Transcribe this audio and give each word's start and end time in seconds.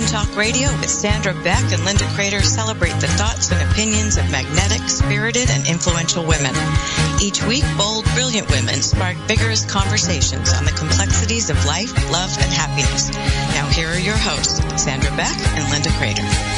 Women 0.00 0.12
Talk 0.14 0.34
Radio 0.34 0.70
with 0.78 0.88
Sandra 0.88 1.34
Beck 1.44 1.72
and 1.72 1.84
Linda 1.84 2.06
Crater 2.14 2.40
celebrate 2.40 2.98
the 3.00 3.06
thoughts 3.06 3.50
and 3.52 3.70
opinions 3.70 4.16
of 4.16 4.30
magnetic, 4.30 4.88
spirited, 4.88 5.50
and 5.50 5.68
influential 5.68 6.24
women. 6.24 6.54
Each 7.20 7.44
week, 7.44 7.64
bold, 7.76 8.06
brilliant 8.14 8.50
women 8.50 8.80
spark 8.80 9.18
vigorous 9.28 9.70
conversations 9.70 10.54
on 10.54 10.64
the 10.64 10.72
complexities 10.72 11.50
of 11.50 11.62
life, 11.66 11.92
love, 12.10 12.34
and 12.40 12.50
happiness. 12.50 13.10
Now 13.54 13.68
here 13.68 13.88
are 13.88 13.98
your 13.98 14.16
hosts, 14.16 14.60
Sandra 14.82 15.14
Beck 15.16 15.36
and 15.58 15.70
Linda 15.70 15.90
Crater. 15.98 16.49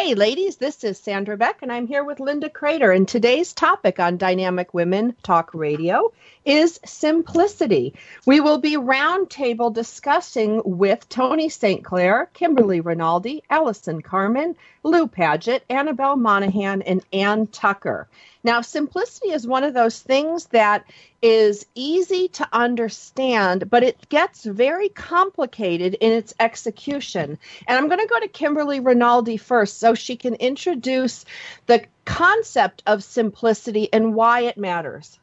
Hey, 0.00 0.14
ladies, 0.14 0.58
this 0.58 0.84
is 0.84 0.96
Sandra 0.96 1.36
Beck, 1.36 1.60
and 1.60 1.72
I'm 1.72 1.88
here 1.88 2.04
with 2.04 2.20
Linda 2.20 2.48
Crater. 2.48 2.92
And 2.92 3.08
today's 3.08 3.52
topic 3.52 3.98
on 3.98 4.16
Dynamic 4.16 4.72
Women 4.72 5.16
Talk 5.24 5.52
Radio 5.54 6.12
is 6.44 6.78
simplicity. 6.84 7.94
We 8.24 8.38
will 8.38 8.58
be 8.58 8.76
roundtable 8.76 9.74
discussing 9.74 10.62
with 10.64 11.08
Tony 11.08 11.48
St. 11.48 11.84
Clair, 11.84 12.30
Kimberly 12.32 12.80
Rinaldi, 12.80 13.42
Allison 13.50 14.00
Carmen, 14.00 14.54
Lou 14.84 15.08
Paget, 15.08 15.64
Annabelle 15.68 16.14
Monahan, 16.14 16.82
and 16.82 17.04
Ann 17.12 17.48
Tucker. 17.48 18.06
Now, 18.44 18.60
simplicity 18.60 19.30
is 19.30 19.46
one 19.46 19.64
of 19.64 19.74
those 19.74 20.00
things 20.00 20.46
that 20.46 20.84
is 21.20 21.66
easy 21.74 22.28
to 22.28 22.48
understand, 22.52 23.68
but 23.68 23.82
it 23.82 24.08
gets 24.08 24.44
very 24.44 24.88
complicated 24.88 25.94
in 26.00 26.12
its 26.12 26.34
execution. 26.38 27.38
And 27.66 27.78
I'm 27.78 27.88
going 27.88 28.00
to 28.00 28.06
go 28.06 28.20
to 28.20 28.28
Kimberly 28.28 28.80
Rinaldi 28.80 29.36
first 29.36 29.78
so 29.78 29.94
she 29.94 30.16
can 30.16 30.34
introduce 30.34 31.24
the 31.66 31.84
concept 32.04 32.82
of 32.86 33.02
simplicity 33.02 33.92
and 33.92 34.14
why 34.14 34.42
it 34.42 34.56
matters. 34.56 35.18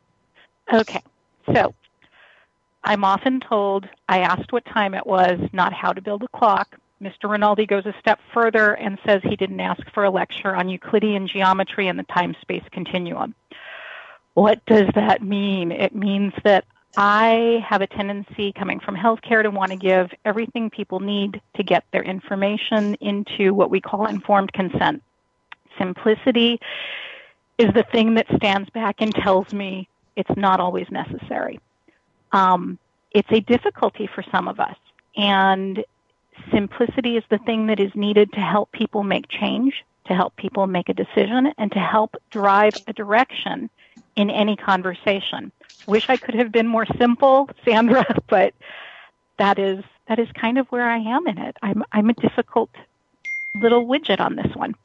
Okay. 0.71 1.01
So 1.53 1.73
I'm 2.83 3.03
often 3.03 3.39
told 3.39 3.87
I 4.09 4.19
asked 4.19 4.51
what 4.51 4.65
time 4.65 4.93
it 4.93 5.07
was, 5.07 5.39
not 5.53 5.73
how 5.73 5.93
to 5.93 6.01
build 6.01 6.23
a 6.23 6.27
clock. 6.37 6.77
Mr. 7.01 7.29
Rinaldi 7.29 7.65
goes 7.65 7.85
a 7.85 7.93
step 7.99 8.19
further 8.33 8.73
and 8.73 8.97
says 9.05 9.21
he 9.23 9.35
didn't 9.35 9.59
ask 9.59 9.81
for 9.93 10.05
a 10.05 10.09
lecture 10.09 10.55
on 10.55 10.69
Euclidean 10.69 11.27
geometry 11.27 11.87
and 11.87 11.99
the 11.99 12.03
time 12.03 12.35
space 12.41 12.63
continuum. 12.71 13.35
What 14.33 14.65
does 14.65 14.87
that 14.95 15.21
mean? 15.21 15.71
It 15.71 15.93
means 15.93 16.33
that 16.43 16.65
I 16.97 17.65
have 17.67 17.81
a 17.81 17.87
tendency 17.87 18.53
coming 18.53 18.79
from 18.79 18.95
healthcare 18.95 19.43
to 19.43 19.51
want 19.51 19.71
to 19.71 19.77
give 19.77 20.11
everything 20.23 20.69
people 20.69 20.99
need 21.01 21.41
to 21.55 21.63
get 21.63 21.83
their 21.91 22.03
information 22.03 22.95
into 22.95 23.53
what 23.53 23.69
we 23.69 23.81
call 23.81 24.05
informed 24.05 24.53
consent. 24.53 25.03
Simplicity 25.77 26.59
is 27.57 27.73
the 27.73 27.85
thing 27.91 28.15
that 28.15 28.27
stands 28.37 28.69
back 28.69 28.97
and 28.99 29.13
tells 29.13 29.53
me 29.53 29.89
it's 30.15 30.35
not 30.37 30.59
always 30.61 30.89
necessary. 30.89 31.59
Um, 32.31 32.79
it's 33.11 33.31
a 33.31 33.41
difficulty 33.41 34.07
for 34.13 34.23
some 34.31 34.47
of 34.47 34.59
us, 34.59 34.77
and 35.15 35.83
simplicity 36.51 37.17
is 37.17 37.23
the 37.29 37.37
thing 37.39 37.67
that 37.67 37.79
is 37.79 37.91
needed 37.95 38.31
to 38.33 38.39
help 38.39 38.71
people 38.71 39.03
make 39.03 39.27
change, 39.27 39.83
to 40.07 40.13
help 40.13 40.35
people 40.35 40.67
make 40.67 40.89
a 40.89 40.93
decision, 40.93 41.53
and 41.57 41.71
to 41.71 41.79
help 41.79 42.15
drive 42.29 42.73
a 42.87 42.93
direction 42.93 43.69
in 44.15 44.29
any 44.29 44.55
conversation. 44.55 45.51
Wish 45.87 46.09
I 46.09 46.17
could 46.17 46.35
have 46.35 46.51
been 46.51 46.67
more 46.67 46.85
simple, 46.97 47.49
Sandra, 47.63 48.05
but 48.27 48.53
that 49.37 49.59
is 49.59 49.83
that 50.07 50.19
is 50.19 50.27
kind 50.39 50.57
of 50.57 50.67
where 50.67 50.87
I 50.87 50.97
am 50.97 51.27
in 51.27 51.37
it. 51.37 51.57
I'm 51.61 51.83
I'm 51.91 52.09
a 52.09 52.13
difficult 52.13 52.69
little 53.55 53.85
widget 53.85 54.19
on 54.19 54.35
this 54.35 54.55
one. 54.55 54.75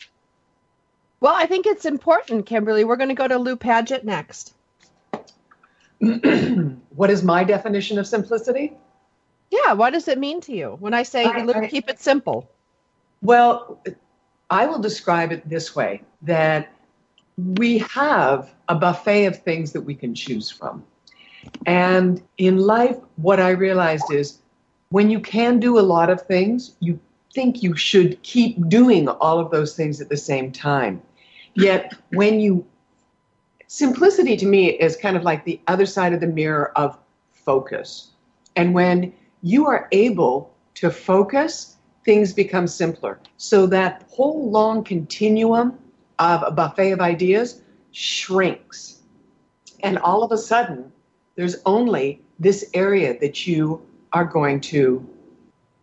Well, 1.21 1.35
I 1.35 1.47
think 1.47 1.67
it's 1.67 1.85
important, 1.85 2.47
Kimberly. 2.47 2.85
We're 2.85 2.97
going 2.97 3.11
to 3.11 3.15
go 3.15 3.29
to 3.29 3.39
Lou 3.39 3.57
Paget 3.57 4.05
next. 4.05 4.55
what 6.01 7.11
is 7.11 7.23
my 7.23 7.45
definition 7.45 7.99
of 7.99 8.07
simplicity? 8.07 8.73
Yeah, 9.51 9.73
what 9.73 9.91
does 9.91 10.09
it 10.09 10.19
mean 10.19 10.41
to 10.43 10.53
you 10.53 10.77
when 10.81 10.95
I 10.95 11.03
say 11.03 11.25
I, 11.25 11.45
I, 11.45 11.69
keep 11.69 11.89
it 11.89 12.01
simple? 12.01 12.49
Well, 13.23 13.83
I 14.49 14.67
will 14.67 14.79
describe 14.79 15.33
it 15.33 15.49
this 15.49 15.75
way 15.75 16.03
that 16.23 16.73
we 17.37 17.79
have 17.79 18.55
a 18.69 18.75
buffet 18.75 19.27
of 19.27 19.43
things 19.43 19.73
that 19.73 19.81
we 19.81 19.95
can 19.95 20.15
choose 20.15 20.51
from. 20.51 20.85
And 21.67 22.23
in 22.39 22.59
life, 22.59 22.97
what 23.17 23.41
I 23.41 23.51
realized 23.51 24.13
is 24.13 24.39
when 24.91 25.11
you 25.11 25.21
can 25.21 25.59
do 25.59 25.79
a 25.79 25.81
lot 25.81 26.11
of 26.11 26.23
things, 26.23 26.77
you 26.81 27.01
think 27.33 27.63
you 27.63 27.77
should 27.77 28.23
keep 28.23 28.69
doing 28.69 29.09
all 29.09 29.39
of 29.39 29.51
those 29.51 29.75
things 29.75 30.01
at 30.01 30.09
the 30.09 30.17
same 30.17 30.53
time. 30.53 31.01
Yet 31.55 31.95
when 32.13 32.41
you 32.41 32.67
simplicity 33.67 34.37
to 34.37 34.47
me 34.47 34.71
is 34.71 34.97
kind 34.97 35.17
of 35.17 35.23
like 35.23 35.45
the 35.45 35.61
other 35.69 35.87
side 35.87 36.13
of 36.13 36.21
the 36.21 36.27
mirror 36.27 36.77
of 36.77 36.99
focus. 37.33 38.11
And 38.57 38.75
when 38.75 39.13
you 39.43 39.67
are 39.67 39.89
able 39.93 40.55
to 40.75 40.91
focus, 40.91 41.77
things 42.05 42.33
become 42.33 42.67
simpler. 42.67 43.21
So 43.37 43.67
that 43.67 44.05
whole 44.11 44.51
long 44.51 44.85
continuum 44.85 45.79
of 46.19 46.43
a 46.43 46.51
buffet 46.51 46.93
of 46.93 47.01
ideas 47.01 47.63
shrinks. 47.93 49.01
And 49.83 49.99
all 49.99 50.23
of 50.23 50.33
a 50.33 50.39
sudden, 50.39 50.93
there's 51.37 51.57
only 51.65 52.21
this 52.39 52.71
area 52.75 53.19
that 53.21 53.47
you 53.47 53.87
are 54.13 54.25
going 54.25 54.61
to 54.61 55.09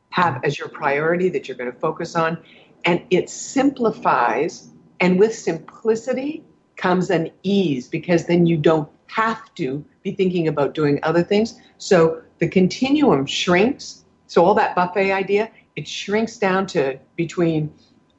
have 0.10 0.44
as 0.44 0.58
your 0.58 0.70
priority, 0.70 1.30
that 1.30 1.48
you're 1.48 1.58
going 1.58 1.72
to 1.72 1.80
focus 1.80 2.16
on. 2.16 2.38
And 2.86 3.04
it 3.10 3.30
simplifies. 3.30 4.70
And 5.00 5.20
with 5.20 5.36
simplicity, 5.36 6.44
comes 6.76 7.10
an 7.10 7.32
ease 7.44 7.88
because 7.88 8.26
then 8.26 8.46
you 8.46 8.56
don't 8.56 8.90
have 9.08 9.54
to 9.56 9.84
be 10.04 10.12
thinking 10.12 10.48
about 10.48 10.74
doing 10.74 11.00
other 11.04 11.24
things. 11.24 11.60
So 11.78 12.22
the 12.40 12.48
continuum 12.48 13.26
shrinks. 13.26 14.04
So 14.28 14.44
all 14.44 14.54
that 14.56 14.76
buffet 14.76 15.12
idea, 15.12 15.52
it 15.76 15.88
shrinks 15.88 16.38
down 16.38 16.68
to 16.68 17.00
between 17.16 17.74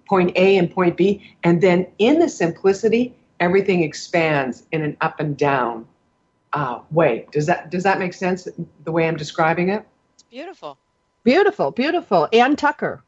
point 0.08 0.36
A 0.36 0.56
and 0.56 0.70
point 0.70 0.96
B. 0.96 1.36
And 1.44 1.60
then 1.60 1.86
in 1.98 2.18
the 2.18 2.28
simplicity, 2.28 3.14
everything 3.40 3.82
expands 3.82 4.64
in 4.72 4.82
an 4.82 4.96
up 5.00 5.20
and 5.20 5.36
down 5.36 5.86
uh, 6.52 6.80
way. 6.90 7.26
Does 7.30 7.46
that 7.46 7.70
does 7.70 7.82
that 7.82 7.98
make 7.98 8.14
sense? 8.14 8.48
The 8.84 8.92
way 8.92 9.06
I'm 9.06 9.16
describing 9.16 9.68
it. 9.68 9.86
It's 10.14 10.22
beautiful. 10.22 10.78
Beautiful, 11.24 11.70
beautiful. 11.70 12.28
Ann 12.32 12.56
Tucker. 12.56 13.02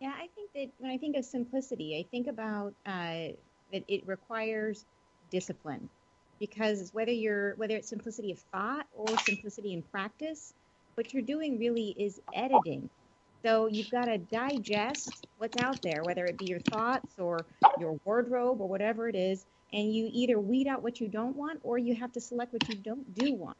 Yeah, 0.00 0.12
I 0.16 0.28
think 0.34 0.50
that 0.54 0.68
when 0.78 0.90
I 0.90 0.98
think 0.98 1.16
of 1.16 1.24
simplicity, 1.24 1.96
I 1.96 2.10
think 2.10 2.26
about 2.26 2.74
uh, 2.84 3.36
that 3.72 3.84
it 3.86 4.06
requires 4.06 4.84
discipline 5.30 5.88
because 6.42 6.90
whether 6.92 7.12
you're 7.12 7.54
whether 7.54 7.76
it's 7.76 7.88
simplicity 7.88 8.32
of 8.32 8.38
thought 8.50 8.84
or 8.96 9.06
simplicity 9.18 9.74
in 9.74 9.80
practice, 9.80 10.54
what 10.94 11.14
you're 11.14 11.22
doing 11.22 11.56
really 11.56 11.94
is 11.96 12.20
editing. 12.34 12.90
So 13.44 13.68
you've 13.68 13.90
got 13.90 14.06
to 14.06 14.18
digest 14.18 15.28
what's 15.38 15.62
out 15.62 15.80
there, 15.82 16.02
whether 16.02 16.24
it 16.26 16.36
be 16.36 16.46
your 16.46 16.58
thoughts 16.58 17.16
or 17.16 17.46
your 17.78 18.00
wardrobe 18.04 18.60
or 18.60 18.68
whatever 18.68 19.08
it 19.08 19.14
is, 19.14 19.46
and 19.72 19.94
you 19.94 20.10
either 20.12 20.40
weed 20.40 20.66
out 20.66 20.82
what 20.82 21.00
you 21.00 21.06
don't 21.06 21.36
want 21.36 21.60
or 21.62 21.78
you 21.78 21.94
have 21.94 22.10
to 22.14 22.20
select 22.20 22.52
what 22.52 22.68
you 22.68 22.74
don't 22.74 23.14
do 23.14 23.34
want. 23.34 23.56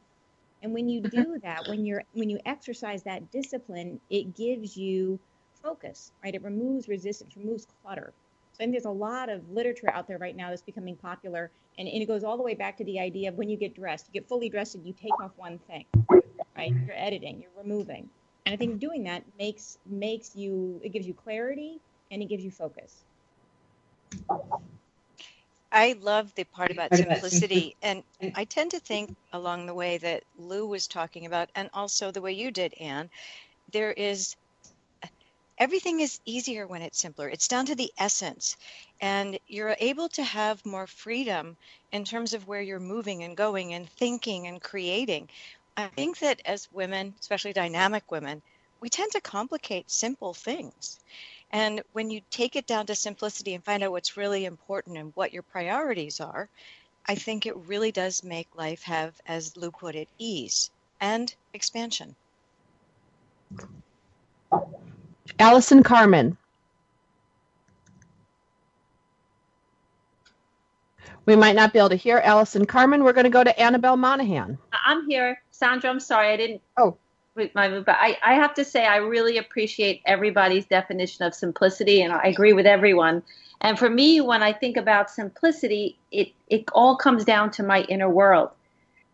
And 0.61 0.73
when 0.73 0.89
you 0.89 0.99
do 0.99 1.07
mm-hmm. 1.07 1.37
that, 1.43 1.69
when 1.69 1.85
you're 1.85 2.03
when 2.11 2.29
you 2.29 2.37
exercise 2.45 3.03
that 3.03 3.31
discipline, 3.31 4.01
it 4.09 4.35
gives 4.35 4.75
you 4.75 5.21
focus, 5.63 6.11
right? 6.21 6.35
It 6.35 6.43
removes 6.43 6.89
resistance, 6.89 7.37
removes 7.37 7.65
clutter. 7.81 8.11
So 8.53 8.59
I 8.61 8.65
think 8.65 8.73
there's 8.73 8.85
a 8.85 8.91
lot 8.91 9.29
of 9.29 9.49
literature 9.51 9.89
out 9.91 10.07
there 10.07 10.19
right 10.19 10.35
now 10.35 10.49
that's 10.49 10.61
becoming 10.63 10.95
popular, 10.97 11.51
and, 11.77 11.87
and 11.87 12.01
it 12.01 12.07
goes 12.07 12.23
all 12.23 12.37
the 12.37 12.43
way 12.43 12.55
back 12.55 12.77
to 12.77 12.85
the 12.85 12.99
idea 12.99 13.29
of 13.29 13.35
when 13.35 13.49
you 13.49 13.57
get 13.57 13.75
dressed, 13.75 14.07
you 14.07 14.13
get 14.13 14.27
fully 14.29 14.49
dressed 14.49 14.75
and 14.75 14.85
you 14.87 14.93
take 14.93 15.19
off 15.19 15.31
one 15.37 15.59
thing, 15.59 15.85
right? 16.57 16.75
You're 16.85 16.95
editing, 16.97 17.41
you're 17.41 17.51
removing, 17.57 18.09
and 18.45 18.53
I 18.53 18.57
think 18.57 18.79
doing 18.79 19.03
that 19.05 19.23
makes 19.39 19.77
makes 19.85 20.35
you 20.35 20.81
it 20.83 20.89
gives 20.89 21.07
you 21.07 21.13
clarity 21.13 21.79
and 22.11 22.21
it 22.21 22.25
gives 22.27 22.43
you 22.43 22.51
focus. 22.51 23.05
I 25.71 25.93
love 25.93 26.33
the 26.35 26.45
part 26.45 26.71
about 26.71 26.95
simplicity, 26.95 27.75
and 27.81 28.03
I 28.33 28.45
tend 28.45 28.71
to 28.71 28.79
think 28.79 29.11
along 29.33 29.65
the 29.65 29.73
way 29.75 29.97
that 29.97 30.23
Lou 30.35 30.67
was 30.67 30.87
talking 30.87 31.25
about, 31.25 31.49
and 31.55 31.69
also 31.73 32.11
the 32.11 32.21
way 32.21 32.33
you 32.33 32.51
did, 32.51 32.73
Anne, 32.75 33.09
There 33.71 33.91
is 33.93 34.35
everything 35.57 35.99
is 35.99 36.19
easier 36.25 36.67
when 36.67 36.81
it's 36.81 36.99
simpler. 36.99 37.29
It's 37.29 37.47
down 37.47 37.65
to 37.67 37.75
the 37.75 37.91
essence. 37.97 38.57
And 39.01 39.39
you're 39.47 39.75
able 39.79 40.09
to 40.09 40.23
have 40.23 40.65
more 40.65 40.87
freedom 40.87 41.57
in 41.91 42.05
terms 42.05 42.33
of 42.33 42.47
where 42.47 42.61
you're 42.61 42.79
moving 42.79 43.23
and 43.23 43.37
going 43.37 43.73
and 43.73 43.89
thinking 43.89 44.47
and 44.47 44.61
creating. 44.61 45.29
I 45.77 45.87
think 45.87 46.19
that 46.19 46.41
as 46.45 46.71
women, 46.71 47.13
especially 47.19 47.53
dynamic 47.53 48.11
women, 48.11 48.41
we 48.79 48.89
tend 48.89 49.11
to 49.13 49.21
complicate 49.21 49.89
simple 49.89 50.33
things. 50.33 50.99
And 51.51 51.81
when 51.93 52.09
you 52.09 52.21
take 52.31 52.55
it 52.55 52.67
down 52.67 52.85
to 52.87 52.95
simplicity 52.95 53.53
and 53.53 53.63
find 53.63 53.83
out 53.83 53.91
what's 53.91 54.17
really 54.17 54.45
important 54.45 54.97
and 54.97 55.11
what 55.15 55.33
your 55.33 55.43
priorities 55.43 56.19
are, 56.19 56.49
I 57.07 57.15
think 57.15 57.45
it 57.45 57.55
really 57.55 57.91
does 57.91 58.23
make 58.23 58.47
life 58.55 58.83
have, 58.83 59.13
as 59.25 59.55
Lou 59.57 59.71
put 59.71 59.95
it, 59.95 60.09
ease 60.17 60.71
and 60.99 61.33
expansion. 61.53 62.15
Allison 65.39 65.83
Carmen. 65.83 66.37
We 71.25 71.35
might 71.35 71.55
not 71.55 71.71
be 71.71 71.79
able 71.79 71.89
to 71.89 71.95
hear 71.95 72.17
Allison 72.17 72.65
Carmen. 72.65 73.03
We're 73.03 73.13
going 73.13 73.23
to 73.23 73.29
go 73.29 73.43
to 73.43 73.59
Annabelle 73.59 73.95
Monahan. 73.95 74.57
I'm 74.85 75.07
here. 75.07 75.41
Sandra, 75.51 75.89
I'm 75.89 75.99
sorry. 75.99 76.29
I 76.29 76.37
didn't. 76.37 76.61
Oh. 76.77 76.97
My, 77.55 77.67
move, 77.67 77.85
but 77.85 77.95
I, 77.99 78.15
I 78.23 78.35
have 78.35 78.53
to 78.55 78.63
say, 78.63 78.85
I 78.85 78.97
really 78.97 79.37
appreciate 79.37 80.03
everybody's 80.05 80.67
definition 80.67 81.25
of 81.25 81.33
simplicity, 81.33 82.03
and 82.03 82.13
I 82.13 82.25
agree 82.25 82.53
with 82.53 82.67
everyone. 82.67 83.23
And 83.61 83.79
for 83.79 83.89
me, 83.89 84.21
when 84.21 84.43
I 84.43 84.53
think 84.53 84.77
about 84.77 85.09
simplicity, 85.09 85.97
it, 86.11 86.29
it 86.49 86.65
all 86.73 86.95
comes 86.95 87.25
down 87.25 87.49
to 87.51 87.63
my 87.63 87.81
inner 87.83 88.09
world. 88.09 88.51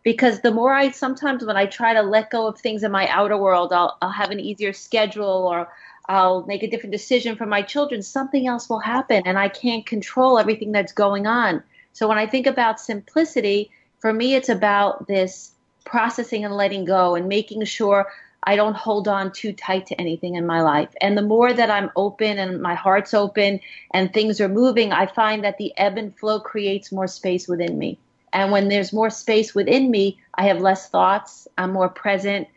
Because 0.04 0.42
the 0.42 0.51
more 0.51 0.74
I 0.74 0.92
sometimes, 0.92 1.45
when 1.45 1.56
I 1.56 1.66
try 1.66 1.94
to 1.94 2.01
let 2.01 2.30
go 2.30 2.48
of 2.48 2.60
things 2.60 2.83
in 2.83 2.92
my 2.92 3.07
outer 3.07 3.38
world, 3.38 3.71
I'll, 3.71 3.98
I'll 4.01 4.10
have 4.10 4.31
an 4.31 4.39
easier 4.42 4.74
schedule 4.74 5.48
or 5.50 5.69
I'll 6.09 6.44
make 6.47 6.63
a 6.63 6.69
different 6.69 6.91
decision 6.91 7.35
for 7.35 7.45
my 7.45 7.61
children, 7.61 8.01
something 8.01 8.47
else 8.47 8.67
will 8.67 8.79
happen, 8.79 9.21
and 9.25 9.38
I 9.38 9.47
can't 9.47 9.85
control 9.85 10.39
everything 10.39 10.71
that's 10.71 10.91
going 10.91 11.27
on. 11.27 11.61
So 11.94 12.07
when 12.07 12.17
I 12.17 12.25
think 12.25 12.47
about 12.47 12.79
simplicity, 12.79 13.69
for 14.00 14.11
me, 14.11 14.33
it's 14.33 14.50
about 14.50 15.07
this 15.07 15.51
processing 15.85 16.45
and 16.45 16.56
letting 16.56 16.85
go 16.85 17.13
and 17.13 17.27
making 17.27 17.63
sure 17.65 18.11
I 18.44 18.56
don't 18.56 18.75
hold 18.75 19.07
on 19.07 19.31
too 19.31 19.53
tight 19.53 19.85
to 19.88 20.01
anything 20.01 20.35
in 20.35 20.47
my 20.47 20.61
life. 20.61 20.89
And 21.00 21.15
the 21.15 21.21
more 21.21 21.53
that 21.53 21.69
I'm 21.69 21.91
open 21.95 22.39
and 22.39 22.61
my 22.61 22.73
heart's 22.73 23.13
open 23.13 23.59
and 23.94 24.11
things 24.11 24.41
are 24.41 24.50
moving, 24.50 24.91
I 24.91 25.06
find 25.06 25.44
that 25.44 25.57
the 25.57 25.73
ebb 25.77 25.97
and 25.97 26.17
flow 26.17 26.39
creates 26.39 26.91
more 26.91 27.07
space 27.07 27.47
within 27.47 27.77
me. 27.77 28.00
And 28.33 28.51
when 28.51 28.69
there's 28.69 28.94
more 28.94 29.09
space 29.11 29.53
within 29.53 29.91
me, 29.91 30.17
I 30.33 30.47
have 30.47 30.61
less 30.61 30.89
thoughts, 30.89 31.47
I'm 31.57 31.73
more 31.73 31.89
present, 31.89 32.47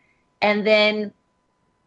and 0.41 0.65
then 0.65 1.11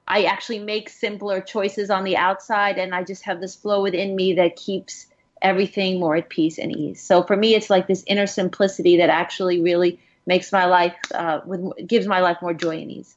I 0.08 0.24
actually 0.24 0.60
make 0.60 0.88
simpler 0.88 1.40
choices 1.40 1.90
on 1.90 2.04
the 2.04 2.16
outside, 2.16 2.78
and 2.78 2.94
I 2.94 3.02
just 3.02 3.24
have 3.24 3.40
this 3.40 3.56
flow 3.56 3.82
within 3.82 4.14
me 4.14 4.34
that 4.34 4.56
keeps 4.56 5.06
everything 5.42 5.98
more 6.00 6.16
at 6.16 6.28
peace 6.28 6.58
and 6.58 6.74
ease. 6.74 7.02
So 7.02 7.22
for 7.22 7.36
me, 7.36 7.54
it's 7.54 7.70
like 7.70 7.86
this 7.86 8.04
inner 8.06 8.26
simplicity 8.26 8.96
that 8.98 9.10
actually 9.10 9.60
really 9.60 9.98
makes 10.26 10.52
my 10.52 10.66
life, 10.66 10.94
uh, 11.14 11.40
with, 11.44 11.86
gives 11.86 12.06
my 12.06 12.20
life 12.20 12.38
more 12.40 12.54
joy 12.54 12.80
and 12.80 12.90
ease. 12.90 13.16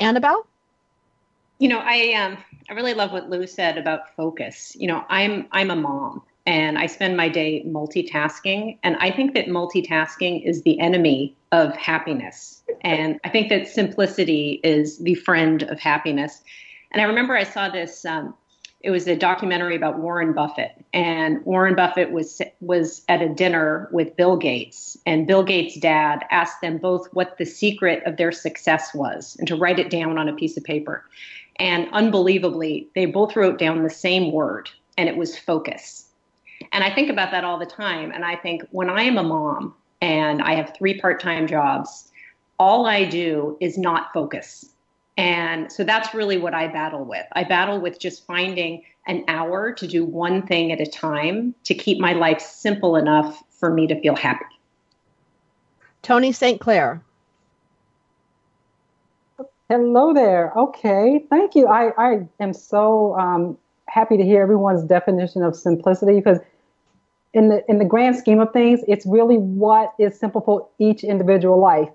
Annabelle? 0.00 0.46
You 1.58 1.68
know, 1.68 1.78
I 1.78 2.12
um, 2.14 2.36
I 2.68 2.74
really 2.74 2.94
love 2.94 3.12
what 3.12 3.30
Lou 3.30 3.46
said 3.46 3.78
about 3.78 4.14
focus. 4.14 4.76
You 4.78 4.88
know, 4.88 5.04
I'm 5.08 5.46
I'm 5.52 5.70
a 5.70 5.76
mom 5.76 6.22
and 6.44 6.78
I 6.78 6.86
spend 6.86 7.16
my 7.16 7.28
day 7.28 7.64
multitasking, 7.66 8.78
and 8.82 8.96
I 8.96 9.10
think 9.10 9.34
that 9.34 9.46
multitasking 9.46 10.44
is 10.44 10.62
the 10.62 10.78
enemy 10.80 11.34
of 11.50 11.74
happiness. 11.74 12.55
And 12.82 13.20
I 13.24 13.28
think 13.28 13.48
that 13.48 13.68
simplicity 13.68 14.60
is 14.62 14.98
the 14.98 15.14
friend 15.14 15.62
of 15.64 15.78
happiness. 15.78 16.42
And 16.92 17.02
I 17.02 17.04
remember 17.04 17.36
I 17.36 17.44
saw 17.44 17.68
this 17.68 18.04
um, 18.04 18.34
it 18.86 18.90
was 18.90 19.08
a 19.08 19.16
documentary 19.16 19.74
about 19.74 19.98
Warren 19.98 20.32
Buffett, 20.32 20.84
and 20.92 21.44
Warren 21.44 21.74
Buffett 21.74 22.12
was 22.12 22.40
was 22.60 23.02
at 23.08 23.20
a 23.20 23.28
dinner 23.28 23.88
with 23.90 24.16
Bill 24.16 24.36
Gates, 24.36 24.96
and 25.06 25.26
Bill 25.26 25.42
Gates' 25.42 25.76
dad 25.76 26.24
asked 26.30 26.60
them 26.60 26.78
both 26.78 27.08
what 27.12 27.36
the 27.36 27.46
secret 27.46 28.02
of 28.06 28.16
their 28.16 28.30
success 28.30 28.94
was, 28.94 29.34
and 29.40 29.48
to 29.48 29.56
write 29.56 29.80
it 29.80 29.90
down 29.90 30.18
on 30.18 30.28
a 30.28 30.34
piece 30.34 30.56
of 30.56 30.62
paper. 30.62 31.04
And 31.56 31.88
unbelievably, 31.92 32.88
they 32.94 33.06
both 33.06 33.34
wrote 33.34 33.58
down 33.58 33.82
the 33.82 33.90
same 33.90 34.30
word, 34.30 34.70
and 34.96 35.08
it 35.08 35.16
was 35.16 35.36
focus. 35.36 36.06
And 36.70 36.84
I 36.84 36.94
think 36.94 37.10
about 37.10 37.32
that 37.32 37.44
all 37.44 37.58
the 37.58 37.66
time, 37.66 38.12
and 38.12 38.24
I 38.24 38.36
think 38.36 38.62
when 38.70 38.88
I 38.88 39.02
am 39.02 39.18
a 39.18 39.22
mom 39.22 39.74
and 40.00 40.42
I 40.42 40.54
have 40.54 40.74
three 40.76 41.00
part-time 41.00 41.48
jobs, 41.48 42.12
all 42.58 42.86
I 42.86 43.04
do 43.04 43.56
is 43.60 43.78
not 43.78 44.12
focus. 44.12 44.66
And 45.16 45.72
so 45.72 45.82
that's 45.82 46.14
really 46.14 46.36
what 46.36 46.54
I 46.54 46.68
battle 46.68 47.04
with. 47.04 47.24
I 47.32 47.44
battle 47.44 47.80
with 47.80 47.98
just 47.98 48.26
finding 48.26 48.82
an 49.06 49.24
hour 49.28 49.72
to 49.72 49.86
do 49.86 50.04
one 50.04 50.46
thing 50.46 50.72
at 50.72 50.80
a 50.80 50.86
time 50.86 51.54
to 51.64 51.74
keep 51.74 51.98
my 51.98 52.12
life 52.12 52.40
simple 52.40 52.96
enough 52.96 53.42
for 53.50 53.72
me 53.72 53.86
to 53.86 54.00
feel 54.00 54.16
happy. 54.16 54.44
Tony 56.02 56.32
St. 56.32 56.60
Clair. 56.60 57.02
Hello 59.68 60.12
there. 60.14 60.52
Okay, 60.56 61.24
thank 61.28 61.56
you. 61.56 61.66
I, 61.66 61.90
I 61.98 62.28
am 62.38 62.52
so 62.52 63.18
um, 63.18 63.58
happy 63.88 64.16
to 64.16 64.22
hear 64.22 64.42
everyone's 64.42 64.84
definition 64.84 65.42
of 65.42 65.56
simplicity 65.56 66.16
because 66.16 66.38
in 67.32 67.48
the 67.48 67.68
in 67.68 67.78
the 67.78 67.84
grand 67.84 68.16
scheme 68.16 68.38
of 68.38 68.52
things, 68.52 68.80
it's 68.86 69.04
really 69.04 69.36
what 69.36 69.92
is 69.98 70.18
simple 70.18 70.40
for 70.40 70.68
each 70.78 71.02
individual 71.02 71.60
life. 71.60 71.88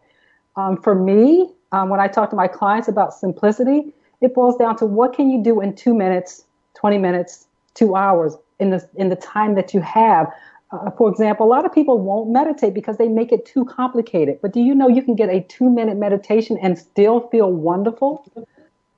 Um, 0.56 0.82
for 0.82 0.96
me, 0.96 1.50
um, 1.72 1.90
when 1.90 2.00
I 2.00 2.08
talk 2.08 2.30
to 2.32 2.36
my 2.36 2.48
clients 2.48 2.88
about 2.88 3.14
simplicity, 3.14 3.94
it 4.22 4.34
boils 4.34 4.58
down 4.58 4.78
to 4.78 4.86
what 4.86 5.14
can 5.14 5.30
you 5.30 5.42
do 5.44 5.62
in 5.62 5.76
two 5.76 5.94
minutes, 5.94 6.44
20 6.76 6.98
minutes, 6.98 7.48
two 7.74 7.96
hours 7.96 8.36
in 8.60 8.70
the, 8.70 8.88
in 8.96 9.10
the 9.10 9.16
time 9.16 9.56
that 9.56 9.74
you 9.74 9.82
have. 9.82 10.32
Uh, 10.72 10.92
for 10.92 11.10
example, 11.10 11.46
a 11.46 11.50
lot 11.50 11.66
of 11.66 11.74
people 11.74 11.98
won't 11.98 12.30
meditate 12.30 12.74
because 12.74 12.98
they 12.98 13.08
make 13.08 13.32
it 13.32 13.46
too 13.46 13.66
complicated. 13.66 14.40
But 14.42 14.54
do 14.54 14.62
you 14.62 14.76
know 14.76 14.88
you 14.88 15.02
can 15.02 15.16
get 15.16 15.30
a 15.30 15.42
two 15.42 15.70
minute 15.70 15.98
meditation 15.98 16.58
and 16.62 16.78
still 16.78 17.28
feel 17.30 17.52
wonderful? 17.52 18.26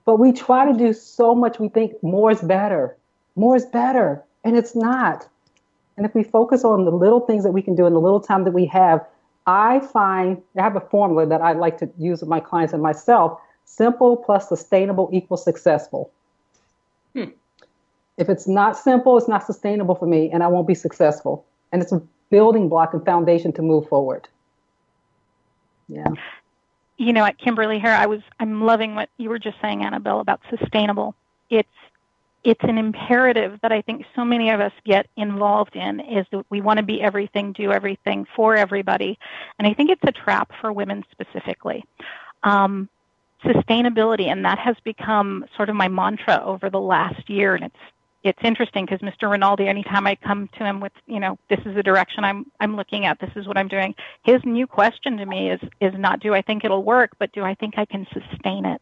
But 0.06 0.18
we 0.20 0.34
try 0.34 0.70
to 0.70 0.78
do 0.78 0.94
so 0.94 1.34
much, 1.34 1.60
we 1.60 1.70
think 1.70 2.02
more 2.04 2.32
is 2.32 2.42
better. 2.42 2.96
More 3.36 3.56
is 3.56 3.66
better. 3.66 4.24
And 4.44 4.58
it's 4.58 4.76
not. 4.76 5.28
And 5.96 6.06
if 6.06 6.14
we 6.14 6.24
focus 6.24 6.64
on 6.64 6.86
the 6.86 6.92
little 6.92 7.22
things 7.22 7.44
that 7.44 7.52
we 7.52 7.62
can 7.62 7.76
do 7.76 7.86
in 7.86 7.94
the 7.94 8.00
little 8.00 8.20
time 8.20 8.44
that 8.44 8.52
we 8.52 8.66
have, 8.68 9.06
I 9.46 9.80
find 9.80 10.42
I 10.58 10.64
have 10.64 10.76
a 10.76 10.82
formula 10.82 11.26
that 11.26 11.42
I 11.42 11.54
like 11.54 11.78
to 11.80 11.90
use 11.98 12.22
with 12.22 12.30
my 12.30 12.40
clients 12.40 12.74
and 12.74 12.82
myself 12.82 13.40
simple 13.66 14.18
plus 14.18 14.48
sustainable 14.48 15.10
equals 15.12 15.44
successful. 15.44 16.12
Hmm. 17.14 17.32
If 18.18 18.30
it's 18.30 18.48
not 18.48 18.78
simple, 18.78 19.18
it's 19.18 19.28
not 19.28 19.46
sustainable 19.46 19.96
for 19.96 20.06
me 20.06 20.30
and 20.32 20.44
I 20.44 20.48
won't 20.48 20.68
be 20.68 20.76
successful. 20.76 21.46
And 21.72 21.82
it's 21.82 21.92
a 21.92 22.02
building 22.30 22.70
block 22.70 22.94
and 22.94 23.04
foundation 23.04 23.52
to 23.54 23.62
move 23.62 23.88
forward. 23.88 24.28
Yeah. 25.88 26.08
You 26.98 27.12
know, 27.12 27.26
at 27.26 27.38
Kimberly 27.38 27.80
here, 27.80 27.92
I 27.92 28.06
was 28.06 28.22
I'm 28.40 28.62
loving 28.62 28.96
what 28.96 29.10
you 29.18 29.30
were 29.30 29.40
just 29.40 29.60
saying, 29.62 29.84
Annabelle, 29.84 30.20
about 30.20 30.42
sustainable. 30.50 31.16
It's 31.50 31.68
it's 32.44 32.64
an 32.64 32.78
imperative 32.78 33.60
that 33.62 33.72
I 33.72 33.82
think 33.82 34.06
so 34.16 34.26
many 34.26 34.50
of 34.50 34.60
us 34.60 34.74
get 34.86 35.08
involved 35.16 35.76
in 35.76 36.00
is 36.02 36.26
that 36.32 36.46
we 36.50 36.62
want 36.62 36.78
to 36.78 36.84
be 36.84 37.02
everything, 37.02 37.54
do 37.54 37.72
everything 37.72 38.28
for 38.36 38.56
everybody. 38.56 39.18
And 39.58 39.68
I 39.68 39.74
think 39.74 39.90
it's 39.90 40.04
a 40.06 40.12
trap 40.12 40.52
for 40.60 40.72
women 40.74 41.06
specifically. 41.12 41.86
Um, 42.44 42.90
sustainability, 43.44 44.28
and 44.28 44.46
that 44.46 44.60
has 44.60 44.76
become 44.84 45.46
sort 45.56 45.70
of 45.70 45.76
my 45.76 45.88
mantra 45.88 46.42
over 46.44 46.70
the 46.70 46.80
last 46.80 47.30
year. 47.30 47.56
And 47.56 47.66
it's 47.66 47.76
it's 48.24 48.40
interesting 48.42 48.86
because 48.86 49.02
Mr. 49.02 49.30
Rinaldi, 49.30 49.68
anytime 49.68 50.08
I 50.08 50.16
come 50.16 50.48
to 50.58 50.64
him 50.64 50.80
with, 50.80 50.94
you 51.08 51.20
know, 51.20 51.38
this 51.50 51.60
is 51.66 51.76
the 51.76 51.84
direction 51.84 52.24
I'm 52.24 52.46
I'm 52.60 52.76
looking 52.76 53.06
at, 53.06 53.20
this 53.20 53.32
is 53.36 53.48
what 53.48 53.58
I'm 53.58 53.68
doing, 53.68 53.96
his 54.24 54.42
new 54.46 54.66
question 54.68 55.18
to 55.18 55.26
me 55.26 55.52
is 55.52 55.60
is 55.82 55.94
not 55.98 56.20
do 56.20 56.34
I 56.34 56.42
think 56.42 56.64
it'll 56.64 56.84
work, 56.84 57.12
but 57.20 57.32
do 57.34 57.44
I 57.44 57.56
think 57.56 57.78
I 57.78 57.86
can 57.86 58.08
sustain 58.14 58.66
it? 58.66 58.82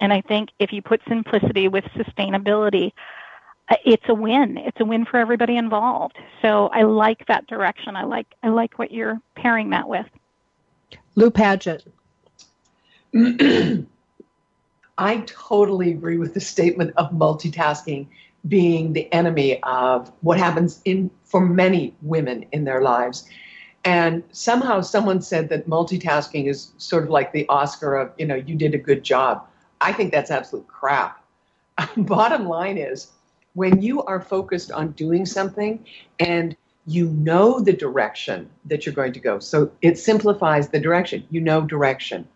And 0.00 0.12
I 0.12 0.20
think 0.22 0.50
if 0.58 0.72
you 0.72 0.82
put 0.82 1.00
simplicity 1.08 1.68
with 1.68 1.84
sustainability, 1.96 2.92
uh, 3.68 3.76
it's 3.84 4.08
a 4.08 4.14
win. 4.14 4.56
It's 4.56 4.80
a 4.80 4.84
win 4.84 5.04
for 5.04 5.18
everybody 5.18 5.56
involved. 5.56 6.16
So 6.42 6.68
I 6.68 6.82
like 6.82 7.26
that 7.26 7.46
direction. 7.46 7.96
I 7.96 8.04
like 8.04 8.26
I 8.42 8.48
like 8.48 8.78
what 8.78 8.90
you're 8.90 9.20
pairing 9.36 9.70
that 9.70 9.88
with. 9.88 10.06
Lou 11.14 11.30
Paget. 11.30 11.84
I 14.98 15.18
totally 15.26 15.90
agree 15.90 16.18
with 16.18 16.34
the 16.34 16.40
statement 16.40 16.92
of 16.96 17.10
multitasking 17.10 18.06
being 18.48 18.92
the 18.92 19.12
enemy 19.12 19.62
of 19.62 20.12
what 20.20 20.38
happens 20.38 20.80
in 20.84 21.10
for 21.24 21.40
many 21.40 21.94
women 22.02 22.44
in 22.52 22.64
their 22.64 22.82
lives. 22.82 23.28
And 23.84 24.22
somehow 24.32 24.82
someone 24.82 25.22
said 25.22 25.48
that 25.48 25.68
multitasking 25.68 26.48
is 26.48 26.72
sort 26.76 27.04
of 27.04 27.10
like 27.10 27.32
the 27.32 27.48
Oscar 27.48 27.96
of, 27.96 28.12
you 28.18 28.26
know, 28.26 28.34
you 28.34 28.54
did 28.54 28.74
a 28.74 28.78
good 28.78 29.02
job. 29.02 29.46
I 29.80 29.92
think 29.92 30.12
that's 30.12 30.30
absolute 30.30 30.68
crap. 30.68 31.22
Bottom 31.96 32.48
line 32.48 32.78
is, 32.78 33.08
when 33.54 33.82
you 33.82 34.02
are 34.04 34.20
focused 34.20 34.70
on 34.70 34.92
doing 34.92 35.26
something 35.26 35.84
and 36.18 36.56
you 36.86 37.08
know 37.08 37.60
the 37.60 37.72
direction 37.72 38.48
that 38.64 38.86
you're 38.86 38.94
going 38.94 39.12
to 39.12 39.20
go, 39.20 39.38
so 39.38 39.70
it 39.82 39.98
simplifies 39.98 40.68
the 40.68 40.80
direction. 40.80 41.26
You 41.30 41.40
know 41.40 41.62
direction. 41.62 42.26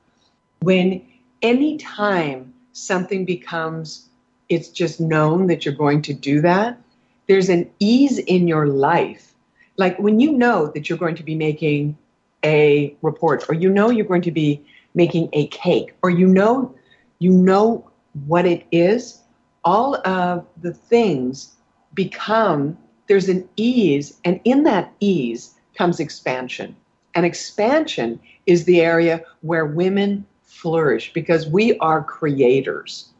When 0.60 1.06
any 1.42 1.76
time 1.78 2.52
something 2.72 3.24
becomes, 3.24 4.08
it's 4.48 4.68
just 4.68 5.00
known 5.00 5.46
that 5.46 5.64
you're 5.64 5.74
going 5.74 6.02
to 6.02 6.14
do 6.14 6.40
that, 6.40 6.78
there's 7.26 7.48
an 7.48 7.70
ease 7.78 8.18
in 8.18 8.48
your 8.48 8.66
life. 8.66 9.34
Like 9.76 9.98
when 9.98 10.20
you 10.20 10.32
know 10.32 10.68
that 10.68 10.88
you're 10.88 10.98
going 10.98 11.16
to 11.16 11.22
be 11.22 11.34
making 11.34 11.96
a 12.44 12.94
report, 13.02 13.48
or 13.48 13.54
you 13.54 13.70
know 13.70 13.90
you're 13.90 14.06
going 14.06 14.22
to 14.22 14.30
be 14.30 14.64
making 14.94 15.30
a 15.32 15.46
cake, 15.48 15.94
or 16.02 16.10
you 16.10 16.26
know 16.26 16.74
you 17.18 17.32
know 17.32 17.90
what 18.26 18.46
it 18.46 18.66
is, 18.70 19.20
all 19.64 19.96
of 20.06 20.46
the 20.60 20.72
things 20.72 21.54
become, 21.94 22.76
there's 23.06 23.28
an 23.28 23.48
ease, 23.56 24.18
and 24.24 24.40
in 24.44 24.64
that 24.64 24.92
ease 25.00 25.54
comes 25.76 26.00
expansion. 26.00 26.76
And 27.14 27.24
expansion 27.24 28.20
is 28.46 28.64
the 28.64 28.80
area 28.80 29.22
where 29.40 29.66
women 29.66 30.26
flourish 30.42 31.12
because 31.12 31.46
we 31.46 31.78
are 31.78 32.02
creators. 32.02 33.10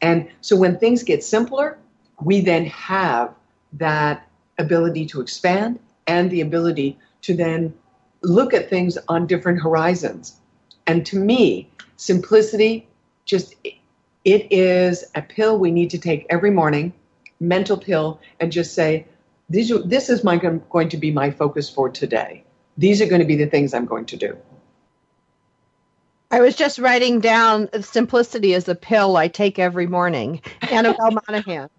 And 0.00 0.28
so 0.40 0.56
when 0.56 0.78
things 0.78 1.02
get 1.02 1.24
simpler, 1.24 1.78
we 2.22 2.40
then 2.40 2.66
have 2.66 3.34
that 3.74 4.28
ability 4.58 5.06
to 5.06 5.20
expand 5.20 5.78
and 6.06 6.30
the 6.30 6.40
ability 6.40 6.98
to 7.22 7.34
then 7.34 7.74
look 8.22 8.54
at 8.54 8.68
things 8.68 8.98
on 9.08 9.26
different 9.26 9.60
horizons. 9.60 10.36
And 10.86 11.04
to 11.06 11.18
me, 11.18 11.70
simplicity 11.96 12.87
just 13.28 13.54
it 14.24 14.46
is 14.50 15.04
a 15.14 15.22
pill 15.22 15.58
we 15.58 15.70
need 15.70 15.90
to 15.90 15.98
take 15.98 16.26
every 16.28 16.50
morning, 16.50 16.92
mental 17.38 17.76
pill, 17.76 18.20
and 18.40 18.50
just 18.50 18.74
say, 18.74 19.06
this, 19.48 19.72
this 19.84 20.10
is 20.10 20.24
my 20.24 20.36
going 20.36 20.88
to 20.88 20.96
be 20.96 21.12
my 21.12 21.30
focus 21.30 21.70
for 21.70 21.88
today. 21.88 22.42
These 22.76 23.00
are 23.00 23.06
going 23.06 23.20
to 23.20 23.26
be 23.26 23.36
the 23.36 23.46
things 23.46 23.72
I'm 23.72 23.86
going 23.86 24.06
to 24.06 24.16
do. 24.16 24.36
I 26.30 26.40
was 26.40 26.56
just 26.56 26.78
writing 26.78 27.20
down 27.20 27.68
simplicity 27.80 28.52
is 28.52 28.68
a 28.68 28.74
pill 28.74 29.16
I 29.16 29.28
take 29.28 29.58
every 29.58 29.86
morning. 29.86 30.42
Annabelle 30.62 31.12
Monahan. 31.28 31.70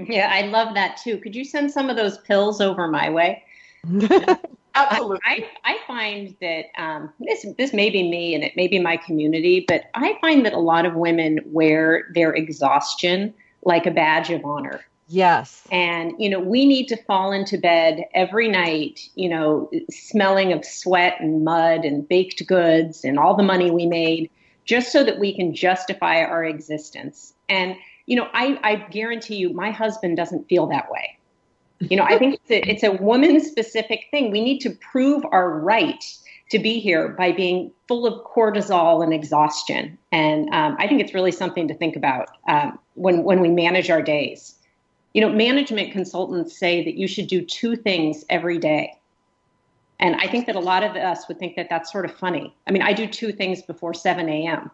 Yeah, 0.00 0.30
I 0.32 0.42
love 0.42 0.74
that 0.74 0.96
too. 1.02 1.18
Could 1.18 1.34
you 1.34 1.44
send 1.44 1.72
some 1.72 1.90
of 1.90 1.96
those 1.96 2.18
pills 2.18 2.60
over 2.60 2.86
my 2.86 3.10
way? 3.10 3.42
Absolutely. 4.78 5.18
I, 5.24 5.48
I 5.64 5.78
find 5.86 6.36
that 6.40 6.66
um, 6.76 7.12
this 7.20 7.46
this 7.56 7.72
may 7.72 7.90
be 7.90 8.08
me 8.08 8.34
and 8.34 8.44
it 8.44 8.56
may 8.56 8.68
be 8.68 8.78
my 8.78 8.96
community, 8.96 9.64
but 9.66 9.84
I 9.94 10.16
find 10.20 10.44
that 10.46 10.52
a 10.52 10.58
lot 10.58 10.86
of 10.86 10.94
women 10.94 11.40
wear 11.46 12.08
their 12.14 12.32
exhaustion 12.32 13.34
like 13.62 13.86
a 13.86 13.90
badge 13.90 14.30
of 14.30 14.44
honor. 14.44 14.84
Yes. 15.08 15.66
And, 15.72 16.12
you 16.18 16.28
know, 16.28 16.38
we 16.38 16.66
need 16.66 16.86
to 16.88 16.96
fall 17.04 17.32
into 17.32 17.56
bed 17.56 18.04
every 18.14 18.46
night, 18.46 19.08
you 19.14 19.28
know, 19.28 19.70
smelling 19.90 20.52
of 20.52 20.64
sweat 20.66 21.14
and 21.18 21.44
mud 21.44 21.86
and 21.86 22.06
baked 22.06 22.46
goods 22.46 23.04
and 23.04 23.18
all 23.18 23.34
the 23.34 23.42
money 23.42 23.70
we 23.70 23.86
made 23.86 24.30
just 24.66 24.92
so 24.92 25.02
that 25.02 25.18
we 25.18 25.34
can 25.34 25.54
justify 25.54 26.20
our 26.20 26.44
existence. 26.44 27.32
And, 27.48 27.74
you 28.04 28.16
know, 28.16 28.28
I, 28.34 28.60
I 28.62 28.76
guarantee 28.76 29.36
you, 29.36 29.54
my 29.54 29.70
husband 29.70 30.18
doesn't 30.18 30.46
feel 30.46 30.66
that 30.66 30.90
way. 30.90 31.17
You 31.80 31.96
know, 31.96 32.04
I 32.04 32.18
think 32.18 32.34
it's 32.34 32.50
a, 32.50 32.70
it's 32.70 32.82
a 32.82 32.92
woman 32.92 33.40
specific 33.40 34.06
thing. 34.10 34.30
We 34.30 34.42
need 34.42 34.58
to 34.60 34.70
prove 34.70 35.24
our 35.30 35.58
right 35.60 36.04
to 36.50 36.58
be 36.58 36.80
here 36.80 37.08
by 37.10 37.32
being 37.32 37.70
full 37.86 38.06
of 38.06 38.24
cortisol 38.24 39.04
and 39.04 39.12
exhaustion. 39.12 39.98
And 40.10 40.48
um, 40.50 40.76
I 40.78 40.88
think 40.88 41.00
it's 41.00 41.14
really 41.14 41.30
something 41.30 41.68
to 41.68 41.74
think 41.74 41.94
about 41.94 42.28
um, 42.48 42.78
when, 42.94 43.22
when 43.22 43.40
we 43.40 43.48
manage 43.48 43.90
our 43.90 44.02
days. 44.02 44.54
You 45.14 45.20
know, 45.20 45.28
management 45.28 45.92
consultants 45.92 46.58
say 46.58 46.84
that 46.84 46.94
you 46.94 47.06
should 47.06 47.28
do 47.28 47.44
two 47.44 47.76
things 47.76 48.24
every 48.28 48.58
day. 48.58 48.94
And 50.00 50.16
I 50.16 50.28
think 50.28 50.46
that 50.46 50.56
a 50.56 50.60
lot 50.60 50.82
of 50.84 50.96
us 50.96 51.26
would 51.28 51.38
think 51.38 51.56
that 51.56 51.68
that's 51.68 51.90
sort 51.90 52.04
of 52.04 52.14
funny. 52.14 52.54
I 52.66 52.70
mean, 52.70 52.82
I 52.82 52.92
do 52.92 53.06
two 53.06 53.32
things 53.32 53.62
before 53.62 53.94
7 53.94 54.28
a.m. 54.28 54.70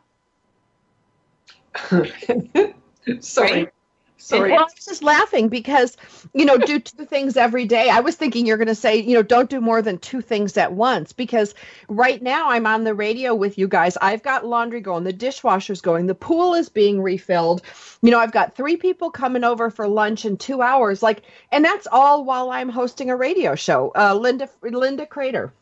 Sorry. 3.21 3.53
Right? 3.53 3.73
Sorry. 4.25 4.55
I 4.55 4.63
was 4.63 4.73
just 4.83 5.03
laughing 5.03 5.51
because, 5.51 5.99
you 6.33 6.47
know, 6.47 6.57
do 6.57 6.81
two 6.81 7.05
things 7.05 7.37
every 7.37 7.67
day. 7.67 7.91
I 7.91 8.01
was 8.01 8.17
thinking 8.17 8.47
you're 8.47 8.57
going 8.57 8.69
to 8.69 8.75
say, 8.75 8.97
you 8.97 9.13
know, 9.13 9.23
don't 9.23 9.51
do 9.51 9.61
more 9.61 9.83
than 9.83 9.99
two 9.99 10.23
things 10.23 10.57
at 10.57 10.73
once 10.73 11.13
because 11.13 11.55
right 11.89 12.23
now 12.23 12.49
I'm 12.49 12.67
on 12.67 12.85
the 12.85 12.95
radio 12.95 13.35
with 13.35 13.59
you 13.59 13.69
guys. 13.69 13.99
I've 14.01 14.23
got 14.23 14.47
laundry 14.47 14.81
going, 14.81 15.05
the 15.05 15.13
dishwasher's 15.13 15.83
going, 15.83 16.07
the 16.07 16.15
pool 16.15 16.55
is 16.55 16.71
being 16.71 17.03
refilled. 17.03 17.61
You 18.01 18.11
know, 18.13 18.19
I've 18.19 18.33
got 18.33 18.57
three 18.57 18.79
people 18.79 19.11
coming 19.11 19.45
over 19.45 19.69
for 19.69 19.87
lunch 19.87 20.25
in 20.25 20.39
two 20.39 20.63
hours. 20.63 21.03
Like, 21.03 21.23
and 21.53 21.63
that's 21.63 21.87
all 21.93 22.25
while 22.25 22.51
I'm 22.51 22.71
hosting 22.71 23.11
a 23.11 23.17
radio 23.17 23.55
show. 23.55 23.93
Uh, 23.95 24.15
Linda, 24.15 24.49
Linda 24.63 25.05
Crater. 25.05 25.53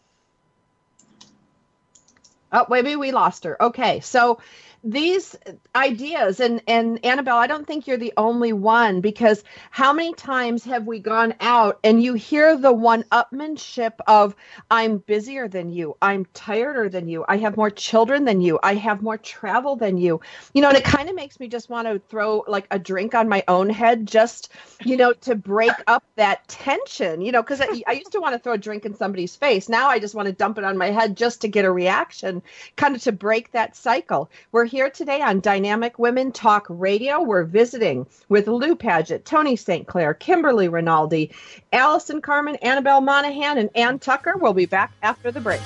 Oh, 2.52 2.66
maybe 2.69 2.95
we 2.95 3.11
lost 3.11 3.42
her. 3.42 3.61
Okay. 3.61 3.99
So, 4.00 4.38
these 4.85 5.37
ideas 5.77 6.41
and 6.41 6.62
and 6.67 7.05
Annabelle, 7.05 7.37
I 7.37 7.47
don't 7.47 7.67
think 7.67 7.87
you're 7.87 7.97
the 7.97 8.12
only 8.17 8.53
one 8.53 9.01
because 9.01 9.45
how 9.71 9.93
many 9.93 10.12
times 10.15 10.65
have 10.65 10.87
we 10.87 10.99
gone 10.99 11.35
out 11.41 11.79
and 11.85 12.03
you 12.03 12.15
hear 12.15 12.57
the 12.57 12.73
one 12.73 13.05
upmanship 13.05 13.93
of 14.07 14.35
I'm 14.71 14.99
busier 14.99 15.47
than 15.47 15.71
you, 15.71 15.97
I'm 16.03 16.25
tireder 16.35 16.89
than 16.89 17.09
you, 17.09 17.25
I 17.29 17.37
have 17.39 17.57
more 17.57 17.71
children 17.71 18.25
than 18.25 18.41
you, 18.41 18.59
I 18.62 18.75
have 18.75 19.03
more 19.03 19.19
travel 19.19 19.77
than 19.77 19.99
you. 19.99 20.21
You 20.53 20.62
know, 20.62 20.69
and 20.69 20.77
it 20.77 20.85
kind 20.85 21.09
of 21.09 21.15
makes 21.15 21.39
me 21.39 21.47
just 21.47 21.71
want 21.71 21.87
to 21.87 22.01
throw 22.09 22.45
like 22.49 22.67
a 22.71 22.79
drink 22.79 23.15
on 23.15 23.29
my 23.29 23.45
own 23.47 23.71
head 23.71 24.07
just, 24.07 24.51
you 24.85 24.97
know, 24.97 25.12
to 25.12 25.37
break 25.37 25.73
up 25.87 26.03
that 26.17 26.49
tension, 26.49 27.21
you 27.21 27.31
know, 27.31 27.43
because 27.43 27.61
I, 27.61 27.83
I 27.87 27.93
used 27.93 28.12
to 28.12 28.21
want 28.21 28.35
to 28.35 28.41
throw 28.41 28.55
a 28.55 28.59
drink 28.59 28.85
in 28.85 28.97
somebody's 28.97 29.37
face. 29.37 29.69
Now 29.69 29.89
I 29.89 30.01
just 30.01 30.15
want 30.15 30.27
to 30.27 30.33
dump 30.33 30.59
it 30.59 30.65
on 30.65 30.77
my 30.77 30.91
head 30.91 31.17
just 31.17 31.43
to 31.43 31.49
get 31.49 31.65
a 31.65 31.71
reaction, 31.71 32.43
kind 32.77 32.97
of 32.97 33.03
to 33.03 33.12
break 33.12 33.53
that 33.53 33.77
cycle. 33.77 34.31
We're 34.51 34.72
here 34.73 34.88
today 34.88 35.21
on 35.21 35.41
Dynamic 35.41 35.99
Women 35.99 36.33
Talk 36.33 36.64
Radio. 36.71 37.21
We're 37.21 37.45
visiting 37.45 38.07
with 38.31 38.49
Lou 38.49 38.75
Paget, 38.75 39.23
Tony 39.23 39.55
St. 39.55 39.87
Clair, 39.87 40.14
Kimberly 40.14 40.69
Rinaldi, 40.69 41.31
Allison 41.71 42.23
Carmen, 42.23 42.57
Annabelle 42.57 43.02
Monahan, 43.02 43.59
and 43.59 43.69
Ann 43.75 43.99
Tucker. 43.99 44.33
We'll 44.35 44.55
be 44.55 44.64
back 44.64 44.91
after 45.02 45.31
the 45.31 45.41
break. 45.41 45.61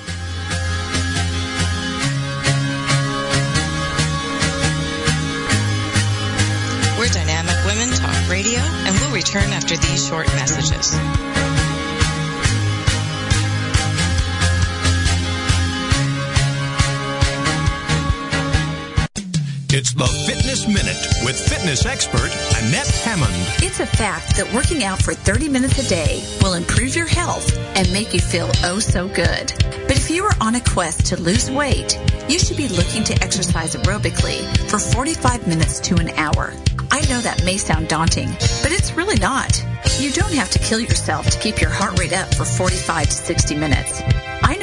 We're 6.99 7.07
Dynamic 7.07 7.55
Women 7.65 7.87
Talk 7.95 8.29
Radio, 8.29 8.59
and 8.59 8.93
we'll 8.99 9.13
return 9.13 9.49
after 9.53 9.77
these 9.77 10.05
short 10.05 10.27
messages. 10.35 11.56
The 19.97 20.05
Fitness 20.27 20.67
Minute 20.67 21.07
with 21.25 21.39
fitness 21.49 21.87
expert 21.87 22.29
Annette 22.61 22.85
Hammond. 23.01 23.33
It's 23.63 23.79
a 23.79 23.85
fact 23.87 24.37
that 24.37 24.53
working 24.53 24.83
out 24.83 25.01
for 25.01 25.15
30 25.15 25.49
minutes 25.49 25.83
a 25.83 25.89
day 25.89 26.23
will 26.43 26.53
improve 26.53 26.95
your 26.95 27.07
health 27.07 27.57
and 27.75 27.91
make 27.91 28.13
you 28.13 28.19
feel 28.19 28.47
oh 28.63 28.77
so 28.77 29.07
good. 29.07 29.51
But 29.87 29.97
if 29.97 30.11
you 30.11 30.23
are 30.25 30.35
on 30.39 30.53
a 30.53 30.61
quest 30.61 31.07
to 31.07 31.19
lose 31.19 31.49
weight, 31.49 31.99
you 32.29 32.37
should 32.37 32.57
be 32.57 32.67
looking 32.67 33.03
to 33.05 33.23
exercise 33.23 33.75
aerobically 33.75 34.45
for 34.69 34.77
45 34.77 35.47
minutes 35.47 35.79
to 35.79 35.95
an 35.95 36.09
hour. 36.09 36.53
I 36.91 37.01
know 37.09 37.19
that 37.21 37.43
may 37.43 37.57
sound 37.57 37.87
daunting, 37.87 38.29
but 38.61 38.71
it's 38.71 38.93
really 38.93 39.17
not. 39.17 39.65
You 39.99 40.11
don't 40.11 40.33
have 40.33 40.51
to 40.51 40.59
kill 40.59 40.79
yourself 40.79 41.27
to 41.31 41.39
keep 41.39 41.59
your 41.59 41.71
heart 41.71 41.97
rate 41.97 42.13
up 42.13 42.35
for 42.35 42.45
45 42.45 43.07
to 43.07 43.11
60 43.11 43.55
minutes. 43.55 44.03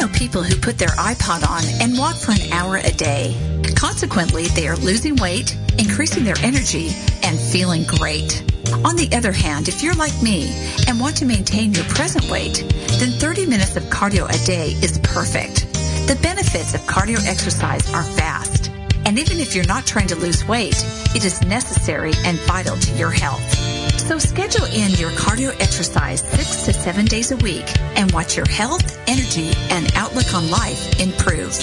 Know 0.04 0.10
people 0.12 0.42
who 0.42 0.54
put 0.56 0.76
their 0.76 0.90
iPod 0.90 1.48
on 1.48 1.62
and 1.80 1.96
walk 1.96 2.16
for 2.16 2.32
an 2.32 2.52
hour 2.52 2.76
a 2.76 2.92
day. 2.92 3.34
Consequently, 3.74 4.48
they 4.48 4.68
are 4.68 4.76
losing 4.76 5.16
weight, 5.16 5.56
increasing 5.78 6.24
their 6.24 6.36
energy, 6.42 6.90
and 7.22 7.40
feeling 7.40 7.84
great. 7.84 8.42
On 8.84 8.96
the 8.96 9.08
other 9.16 9.32
hand, 9.32 9.66
if 9.66 9.82
you're 9.82 9.94
like 9.94 10.22
me 10.22 10.52
and 10.88 11.00
want 11.00 11.16
to 11.16 11.24
maintain 11.24 11.72
your 11.72 11.84
present 11.84 12.28
weight, 12.28 12.66
then 12.98 13.12
30 13.12 13.46
minutes 13.46 13.76
of 13.76 13.84
cardio 13.84 14.28
a 14.28 14.46
day 14.46 14.72
is 14.82 14.98
perfect. 14.98 15.72
The 16.06 16.18
benefits 16.20 16.74
of 16.74 16.82
cardio 16.82 17.26
exercise 17.26 17.90
are 17.94 18.04
vast. 18.14 18.70
And 19.06 19.18
even 19.18 19.40
if 19.40 19.54
you're 19.54 19.66
not 19.66 19.86
trying 19.86 20.08
to 20.08 20.16
lose 20.16 20.46
weight, 20.46 20.84
it 21.14 21.24
is 21.24 21.40
necessary 21.46 22.12
and 22.26 22.38
vital 22.40 22.76
to 22.76 22.96
your 22.98 23.10
health. 23.10 23.63
So 24.04 24.18
schedule 24.18 24.66
in 24.66 24.90
your 24.92 25.10
cardio 25.12 25.58
exercise 25.62 26.20
six 26.20 26.64
to 26.64 26.74
seven 26.74 27.06
days 27.06 27.32
a 27.32 27.38
week 27.38 27.64
and 27.96 28.12
watch 28.12 28.36
your 28.36 28.46
health, 28.46 28.98
energy, 29.08 29.50
and 29.70 29.90
outlook 29.96 30.34
on 30.34 30.50
life 30.50 31.00
improve. 31.00 31.58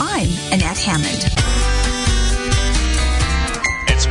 I'm 0.00 0.26
Annette 0.52 0.76
Hammond. 0.76 1.24
It's 3.86 4.06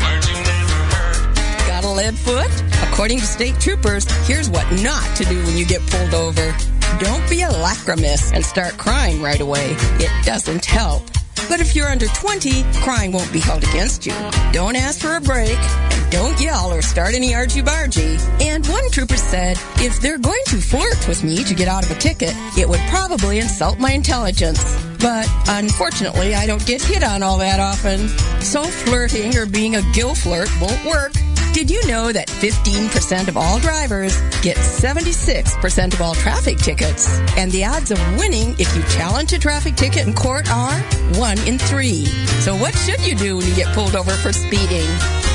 Got 1.68 1.84
a 1.84 1.90
lead 1.90 2.18
foot? 2.18 2.50
According 2.90 3.20
to 3.20 3.26
state 3.26 3.60
troopers, 3.60 4.10
here's 4.28 4.50
what 4.50 4.66
not 4.82 5.04
to 5.18 5.26
do 5.26 5.44
when 5.44 5.58
you 5.58 5.66
get 5.66 5.86
pulled 5.88 6.14
over. 6.14 6.56
Don't 7.00 7.30
be 7.30 7.42
a 7.42 7.50
lachrymous 7.50 8.32
and 8.32 8.46
start 8.46 8.78
crying 8.78 9.22
right 9.22 9.42
away. 9.42 9.76
It 10.00 10.26
doesn't 10.26 10.64
help. 10.64 11.04
But 11.50 11.60
if 11.60 11.76
you're 11.76 11.90
under 11.90 12.08
20, 12.08 12.64
crying 12.76 13.12
won't 13.12 13.32
be 13.34 13.40
held 13.40 13.64
against 13.64 14.06
you. 14.06 14.14
Don't 14.54 14.78
ask 14.78 15.02
for 15.02 15.18
a 15.18 15.22
break, 15.22 15.58
and 15.92 15.93
don't 16.14 16.40
yell 16.40 16.72
or 16.72 16.84
start 16.84 17.16
any 17.16 17.34
argy-bargy. 17.34 18.20
And 18.40 18.64
one 18.68 18.88
trooper 18.92 19.18
said, 19.18 19.58
if 19.78 20.00
they're 20.00 20.20
going 20.20 20.44
to 20.46 20.58
flirt 20.58 21.08
with 21.08 21.24
me 21.24 21.44
to 21.44 21.56
get 21.56 21.68
out 21.68 21.84
of 21.84 21.90
a 21.90 21.96
ticket, 21.96 22.36
it 22.56 22.70
would 22.70 22.80
probably 22.82 23.40
insult 23.40 23.80
my 23.80 23.94
intelligence. 23.94 24.62
But 25.00 25.28
unfortunately, 25.48 26.36
I 26.36 26.46
don't 26.46 26.64
get 26.68 26.84
hit 26.84 27.04
on 27.04 27.24
all 27.24 27.40
that 27.40 27.60
often. 27.60 28.08
So 28.42 28.64
flirting 28.64 29.36
or 29.36 29.48
being 29.48 29.76
a 29.76 29.82
gill 29.92 30.14
flirt 30.14 30.50
won't 30.62 30.86
work. 30.86 31.14
Did 31.52 31.72
you 31.72 31.86
know 31.88 32.12
that 32.12 32.28
15% 32.28 33.28
of 33.28 33.36
all 33.36 33.60
drivers 33.60 34.16
get 34.44 34.58
76% 34.58 35.94
of 35.96 36.02
all 36.02 36.14
traffic 36.14 36.60
tickets? 36.60 37.08
And 37.38 37.52
the 37.52 37.66
odds 37.66 37.90
of 37.90 37.98
winning 38.20 38.56
if 38.60 38.76
you 38.76 38.84
challenge 38.84 39.34
a 39.34 39.40
traffic 39.40 39.76
ticket 39.76 40.06
in 40.06 40.14
court 40.14 40.48
are 40.52 40.80
1 41.18 41.40
in 41.48 41.58
3. 41.58 42.06
So 42.46 42.56
what 42.56 42.76
should 42.76 43.04
you 43.04 43.16
do 43.16 43.38
when 43.38 43.48
you 43.48 43.56
get 43.56 43.74
pulled 43.74 43.96
over 43.96 44.12
for 44.12 44.32
speeding? 44.32 44.88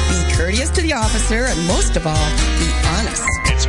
Be 0.09 0.33
courteous 0.35 0.71
to 0.71 0.81
the 0.81 0.93
officer 0.93 1.45
and 1.45 1.67
most 1.67 1.97
of 1.97 2.07
all, 2.07 2.29
be 2.59 2.71
honest. 2.97 3.23
It's 3.47 3.67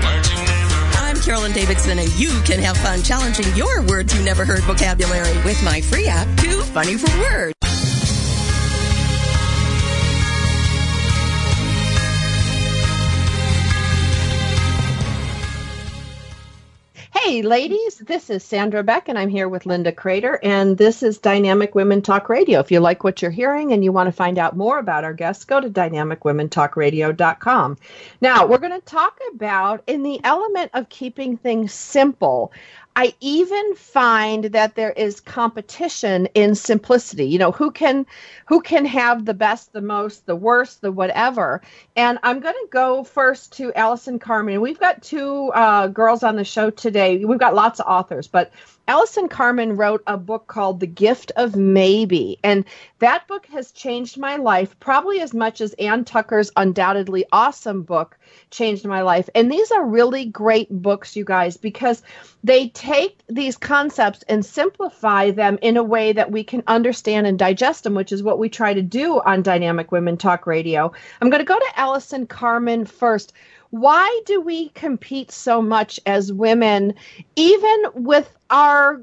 I'm 0.97 1.17
Carolyn 1.21 1.51
Davidson 1.51 1.99
and 1.99 2.09
you 2.17 2.29
can 2.41 2.59
have 2.59 2.77
fun 2.77 3.03
challenging 3.03 3.53
your 3.55 3.81
words 3.83 4.17
you 4.17 4.23
never 4.23 4.45
heard 4.45 4.63
vocabulary 4.63 5.35
with 5.43 5.61
my 5.63 5.81
free 5.81 6.07
app, 6.07 6.27
Too 6.37 6.61
Funny 6.61 6.95
for 6.95 7.11
Words. 7.19 7.58
Hey, 17.29 17.43
ladies, 17.43 17.99
this 17.99 18.31
is 18.31 18.43
Sandra 18.43 18.81
Beck, 18.81 19.07
and 19.07 19.15
I'm 19.15 19.29
here 19.29 19.47
with 19.47 19.67
Linda 19.67 19.91
Crater, 19.91 20.39
and 20.41 20.79
this 20.79 21.03
is 21.03 21.19
Dynamic 21.19 21.75
Women 21.75 22.01
Talk 22.01 22.27
Radio. 22.27 22.59
If 22.59 22.71
you 22.71 22.79
like 22.79 23.03
what 23.03 23.21
you're 23.21 23.29
hearing 23.29 23.71
and 23.71 23.83
you 23.83 23.91
want 23.91 24.07
to 24.07 24.11
find 24.11 24.39
out 24.39 24.57
more 24.57 24.79
about 24.79 25.03
our 25.03 25.13
guests, 25.13 25.45
go 25.45 25.61
to 25.61 25.69
dynamicwomentalkradio.com. 25.69 27.77
Now, 28.19 28.47
we're 28.47 28.57
going 28.57 28.71
to 28.71 28.81
talk 28.81 29.19
about 29.35 29.83
in 29.85 30.01
the 30.01 30.19
element 30.23 30.71
of 30.73 30.89
keeping 30.89 31.37
things 31.37 31.71
simple. 31.71 32.51
I 32.99 33.13
even 33.21 33.75
find 33.75 34.43
that 34.43 34.75
there 34.75 34.91
is 34.91 35.21
competition 35.21 36.25
in 36.33 36.53
simplicity. 36.53 37.27
You 37.27 37.39
know, 37.39 37.53
who 37.53 37.71
can 37.71 38.05
who 38.45 38.59
can 38.59 38.83
have 38.83 39.23
the 39.23 39.33
best, 39.33 39.71
the 39.71 39.79
most, 39.79 40.25
the 40.25 40.35
worst, 40.35 40.81
the 40.81 40.91
whatever. 40.91 41.61
And 41.95 42.19
I'm 42.23 42.41
going 42.41 42.55
to 42.55 42.67
go 42.71 43.05
first 43.05 43.53
to 43.53 43.73
Allison 43.73 44.19
Carmen. 44.19 44.59
We've 44.59 44.81
got 44.81 45.01
two 45.01 45.49
uh, 45.53 45.87
girls 45.87 46.23
on 46.23 46.35
the 46.35 46.43
show 46.43 46.71
today. 46.71 47.23
We've 47.23 47.39
got 47.39 47.55
lots 47.55 47.79
of 47.79 47.85
authors, 47.87 48.27
but 48.27 48.51
Allison 48.89 49.27
Carmen 49.27 49.77
wrote 49.77 50.01
a 50.07 50.17
book 50.17 50.47
called 50.47 50.79
The 50.79 50.87
Gift 50.87 51.31
of 51.35 51.55
Maybe. 51.55 52.39
And 52.43 52.65
that 52.97 53.27
book 53.27 53.45
has 53.53 53.71
changed 53.71 54.17
my 54.17 54.37
life 54.37 54.79
probably 54.79 55.21
as 55.21 55.31
much 55.31 55.61
as 55.61 55.73
Ann 55.73 56.05
Tucker's 56.05 56.49
undoubtedly 56.57 57.23
awesome 57.31 57.83
book 57.83 58.17
changed 58.49 58.87
my 58.87 59.03
life. 59.03 59.29
And 59.35 59.51
these 59.51 59.69
are 59.69 59.85
really 59.85 60.25
great 60.25 60.71
books, 60.71 61.15
you 61.15 61.23
guys, 61.23 61.55
because 61.55 62.01
they 62.43 62.69
take 62.69 63.19
these 63.29 63.57
concepts 63.57 64.23
and 64.27 64.43
simplify 64.43 65.29
them 65.29 65.59
in 65.61 65.77
a 65.77 65.83
way 65.83 66.11
that 66.11 66.31
we 66.31 66.43
can 66.43 66.63
understand 66.65 67.27
and 67.27 67.37
digest 67.37 67.83
them, 67.83 67.93
which 67.93 68.11
is 68.11 68.23
what 68.23 68.39
we 68.39 68.49
try 68.49 68.73
to 68.73 68.81
do 68.81 69.21
on 69.21 69.43
Dynamic 69.43 69.91
Women 69.91 70.17
Talk 70.17 70.47
Radio. 70.47 70.91
I'm 71.21 71.29
going 71.29 71.41
to 71.41 71.45
go 71.45 71.59
to 71.59 71.79
Allison 71.79 72.25
Carmen 72.25 72.87
first 72.87 73.33
why 73.71 74.21
do 74.25 74.41
we 74.41 74.69
compete 74.69 75.31
so 75.31 75.61
much 75.61 75.99
as 76.07 76.33
women, 76.33 76.95
even 77.35 77.83
with 77.93 78.35
our 78.49 79.01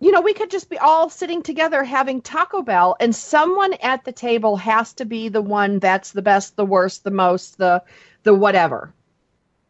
you 0.00 0.10
know, 0.10 0.20
we 0.20 0.34
could 0.34 0.50
just 0.50 0.68
be 0.68 0.76
all 0.76 1.08
sitting 1.08 1.42
together 1.42 1.82
having 1.82 2.20
Taco 2.20 2.62
Bell, 2.62 2.96
and 3.00 3.14
someone 3.14 3.72
at 3.74 4.04
the 4.04 4.12
table 4.12 4.56
has 4.56 4.92
to 4.94 5.06
be 5.06 5.28
the 5.28 5.40
one 5.40 5.78
that's 5.78 6.12
the 6.12 6.20
best, 6.20 6.56
the 6.56 6.66
worst, 6.66 7.04
the 7.04 7.10
most, 7.10 7.56
the 7.58 7.82
the 8.22 8.34
whatever. 8.34 8.92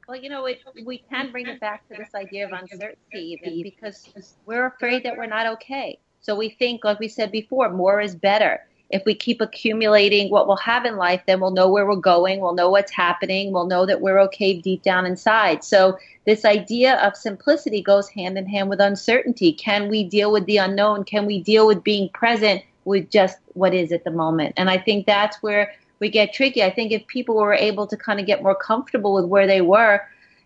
Well, 0.09 0.17
you 0.17 0.29
know, 0.29 0.47
it, 0.47 0.61
we 0.85 0.99
can 1.11 1.31
bring 1.31 1.47
it 1.47 1.61
back 1.61 1.87
to 1.89 1.95
this 1.97 2.15
idea 2.15 2.47
of 2.47 2.53
uncertainty 2.53 3.63
because 3.63 4.35
we're 4.45 4.67
afraid 4.67 5.05
that 5.05 5.17
we're 5.17 5.27
not 5.27 5.47
okay. 5.47 5.99
So 6.21 6.35
we 6.35 6.51
think, 6.51 6.85
like 6.85 6.99
we 6.99 7.09
said 7.09 7.31
before, 7.31 7.71
more 7.71 8.01
is 8.01 8.15
better 8.15 8.67
if 8.91 9.03
we 9.07 9.15
keep 9.15 9.41
accumulating 9.41 10.31
what 10.31 10.47
we'll 10.47 10.57
have 10.57 10.85
in 10.85 10.97
life, 10.97 11.23
then 11.27 11.41
we'll 11.41 11.51
know 11.51 11.69
where 11.69 11.87
we're 11.87 11.97
going, 11.97 12.41
we'll 12.41 12.55
know 12.55 12.71
what's 12.71 12.93
happening, 12.93 13.53
we'll 13.53 13.67
know 13.67 13.87
that 13.87 14.01
we're 14.01 14.21
okay 14.21 14.61
deep 14.61 14.83
down 14.83 15.07
inside. 15.07 15.65
So, 15.65 15.99
this 16.27 16.45
idea 16.45 16.97
of 17.03 17.17
simplicity 17.17 17.83
goes 17.83 18.09
hand 18.09 18.39
in 18.39 18.47
hand 18.47 18.71
with 18.71 18.81
uncertainty. 18.81 19.53
Can 19.53 19.89
we 19.89 20.05
deal 20.05 20.33
with 20.33 20.47
the 20.47 20.57
unknown? 20.57 21.05
Can 21.05 21.27
we 21.27 21.43
deal 21.43 21.67
with 21.67 21.85
being 21.85 22.09
present 22.11 22.63
with 22.85 23.11
just 23.11 23.39
what 23.53 23.75
is 23.75 23.93
at 23.93 24.05
the 24.05 24.11
moment? 24.11 24.55
And 24.57 24.71
I 24.71 24.79
think 24.79 25.07
that's 25.07 25.43
where 25.43 25.75
we 25.99 26.09
get 26.09 26.33
tricky. 26.33 26.63
I 26.63 26.71
think 26.71 26.93
if 26.93 27.07
people 27.07 27.37
were 27.37 27.55
able 27.55 27.87
to 27.87 27.97
kind 27.97 28.21
of 28.21 28.27
get 28.27 28.43
more 28.43 28.55
comfortable 28.55 29.15
with 29.15 29.27
where 29.27 29.47
they 29.47 29.61
were 29.61 30.01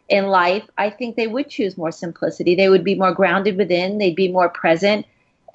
in 0.09 0.26
life, 0.26 0.64
I 0.78 0.90
think 0.90 1.16
they 1.16 1.26
would 1.26 1.49
choose 1.49 1.76
more 1.76 1.92
simplicity. 1.92 2.54
They 2.54 2.68
would 2.68 2.85
be 2.85 2.95
more 2.95 3.12
grounded 3.12 3.57
within, 3.57 3.99
they'd 3.99 4.16
be 4.16 4.33
more 4.33 4.49
present 4.49 5.07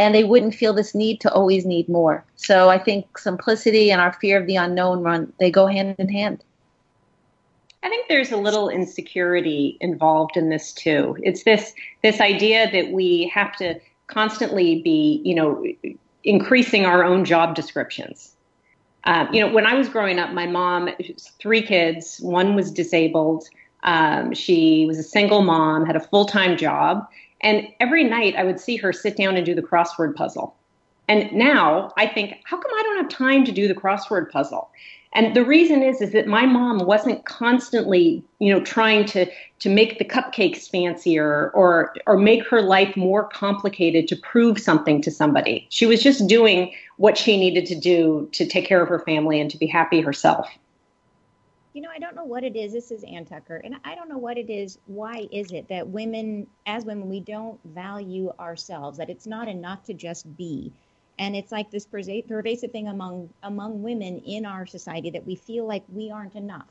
and 0.03 0.13
they 0.13 0.25
wouldn't 0.25 0.53
feel 0.53 0.73
this 0.73 0.93
need 0.93 1.21
to 1.21 1.31
always 1.31 1.65
need 1.65 1.87
more. 1.87 2.25
So 2.35 2.69
I 2.69 2.77
think 2.77 3.17
simplicity 3.17 3.89
and 3.89 4.01
our 4.01 4.11
fear 4.11 4.39
of 4.39 4.47
the 4.47 4.57
unknown 4.57 5.01
run 5.01 5.31
they 5.39 5.49
go 5.49 5.65
hand 5.65 5.95
in 5.97 6.09
hand. 6.09 6.43
I 7.83 7.89
think 7.89 8.07
there's 8.09 8.31
a 8.31 8.37
little 8.37 8.69
insecurity 8.69 9.77
involved 9.79 10.35
in 10.35 10.49
this 10.49 10.73
too. 10.73 11.17
It's 11.23 11.43
this 11.43 11.73
this 12.01 12.19
idea 12.19 12.69
that 12.71 12.91
we 12.91 13.31
have 13.33 13.55
to 13.57 13.79
constantly 14.07 14.81
be, 14.81 15.21
you 15.23 15.35
know, 15.35 15.65
increasing 16.25 16.85
our 16.85 17.03
own 17.05 17.23
job 17.23 17.55
descriptions. 17.55 18.35
Um, 19.05 19.33
you 19.33 19.41
know, 19.41 19.53
when 19.53 19.65
I 19.65 19.73
was 19.73 19.87
growing 19.87 20.19
up, 20.19 20.31
my 20.31 20.47
mom, 20.47 20.89
three 21.39 21.61
kids, 21.61 22.19
one 22.19 22.55
was 22.55 22.71
disabled. 22.71 23.45
Um, 23.83 24.33
she 24.33 24.85
was 24.85 24.97
a 24.97 25.03
single 25.03 25.41
mom, 25.41 25.85
had 25.85 25.95
a 25.95 26.01
full 26.01 26.25
time 26.25 26.57
job, 26.57 27.07
and 27.43 27.67
every 27.79 28.03
night 28.03 28.35
I 28.35 28.43
would 28.43 28.59
see 28.59 28.77
her 28.77 28.93
sit 28.93 29.17
down 29.17 29.35
and 29.35 29.45
do 29.45 29.53
the 29.53 29.61
crossword 29.61 30.15
puzzle. 30.15 30.55
And 31.07 31.31
now 31.33 31.91
I 31.97 32.07
think, 32.07 32.39
how 32.45 32.57
come 32.57 32.71
I 32.73 32.83
don't 32.83 32.97
have 32.97 33.09
time 33.09 33.43
to 33.45 33.51
do 33.51 33.67
the 33.67 33.75
crossword 33.75 34.31
puzzle? 34.31 34.69
And 35.15 35.35
the 35.35 35.45
reason 35.45 35.83
is 35.83 36.01
is 36.01 36.11
that 36.13 36.25
my 36.25 36.47
mom 36.47 36.79
wasn't 36.79 37.25
constantly, 37.25 38.23
you 38.39 38.51
know, 38.51 38.63
trying 38.63 39.05
to 39.07 39.27
to 39.59 39.69
make 39.69 39.99
the 39.99 40.05
cupcakes 40.05 40.67
fancier 40.67 41.51
or 41.53 41.93
or 42.07 42.17
make 42.17 42.47
her 42.47 42.63
life 42.63 42.97
more 42.97 43.27
complicated 43.27 44.07
to 44.07 44.15
prove 44.15 44.57
something 44.57 45.01
to 45.03 45.11
somebody. 45.11 45.67
She 45.69 45.85
was 45.85 46.01
just 46.01 46.25
doing 46.25 46.73
what 46.97 47.17
she 47.17 47.37
needed 47.37 47.67
to 47.67 47.75
do 47.75 48.27
to 48.31 48.45
take 48.47 48.65
care 48.65 48.81
of 48.81 48.89
her 48.89 48.99
family 48.99 49.39
and 49.39 49.51
to 49.51 49.57
be 49.57 49.67
happy 49.67 50.01
herself 50.01 50.47
you 51.73 51.81
know, 51.81 51.89
I 51.93 51.97
don't 51.97 52.15
know 52.15 52.23
what 52.23 52.43
it 52.43 52.55
is. 52.55 52.71
This 52.71 52.91
is 52.91 53.03
Ann 53.03 53.25
Tucker, 53.25 53.57
and 53.57 53.75
I 53.83 53.95
don't 53.95 54.07
know 54.07 54.19
what 54.19 54.37
it 54.37 54.49
is. 54.49 54.77
Why 54.85 55.27
is 55.31 55.51
it 55.51 55.67
that 55.69 55.87
women, 55.87 56.45
as 56.67 56.85
women, 56.85 57.09
we 57.09 57.19
don't 57.19 57.59
value 57.65 58.31
ourselves? 58.39 58.99
That 58.99 59.09
it's 59.09 59.25
not 59.25 59.47
enough 59.47 59.83
to 59.85 59.93
just 59.95 60.37
be, 60.37 60.71
and 61.17 61.35
it's 61.35 61.51
like 61.51 61.71
this 61.71 61.85
pervasive 61.87 62.71
thing 62.71 62.87
among 62.87 63.29
among 63.41 63.81
women 63.81 64.19
in 64.19 64.45
our 64.45 64.67
society 64.67 65.09
that 65.11 65.25
we 65.25 65.35
feel 65.35 65.65
like 65.67 65.83
we 65.91 66.11
aren't 66.11 66.35
enough, 66.35 66.67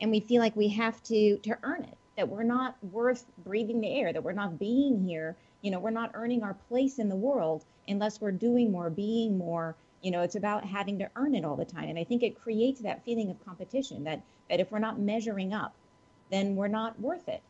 and 0.00 0.10
we 0.10 0.20
feel 0.20 0.40
like 0.40 0.56
we 0.56 0.68
have 0.68 1.02
to 1.04 1.36
to 1.36 1.58
earn 1.62 1.84
it. 1.84 1.98
That 2.16 2.28
we're 2.28 2.42
not 2.42 2.76
worth 2.82 3.26
breathing 3.44 3.82
the 3.82 3.94
air. 3.94 4.12
That 4.12 4.24
we're 4.24 4.32
not 4.32 4.58
being 4.58 5.04
here. 5.06 5.36
You 5.60 5.70
know, 5.70 5.80
we're 5.80 5.90
not 5.90 6.12
earning 6.14 6.42
our 6.42 6.54
place 6.54 6.98
in 6.98 7.10
the 7.10 7.16
world 7.16 7.66
unless 7.86 8.22
we're 8.22 8.32
doing 8.32 8.72
more, 8.72 8.88
being 8.88 9.36
more, 9.36 9.76
you 10.02 10.10
know, 10.10 10.22
it's 10.22 10.34
about 10.34 10.64
having 10.64 10.98
to 10.98 11.10
earn 11.16 11.34
it 11.34 11.44
all 11.44 11.56
the 11.56 11.64
time. 11.64 11.88
And 11.88 11.98
I 11.98 12.04
think 12.04 12.22
it 12.22 12.40
creates 12.40 12.80
that 12.80 13.04
feeling 13.04 13.30
of 13.30 13.44
competition 13.44 14.04
that, 14.04 14.22
that 14.48 14.60
if 14.60 14.70
we're 14.70 14.78
not 14.78 14.98
measuring 14.98 15.52
up, 15.52 15.74
then 16.30 16.56
we're 16.56 16.68
not 16.68 16.98
worth 17.00 17.28
it. 17.28 17.42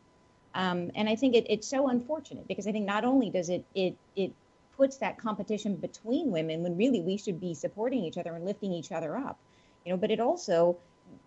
Um, 0.53 0.91
and 0.95 1.07
I 1.07 1.15
think 1.15 1.35
it, 1.35 1.45
it's 1.49 1.67
so 1.67 1.87
unfortunate 1.87 2.47
because 2.47 2.67
I 2.67 2.71
think 2.71 2.85
not 2.85 3.05
only 3.05 3.29
does 3.29 3.49
it, 3.49 3.63
it, 3.73 3.95
it 4.15 4.33
puts 4.75 4.97
that 4.97 5.17
competition 5.17 5.75
between 5.75 6.31
women 6.31 6.63
when 6.63 6.75
really 6.75 7.01
we 7.01 7.17
should 7.17 7.39
be 7.39 7.53
supporting 7.53 8.03
each 8.03 8.17
other 8.17 8.33
and 8.33 8.45
lifting 8.45 8.73
each 8.73 8.91
other 8.91 9.15
up, 9.15 9.37
you 9.85 9.91
know, 9.91 9.97
but 9.97 10.11
it 10.11 10.19
also 10.19 10.75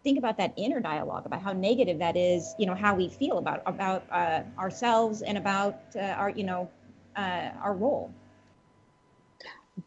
think 0.03 0.19
about 0.19 0.37
that 0.37 0.53
inner 0.57 0.81
dialogue 0.81 1.25
about 1.25 1.41
how 1.41 1.53
negative 1.53 1.99
that 1.99 2.17
is, 2.17 2.55
you 2.59 2.67
know, 2.67 2.75
how 2.75 2.95
we 2.95 3.09
feel 3.09 3.39
about, 3.39 3.63
about 3.65 4.05
uh, 4.11 4.43
ourselves 4.59 5.23
and 5.23 5.39
about 5.39 5.81
uh, 5.97 6.01
our, 6.01 6.31
you 6.31 6.45
know, 6.45 6.69
uh, 7.17 7.51
our 7.63 7.75
role. 7.75 8.13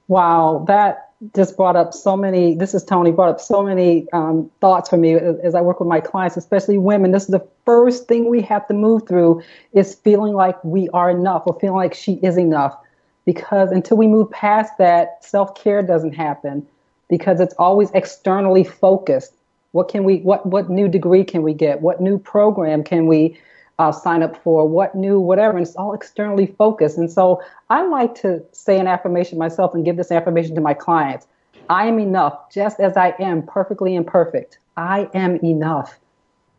Wow, 0.08 0.66
that 0.68 1.07
just 1.36 1.58
brought 1.58 1.76
up 1.76 1.94
so 1.94 2.16
many. 2.16 2.56
This 2.56 2.74
is 2.74 2.84
Tony 2.84 3.12
brought 3.12 3.30
up 3.30 3.42
so 3.42 3.64
many 3.64 4.10
um, 4.14 4.52
thoughts 4.62 4.90
for 4.90 4.98
me 4.98 5.14
as, 5.16 5.40
as, 5.40 5.56
I 5.56 5.62
work 5.62 5.80
with 5.80 5.90
my 5.90 6.00
clients, 6.00 6.38
especially 6.38 6.78
women. 6.78 7.12
This 7.12 7.24
is 7.24 7.30
the 7.30 7.46
first 7.66 8.08
thing 8.08 8.30
we 8.30 8.42
have 8.44 8.68
to 8.68 8.74
move 8.74 9.08
through 9.08 9.42
is 9.74 9.96
feeling 9.96 10.34
like 10.34 10.64
we 10.64 10.90
are 10.90 11.10
enough 11.10 11.44
or 11.48 11.58
feeling 11.60 11.78
like 11.78 11.96
she 11.96 12.14
is 12.16 12.38
enough. 12.38 12.78
Because 13.26 13.72
until 13.72 13.98
we 13.98 14.08
move 14.08 14.30
past 14.32 14.78
that, 14.78 15.24
self 15.24 15.56
care 15.56 15.82
doesn't 15.82 16.14
happen 16.14 16.66
because 17.10 17.40
it's 17.40 17.54
always 17.56 17.90
externally 17.92 18.64
focused. 18.64 19.34
What 19.72 19.90
can 19.90 20.04
we? 20.04 20.20
What 20.20 20.46
what 20.46 20.70
new 20.70 20.88
degree 20.88 21.24
can 21.24 21.42
we 21.42 21.54
get? 21.54 21.82
What 21.82 22.00
new 22.00 22.18
program 22.20 22.84
can 22.84 23.08
we 23.08 23.38
uh, 23.80 23.92
sign 23.92 24.24
up 24.24 24.42
for, 24.44 24.68
what 24.68 24.96
new, 24.96 25.20
whatever, 25.20 25.58
and 25.58 25.66
it's 25.66 25.76
all 25.76 25.94
externally 25.94 26.48
focused. 26.48 26.98
And 26.98 27.12
so 27.12 27.42
I 27.70 27.86
like 27.86 28.16
to 28.22 28.44
say 28.52 28.80
an 28.80 28.88
affirmation 28.88 29.38
myself 29.38 29.74
and 29.74 29.86
give 29.86 29.98
this 29.98 30.12
affirmation 30.12 30.56
to 30.56 30.62
my 30.62 30.74
clients. 30.74 31.28
I 31.70 31.88
am 31.88 32.00
enough 32.00 32.52
just 32.52 32.80
as 32.80 32.98
I 32.98 33.14
am, 33.20 33.44
perfectly 33.44 33.96
imperfect. 33.96 34.60
I 34.78 35.10
am 35.14 35.36
enough. 35.44 36.00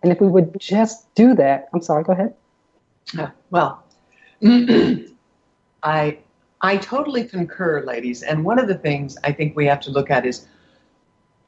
And 0.02 0.12
if 0.12 0.20
we 0.20 0.28
would 0.28 0.58
just 0.60 1.12
do 1.14 1.34
that, 1.34 1.68
I'm 1.72 1.82
sorry, 1.82 2.04
go 2.04 2.12
ahead. 2.12 2.34
Uh, 3.18 3.28
well, 3.50 3.82
I 5.82 6.18
I 6.60 6.76
totally 6.76 7.24
concur, 7.24 7.84
ladies. 7.84 8.22
And 8.22 8.44
one 8.44 8.58
of 8.58 8.68
the 8.68 8.74
things 8.74 9.16
I 9.22 9.32
think 9.32 9.56
we 9.56 9.66
have 9.66 9.80
to 9.80 9.90
look 9.90 10.10
at 10.10 10.26
is 10.26 10.46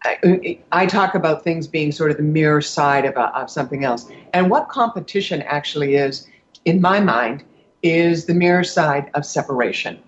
I, 0.03 0.87
talk 0.87 1.15
about 1.15 1.45
things 1.45 1.67
being 1.67 1.93
sort 1.93 2.11
of 2.11 2.17
the 2.17 2.23
mirror 2.23 2.63
side 2.63 3.05
of, 3.05 3.17
a, 3.17 3.37
of 3.37 3.51
something 3.51 3.85
else. 3.85 4.11
And 4.33 4.51
what 4.51 4.69
competition 4.69 5.43
actually 5.43 5.97
is, 5.97 6.27
in 6.65 6.81
my 6.81 7.01
mind, 7.01 7.45
is 7.83 8.25
the 8.25 8.35
mirror 8.35 8.65
side 8.65 9.11
of 9.15 9.27
separation. 9.27 9.99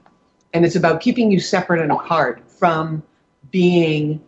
And 0.55 0.65
it's 0.65 0.77
about 0.77 1.01
keeping 1.01 1.31
you 1.31 1.41
separate 1.41 1.83
and 1.83 1.93
apart 1.93 2.43
from 2.51 3.03
being 3.51 4.23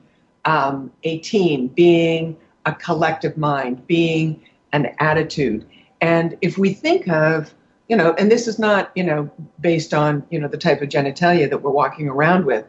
um, 0.44 0.90
a 1.02 1.18
team, 1.18 1.68
being 1.68 2.36
a 2.66 2.74
collective 2.74 3.36
mind, 3.36 3.86
being 3.86 4.42
an 4.72 4.94
attitude. 4.98 5.66
And 6.00 6.36
if 6.42 6.58
we 6.58 6.74
think 6.74 7.08
of, 7.08 7.54
you 7.88 7.96
know, 7.96 8.14
and 8.14 8.30
this 8.30 8.48
is 8.48 8.58
not, 8.58 8.90
you 8.94 9.02
know, 9.02 9.30
based 9.60 9.94
on, 9.94 10.26
you 10.30 10.38
know, 10.38 10.48
the 10.48 10.58
type 10.58 10.82
of 10.82 10.88
genitalia 10.88 11.48
that 11.48 11.58
we're 11.58 11.70
walking 11.70 12.08
around 12.08 12.44
with, 12.44 12.66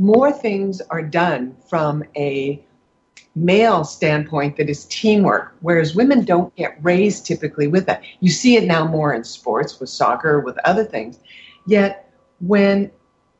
more 0.00 0.32
things 0.32 0.80
are 0.88 1.02
done 1.02 1.54
from 1.68 2.02
a 2.16 2.64
male 3.34 3.84
standpoint 3.84 4.56
that 4.56 4.70
is 4.70 4.86
teamwork, 4.86 5.54
whereas 5.60 5.94
women 5.94 6.24
don't 6.24 6.56
get 6.56 6.82
raised 6.82 7.26
typically 7.26 7.68
with 7.68 7.84
that. 7.84 8.02
You 8.20 8.30
see 8.30 8.56
it 8.56 8.64
now 8.64 8.86
more 8.86 9.12
in 9.12 9.22
sports, 9.24 9.78
with 9.78 9.90
soccer, 9.90 10.40
with 10.40 10.56
other 10.64 10.84
things. 10.84 11.18
Yet, 11.66 12.10
when 12.40 12.90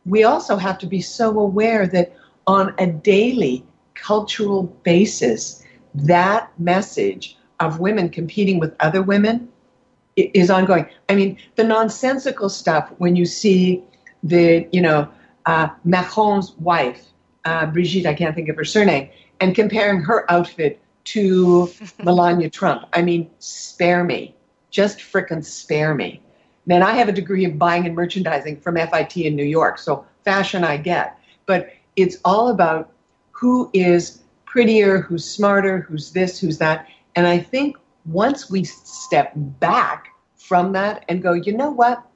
we 0.04 0.22
also 0.22 0.56
have 0.56 0.78
to 0.80 0.86
be 0.86 1.00
so 1.00 1.40
aware 1.40 1.86
that 1.86 2.14
on 2.46 2.74
a 2.78 2.86
daily 2.86 3.64
cultural 3.94 4.64
basis, 4.82 5.64
that 5.94 6.52
message 6.60 7.38
of 7.60 7.80
women 7.80 8.10
competing 8.10 8.60
with 8.60 8.76
other 8.80 9.00
women 9.00 9.48
is 10.16 10.50
ongoing. 10.50 10.86
I 11.08 11.14
mean, 11.14 11.38
the 11.56 11.64
nonsensical 11.64 12.50
stuff 12.50 12.92
when 12.98 13.16
you 13.16 13.24
see 13.24 13.82
the, 14.22 14.68
you 14.72 14.82
know, 14.82 15.08
uh, 15.46 15.68
Macron's 15.84 16.52
wife, 16.52 17.04
uh, 17.44 17.66
Brigitte, 17.66 18.06
I 18.06 18.14
can't 18.14 18.34
think 18.34 18.48
of 18.48 18.56
her 18.56 18.64
surname, 18.64 19.08
and 19.40 19.54
comparing 19.54 20.00
her 20.02 20.30
outfit 20.30 20.80
to 21.04 21.70
Melania 22.02 22.50
Trump. 22.50 22.86
I 22.92 23.02
mean, 23.02 23.30
spare 23.38 24.04
me. 24.04 24.34
Just 24.70 24.98
frickin' 24.98 25.44
spare 25.44 25.94
me. 25.94 26.22
Man, 26.66 26.82
I 26.82 26.92
have 26.92 27.08
a 27.08 27.12
degree 27.12 27.44
in 27.44 27.58
buying 27.58 27.86
and 27.86 27.94
merchandising 27.94 28.60
from 28.60 28.76
FIT 28.76 29.16
in 29.16 29.34
New 29.34 29.44
York, 29.44 29.78
so 29.78 30.04
fashion 30.24 30.62
I 30.62 30.76
get. 30.76 31.18
But 31.46 31.72
it's 31.96 32.18
all 32.24 32.48
about 32.48 32.92
who 33.32 33.70
is 33.72 34.22
prettier, 34.44 35.00
who's 35.00 35.24
smarter, 35.24 35.80
who's 35.80 36.12
this, 36.12 36.38
who's 36.38 36.58
that. 36.58 36.86
And 37.16 37.26
I 37.26 37.38
think 37.38 37.76
once 38.04 38.50
we 38.50 38.64
step 38.64 39.32
back 39.34 40.08
from 40.36 40.72
that 40.72 41.04
and 41.08 41.22
go, 41.22 41.32
you 41.32 41.56
know 41.56 41.70
what? 41.70 42.06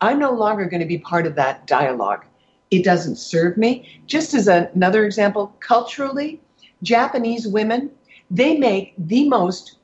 I'm 0.00 0.18
no 0.18 0.32
longer 0.32 0.66
going 0.66 0.80
to 0.80 0.86
be 0.86 0.98
part 0.98 1.26
of 1.26 1.34
that 1.36 1.66
dialogue. 1.66 2.24
It 2.70 2.84
doesn't 2.84 3.16
serve 3.16 3.56
me. 3.56 4.00
Just 4.06 4.34
as 4.34 4.48
another 4.48 5.04
example, 5.04 5.54
culturally, 5.60 6.40
Japanese 6.82 7.46
women, 7.46 7.90
they 8.30 8.56
make 8.56 8.94
the 8.98 9.28
most 9.28 9.76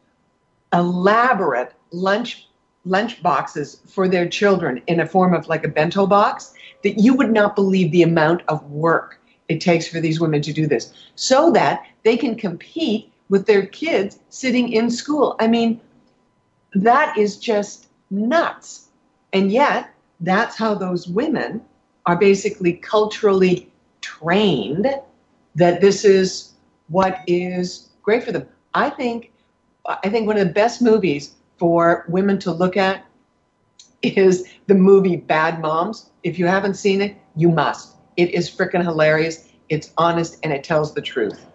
elaborate 0.73 1.73
lunch 1.93 2.49
lunch 2.85 3.23
boxes 3.23 3.81
for 3.87 4.09
their 4.09 4.29
children 4.29 4.83
in 4.89 4.99
a 4.99 5.07
form 5.07 5.35
of 5.35 5.47
like 5.47 5.65
a 5.65 5.69
bento 5.69 6.05
box 6.05 6.53
that 6.83 6.99
you 6.99 7.15
would 7.15 7.31
not 7.31 7.55
believe 7.55 7.93
the 7.93 8.03
amount 8.03 8.43
of 8.49 8.69
work 8.73 9.21
it 9.49 9.61
takes 9.61 9.87
for 9.87 10.01
these 10.01 10.21
women 10.21 10.43
to 10.43 10.53
do 10.53 10.67
this 10.67 10.93
so 11.15 11.53
that 11.53 11.85
they 12.03 12.17
can 12.17 12.35
compete 12.35 13.13
with 13.29 13.47
their 13.47 13.67
kids 13.67 14.19
sitting 14.31 14.73
in 14.73 14.91
school. 14.91 15.37
I 15.39 15.47
mean, 15.47 15.81
that 16.75 17.17
is 17.17 17.37
just 17.37 17.89
nuts. 18.11 18.89
And 19.33 19.53
yet, 19.53 19.91
that's 20.21 20.57
how 20.57 20.75
those 20.75 21.07
women 21.07 21.63
are 22.07 22.17
basically 22.17 22.75
culturally 22.75 23.71
trained 24.01 24.87
that 25.55 25.81
this 25.81 26.05
is 26.05 26.53
what 26.89 27.21
is 27.27 27.91
great 28.03 28.25
for 28.25 28.33
them. 28.33 28.47
I 28.75 28.91
think 28.91 29.33
I 29.87 30.09
think 30.09 30.27
one 30.27 30.39
of 30.39 30.47
the 30.47 30.53
best 30.53 30.81
movies 30.81 31.35
for 31.59 32.05
women 32.09 32.39
to 32.41 32.53
look 32.53 32.77
at 32.77 33.05
is 34.03 34.49
the 34.67 34.75
movie 34.75 35.17
Bad 35.17 35.61
Moms. 35.61 36.11
If 36.23 36.39
you 36.39 36.47
haven't 36.47 36.75
seen 36.75 37.01
it, 37.01 37.17
you 37.37 37.49
must. 37.49 37.97
It 38.17 38.31
is 38.31 38.51
freaking 38.51 38.83
hilarious. 38.83 39.49
It's 39.69 39.93
honest 39.97 40.39
and 40.43 40.53
it 40.53 40.65
tells 40.65 40.95
the 40.95 41.03
truth. 41.03 41.47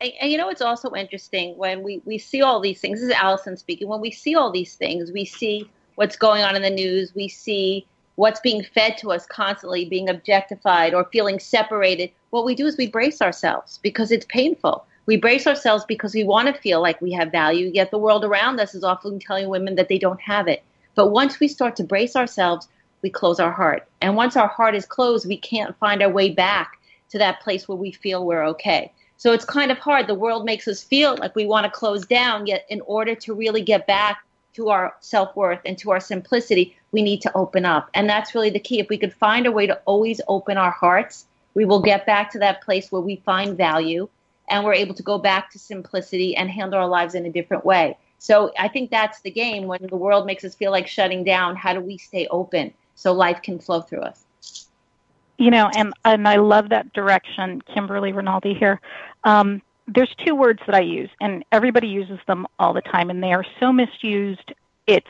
And, 0.00 0.12
and, 0.20 0.30
you 0.30 0.38
know 0.38 0.48
it's 0.48 0.62
also 0.62 0.94
interesting 0.94 1.56
when 1.58 1.82
we, 1.82 2.00
we 2.04 2.16
see 2.16 2.40
all 2.40 2.60
these 2.60 2.80
things. 2.80 3.00
This 3.00 3.10
is 3.10 3.14
Allison 3.14 3.56
speaking. 3.56 3.88
When 3.88 4.00
we 4.00 4.10
see 4.10 4.34
all 4.34 4.50
these 4.50 4.74
things, 4.76 5.12
we 5.12 5.24
see 5.24 5.70
what's 5.96 6.16
going 6.16 6.42
on 6.42 6.56
in 6.56 6.62
the 6.62 6.70
news. 6.70 7.14
We 7.14 7.28
see 7.28 7.86
what's 8.16 8.40
being 8.40 8.62
fed 8.62 8.98
to 8.98 9.12
us 9.12 9.26
constantly, 9.26 9.84
being 9.84 10.08
objectified 10.08 10.94
or 10.94 11.04
feeling 11.12 11.38
separated. 11.38 12.10
What 12.30 12.44
we 12.44 12.54
do 12.54 12.66
is 12.66 12.76
we 12.76 12.88
brace 12.88 13.22
ourselves 13.22 13.78
because 13.82 14.10
it's 14.10 14.26
painful. 14.26 14.84
We 15.06 15.16
brace 15.16 15.46
ourselves 15.46 15.84
because 15.86 16.14
we 16.14 16.24
want 16.24 16.54
to 16.54 16.60
feel 16.60 16.80
like 16.80 17.00
we 17.00 17.12
have 17.12 17.32
value, 17.32 17.70
yet 17.72 17.90
the 17.90 17.98
world 17.98 18.24
around 18.24 18.60
us 18.60 18.74
is 18.74 18.84
often 18.84 19.18
telling 19.18 19.48
women 19.48 19.74
that 19.76 19.88
they 19.88 19.98
don't 19.98 20.20
have 20.20 20.46
it. 20.46 20.62
But 20.94 21.08
once 21.10 21.40
we 21.40 21.48
start 21.48 21.76
to 21.76 21.84
brace 21.84 22.14
ourselves, 22.14 22.68
we 23.02 23.10
close 23.10 23.40
our 23.40 23.50
heart. 23.50 23.88
And 24.00 24.16
once 24.16 24.36
our 24.36 24.48
heart 24.48 24.74
is 24.74 24.84
closed, 24.84 25.26
we 25.26 25.36
can't 25.36 25.76
find 25.78 26.02
our 26.02 26.10
way 26.10 26.30
back 26.30 26.78
to 27.10 27.18
that 27.18 27.40
place 27.40 27.66
where 27.66 27.78
we 27.78 27.92
feel 27.92 28.24
we're 28.24 28.44
okay. 28.48 28.92
So 29.16 29.32
it's 29.32 29.44
kind 29.44 29.70
of 29.70 29.78
hard. 29.78 30.06
The 30.06 30.14
world 30.14 30.44
makes 30.44 30.68
us 30.68 30.82
feel 30.82 31.16
like 31.16 31.34
we 31.34 31.46
want 31.46 31.64
to 31.64 31.70
close 31.70 32.06
down, 32.06 32.46
yet, 32.46 32.64
in 32.68 32.80
order 32.82 33.14
to 33.14 33.34
really 33.34 33.62
get 33.62 33.86
back 33.86 34.22
to 34.54 34.68
our 34.68 34.94
self 35.00 35.34
worth 35.36 35.60
and 35.64 35.78
to 35.78 35.90
our 35.90 36.00
simplicity, 36.00 36.76
we 36.92 37.02
need 37.02 37.20
to 37.22 37.36
open 37.36 37.64
up. 37.64 37.90
And 37.94 38.08
that's 38.08 38.34
really 38.34 38.50
the 38.50 38.60
key. 38.60 38.80
If 38.80 38.88
we 38.88 38.98
could 38.98 39.14
find 39.14 39.46
a 39.46 39.52
way 39.52 39.66
to 39.66 39.80
always 39.84 40.20
open 40.28 40.56
our 40.56 40.70
hearts, 40.70 41.26
we 41.54 41.64
will 41.64 41.82
get 41.82 42.06
back 42.06 42.30
to 42.32 42.38
that 42.40 42.62
place 42.62 42.90
where 42.90 43.02
we 43.02 43.16
find 43.24 43.56
value 43.56 44.08
and 44.48 44.64
we're 44.64 44.74
able 44.74 44.94
to 44.94 45.02
go 45.02 45.18
back 45.18 45.50
to 45.52 45.58
simplicity 45.58 46.36
and 46.36 46.50
handle 46.50 46.78
our 46.78 46.88
lives 46.88 47.14
in 47.14 47.26
a 47.26 47.30
different 47.30 47.64
way. 47.64 47.96
So 48.18 48.52
I 48.58 48.68
think 48.68 48.90
that's 48.90 49.20
the 49.22 49.30
game 49.30 49.66
when 49.66 49.86
the 49.88 49.96
world 49.96 50.26
makes 50.26 50.44
us 50.44 50.54
feel 50.54 50.70
like 50.70 50.86
shutting 50.86 51.24
down. 51.24 51.56
How 51.56 51.72
do 51.72 51.80
we 51.80 51.96
stay 51.96 52.26
open 52.30 52.74
so 52.94 53.12
life 53.12 53.40
can 53.42 53.58
flow 53.58 53.80
through 53.80 54.02
us? 54.02 54.24
You 55.38 55.50
know, 55.50 55.70
and, 55.74 55.94
and 56.04 56.28
I 56.28 56.36
love 56.36 56.68
that 56.68 56.92
direction, 56.92 57.62
Kimberly 57.62 58.12
Rinaldi 58.12 58.52
here. 58.52 58.78
Um, 59.24 59.62
there's 59.94 60.14
two 60.24 60.34
words 60.34 60.60
that 60.66 60.74
I 60.74 60.80
use, 60.80 61.10
and 61.20 61.44
everybody 61.50 61.88
uses 61.88 62.18
them 62.26 62.46
all 62.58 62.72
the 62.72 62.80
time, 62.80 63.10
and 63.10 63.22
they 63.22 63.32
are 63.32 63.44
so 63.58 63.72
misused. 63.72 64.52
It's 64.86 65.06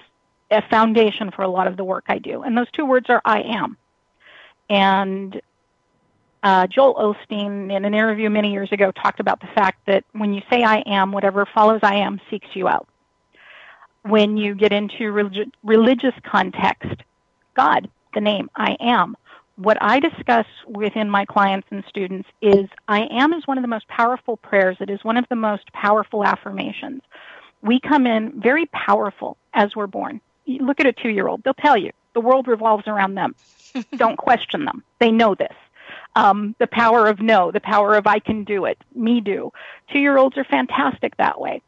a 0.50 0.62
foundation 0.68 1.30
for 1.30 1.42
a 1.42 1.48
lot 1.48 1.66
of 1.66 1.76
the 1.76 1.84
work 1.84 2.04
I 2.08 2.18
do. 2.18 2.42
And 2.42 2.56
those 2.56 2.70
two 2.72 2.84
words 2.84 3.06
are 3.08 3.20
I 3.24 3.42
am. 3.42 3.76
And 4.68 5.40
uh, 6.42 6.66
Joel 6.66 6.94
Osteen, 6.94 7.70
in 7.74 7.84
an 7.84 7.94
interview 7.94 8.30
many 8.30 8.52
years 8.52 8.72
ago, 8.72 8.90
talked 8.90 9.20
about 9.20 9.40
the 9.40 9.48
fact 9.48 9.86
that 9.86 10.04
when 10.12 10.32
you 10.32 10.42
say 10.50 10.62
I 10.62 10.82
am, 10.86 11.12
whatever 11.12 11.46
follows 11.46 11.80
I 11.82 11.96
am 11.96 12.20
seeks 12.30 12.48
you 12.54 12.66
out. 12.66 12.88
When 14.02 14.36
you 14.36 14.54
get 14.54 14.72
into 14.72 15.12
relig- 15.12 15.52
religious 15.62 16.14
context, 16.24 17.02
God, 17.54 17.90
the 18.14 18.20
name 18.20 18.48
I 18.56 18.76
am. 18.80 19.16
What 19.60 19.76
I 19.82 20.00
discuss 20.00 20.46
within 20.66 21.10
my 21.10 21.26
clients 21.26 21.68
and 21.70 21.84
students 21.86 22.26
is 22.40 22.66
I 22.88 23.06
am 23.10 23.34
is 23.34 23.46
one 23.46 23.58
of 23.58 23.62
the 23.62 23.68
most 23.68 23.86
powerful 23.88 24.38
prayers. 24.38 24.78
It 24.80 24.88
is 24.88 25.04
one 25.04 25.18
of 25.18 25.26
the 25.28 25.36
most 25.36 25.70
powerful 25.74 26.24
affirmations. 26.24 27.02
We 27.60 27.78
come 27.78 28.06
in 28.06 28.40
very 28.40 28.64
powerful 28.72 29.36
as 29.52 29.76
we're 29.76 29.86
born. 29.86 30.22
You 30.46 30.64
look 30.64 30.80
at 30.80 30.86
a 30.86 30.94
two 30.94 31.10
year 31.10 31.28
old, 31.28 31.42
they'll 31.44 31.52
tell 31.52 31.76
you 31.76 31.90
the 32.14 32.22
world 32.22 32.48
revolves 32.48 32.84
around 32.86 33.16
them. 33.16 33.34
Don't 33.96 34.16
question 34.16 34.64
them. 34.64 34.82
They 34.98 35.10
know 35.10 35.34
this 35.34 35.52
um, 36.16 36.56
the 36.58 36.66
power 36.66 37.06
of 37.06 37.20
no, 37.20 37.50
the 37.50 37.60
power 37.60 37.96
of 37.96 38.06
I 38.06 38.18
can 38.18 38.44
do 38.44 38.64
it, 38.64 38.78
me 38.94 39.20
do. 39.20 39.52
Two 39.92 39.98
year 39.98 40.16
olds 40.16 40.38
are 40.38 40.44
fantastic 40.44 41.18
that 41.18 41.38
way. 41.38 41.60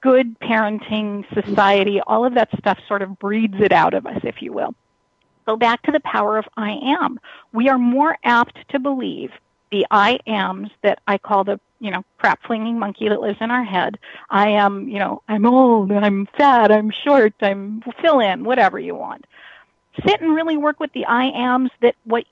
Good 0.00 0.38
parenting, 0.38 1.24
society, 1.34 2.00
all 2.06 2.24
of 2.24 2.34
that 2.34 2.50
stuff 2.56 2.78
sort 2.86 3.02
of 3.02 3.18
breeds 3.18 3.60
it 3.60 3.72
out 3.72 3.94
of 3.94 4.06
us, 4.06 4.20
if 4.22 4.42
you 4.42 4.52
will. 4.52 4.76
Go 5.46 5.56
back 5.56 5.82
to 5.82 5.92
the 5.92 6.00
power 6.00 6.38
of 6.38 6.46
I 6.56 6.72
am. 7.00 7.20
We 7.52 7.68
are 7.68 7.78
more 7.78 8.18
apt 8.24 8.68
to 8.70 8.78
believe 8.78 9.30
the 9.70 9.86
I 9.90 10.18
ams 10.26 10.70
that 10.82 11.00
I 11.06 11.18
call 11.18 11.44
the, 11.44 11.60
you 11.80 11.90
know, 11.90 12.04
crap 12.18 12.42
flinging 12.44 12.78
monkey 12.78 13.08
that 13.08 13.20
lives 13.20 13.38
in 13.40 13.50
our 13.50 13.64
head. 13.64 13.98
I 14.30 14.50
am, 14.50 14.88
you 14.88 14.98
know, 14.98 15.22
I'm 15.28 15.46
old, 15.46 15.92
I'm 15.92 16.26
fat, 16.36 16.70
I'm 16.70 16.90
short, 16.90 17.34
I'm 17.40 17.82
fill 18.00 18.20
in, 18.20 18.44
whatever 18.44 18.78
you 18.78 18.94
want. 18.94 19.26
Sit 20.04 20.20
and 20.20 20.34
really 20.34 20.56
work 20.56 20.78
with 20.80 20.92
the 20.92 21.06
I 21.06 21.26
ams 21.26 21.70
that 21.80 21.96
what 22.04 22.24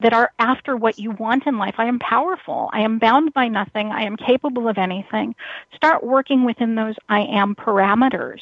that 0.00 0.12
are 0.12 0.30
after 0.38 0.76
what 0.76 0.98
you 0.98 1.10
want 1.10 1.46
in 1.46 1.56
life. 1.56 1.76
I 1.78 1.86
am 1.86 1.98
powerful. 1.98 2.68
I 2.72 2.80
am 2.80 2.98
bound 2.98 3.32
by 3.32 3.48
nothing. 3.48 3.90
I 3.90 4.02
am 4.02 4.18
capable 4.18 4.68
of 4.68 4.76
anything. 4.76 5.34
Start 5.74 6.04
working 6.04 6.44
within 6.44 6.74
those 6.74 6.96
I 7.08 7.20
am 7.20 7.54
parameters 7.54 8.40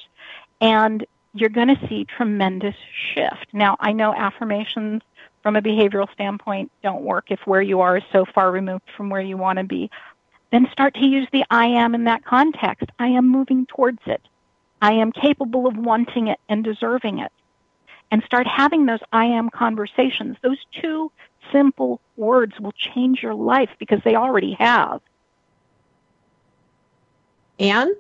and 0.61 1.07
you're 1.35 1.51
going 1.51 1.69
to 1.69 1.89
see 1.89 2.05
tremendous 2.05 2.77
shift. 3.13 3.47
Now, 3.53 3.77
I 3.81 3.93
know 3.93 4.15
affirmations 4.15 5.03
from 5.43 5.57
a 5.57 5.63
behavioral 5.63 6.11
standpoint 6.13 6.71
don't 6.83 7.03
work 7.03 7.27
if 7.29 7.41
where 7.45 7.61
you 7.61 7.81
are 7.81 7.99
is 7.99 8.05
so 8.13 8.25
far 8.25 8.51
removed 8.51 8.85
from 8.97 9.11
where 9.11 9.21
you 9.21 9.37
want 9.37 9.59
to 9.59 9.65
be. 9.65 9.91
Then 10.51 10.69
start 10.73 10.95
to 10.95 11.07
use 11.07 11.27
the 11.33 11.45
I 11.51 11.67
am 11.67 11.95
in 11.95 12.05
that 12.05 12.25
context. 12.25 12.89
I 12.99 13.09
am 13.09 13.29
moving 13.29 13.67
towards 13.67 13.99
it. 14.07 14.23
I 14.81 14.93
am 14.93 15.13
capable 15.13 15.67
of 15.67 15.77
wanting 15.77 16.29
it 16.29 16.39
and 16.49 16.63
deserving 16.63 17.19
it. 17.19 17.33
And 18.11 18.23
start 18.23 18.47
having 18.47 18.87
those 18.87 19.01
I 19.13 19.25
am 19.25 19.51
conversations. 19.51 20.37
Those 20.43 20.65
two 20.81 21.11
simple 21.53 22.01
words 22.17 22.61
will 22.61 22.73
change 22.73 23.23
your 23.23 23.35
life 23.35 23.71
because 23.79 24.01
they 24.05 24.15
already 24.15 24.53
have. 24.59 25.01
Anne? 27.59 27.95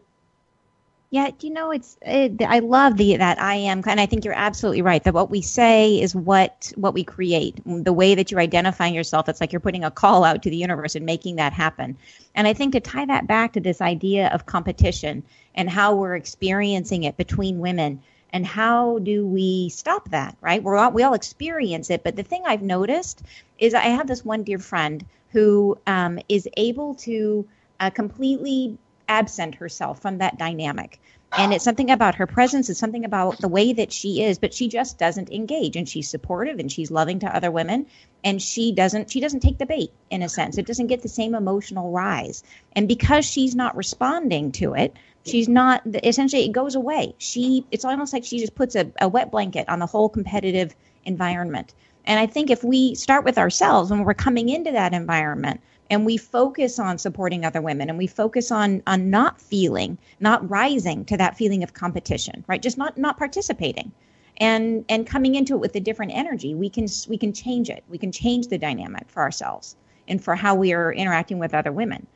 Yeah, 1.14 1.30
you 1.42 1.50
know, 1.50 1.70
it's 1.70 1.96
it, 2.02 2.42
I 2.42 2.58
love 2.58 2.96
the 2.96 3.18
that 3.18 3.40
I 3.40 3.54
am, 3.54 3.84
and 3.86 4.00
I 4.00 4.06
think 4.06 4.24
you're 4.24 4.34
absolutely 4.34 4.82
right. 4.82 5.04
That 5.04 5.14
what 5.14 5.30
we 5.30 5.42
say 5.42 6.00
is 6.00 6.12
what 6.12 6.72
what 6.74 6.92
we 6.92 7.04
create. 7.04 7.60
The 7.64 7.92
way 7.92 8.16
that 8.16 8.32
you're 8.32 8.40
identifying 8.40 8.94
yourself, 8.94 9.28
it's 9.28 9.40
like 9.40 9.52
you're 9.52 9.60
putting 9.60 9.84
a 9.84 9.92
call 9.92 10.24
out 10.24 10.42
to 10.42 10.50
the 10.50 10.56
universe 10.56 10.96
and 10.96 11.06
making 11.06 11.36
that 11.36 11.52
happen. 11.52 11.96
And 12.34 12.48
I 12.48 12.52
think 12.52 12.72
to 12.72 12.80
tie 12.80 13.04
that 13.04 13.28
back 13.28 13.52
to 13.52 13.60
this 13.60 13.80
idea 13.80 14.26
of 14.30 14.46
competition 14.46 15.22
and 15.54 15.70
how 15.70 15.94
we're 15.94 16.16
experiencing 16.16 17.04
it 17.04 17.16
between 17.16 17.60
women, 17.60 18.02
and 18.32 18.44
how 18.44 18.98
do 18.98 19.24
we 19.24 19.68
stop 19.68 20.10
that 20.10 20.36
right 20.40 20.64
we're 20.64 20.76
all, 20.76 20.90
we 20.90 21.04
all 21.04 21.14
experience 21.14 21.90
it 21.90 22.02
but 22.02 22.16
the 22.16 22.24
thing 22.24 22.42
i've 22.44 22.62
noticed 22.62 23.22
is 23.60 23.72
i 23.72 23.82
have 23.82 24.08
this 24.08 24.24
one 24.24 24.42
dear 24.42 24.58
friend 24.58 25.06
who 25.30 25.78
um, 25.86 26.18
is 26.28 26.48
able 26.56 26.96
to 26.96 27.46
uh, 27.78 27.90
completely 27.90 28.76
absent 29.08 29.56
herself 29.56 30.00
from 30.00 30.18
that 30.18 30.38
dynamic. 30.38 31.00
And 31.36 31.52
it's 31.52 31.64
something 31.64 31.90
about 31.90 32.14
her 32.16 32.26
presence, 32.28 32.70
it's 32.70 32.78
something 32.78 33.04
about 33.04 33.38
the 33.40 33.48
way 33.48 33.72
that 33.72 33.92
she 33.92 34.22
is, 34.22 34.38
but 34.38 34.54
she 34.54 34.68
just 34.68 34.98
doesn't 34.98 35.32
engage 35.32 35.74
and 35.74 35.88
she's 35.88 36.08
supportive 36.08 36.60
and 36.60 36.70
she's 36.70 36.92
loving 36.92 37.18
to 37.20 37.36
other 37.36 37.50
women 37.50 37.86
and 38.22 38.40
she 38.40 38.72
doesn't 38.72 39.10
she 39.10 39.20
doesn't 39.20 39.40
take 39.40 39.58
the 39.58 39.66
bait 39.66 39.90
in 40.10 40.22
a 40.22 40.28
sense. 40.28 40.58
It 40.58 40.66
doesn't 40.66 40.86
get 40.86 41.02
the 41.02 41.08
same 41.08 41.34
emotional 41.34 41.90
rise. 41.90 42.44
And 42.76 42.86
because 42.86 43.24
she's 43.24 43.56
not 43.56 43.76
responding 43.76 44.52
to 44.52 44.74
it, 44.74 44.96
she's 45.26 45.48
not 45.48 45.82
essentially 46.04 46.44
it 46.44 46.52
goes 46.52 46.76
away. 46.76 47.14
She 47.18 47.66
it's 47.72 47.84
almost 47.84 48.12
like 48.12 48.24
she 48.24 48.38
just 48.38 48.54
puts 48.54 48.76
a, 48.76 48.90
a 49.00 49.08
wet 49.08 49.32
blanket 49.32 49.68
on 49.68 49.80
the 49.80 49.86
whole 49.86 50.08
competitive 50.08 50.76
environment. 51.04 51.74
And 52.06 52.20
I 52.20 52.26
think 52.26 52.50
if 52.50 52.62
we 52.62 52.94
start 52.94 53.24
with 53.24 53.38
ourselves 53.38 53.90
when 53.90 54.04
we're 54.04 54.14
coming 54.14 54.50
into 54.50 54.72
that 54.72 54.94
environment, 54.94 55.60
and 55.90 56.06
we 56.06 56.16
focus 56.16 56.78
on 56.78 56.98
supporting 56.98 57.44
other 57.44 57.60
women 57.60 57.88
and 57.88 57.98
we 57.98 58.06
focus 58.06 58.50
on 58.50 58.82
on 58.86 59.10
not 59.10 59.40
feeling 59.40 59.98
not 60.20 60.48
rising 60.48 61.04
to 61.04 61.16
that 61.16 61.36
feeling 61.36 61.62
of 61.62 61.74
competition 61.74 62.44
right? 62.46 62.62
Just 62.62 62.78
not 62.78 62.96
not 62.96 63.18
participating. 63.18 63.92
And 64.38 64.84
and 64.88 65.06
coming 65.06 65.34
into 65.34 65.54
it 65.54 65.60
with 65.60 65.76
a 65.76 65.80
different 65.80 66.12
energy 66.12 66.54
we 66.54 66.70
can 66.70 66.86
we 67.08 67.18
can 67.18 67.32
change 67.32 67.70
it. 67.70 67.84
We 67.88 67.98
can 67.98 68.12
change 68.12 68.48
the 68.48 68.58
dynamic 68.58 69.08
for 69.08 69.22
ourselves 69.22 69.76
and 70.08 70.22
for 70.22 70.34
how 70.34 70.54
we 70.54 70.72
are 70.72 70.92
interacting 70.92 71.38
with 71.38 71.54
other 71.54 71.72
women. 71.72 72.06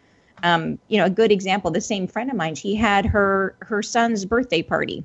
Um, 0.43 0.79
you 0.89 0.99
know 0.99 1.05
a 1.05 1.11
good 1.11 1.33
example 1.33 1.71
the 1.71 1.81
same 1.81 2.07
friend 2.07 2.31
of 2.31 2.37
mine 2.37 2.55
she 2.55 2.75
had 2.75 3.07
her 3.07 3.57
her 3.61 3.83
son's 3.83 4.25
birthday 4.25 4.63
party. 4.63 5.05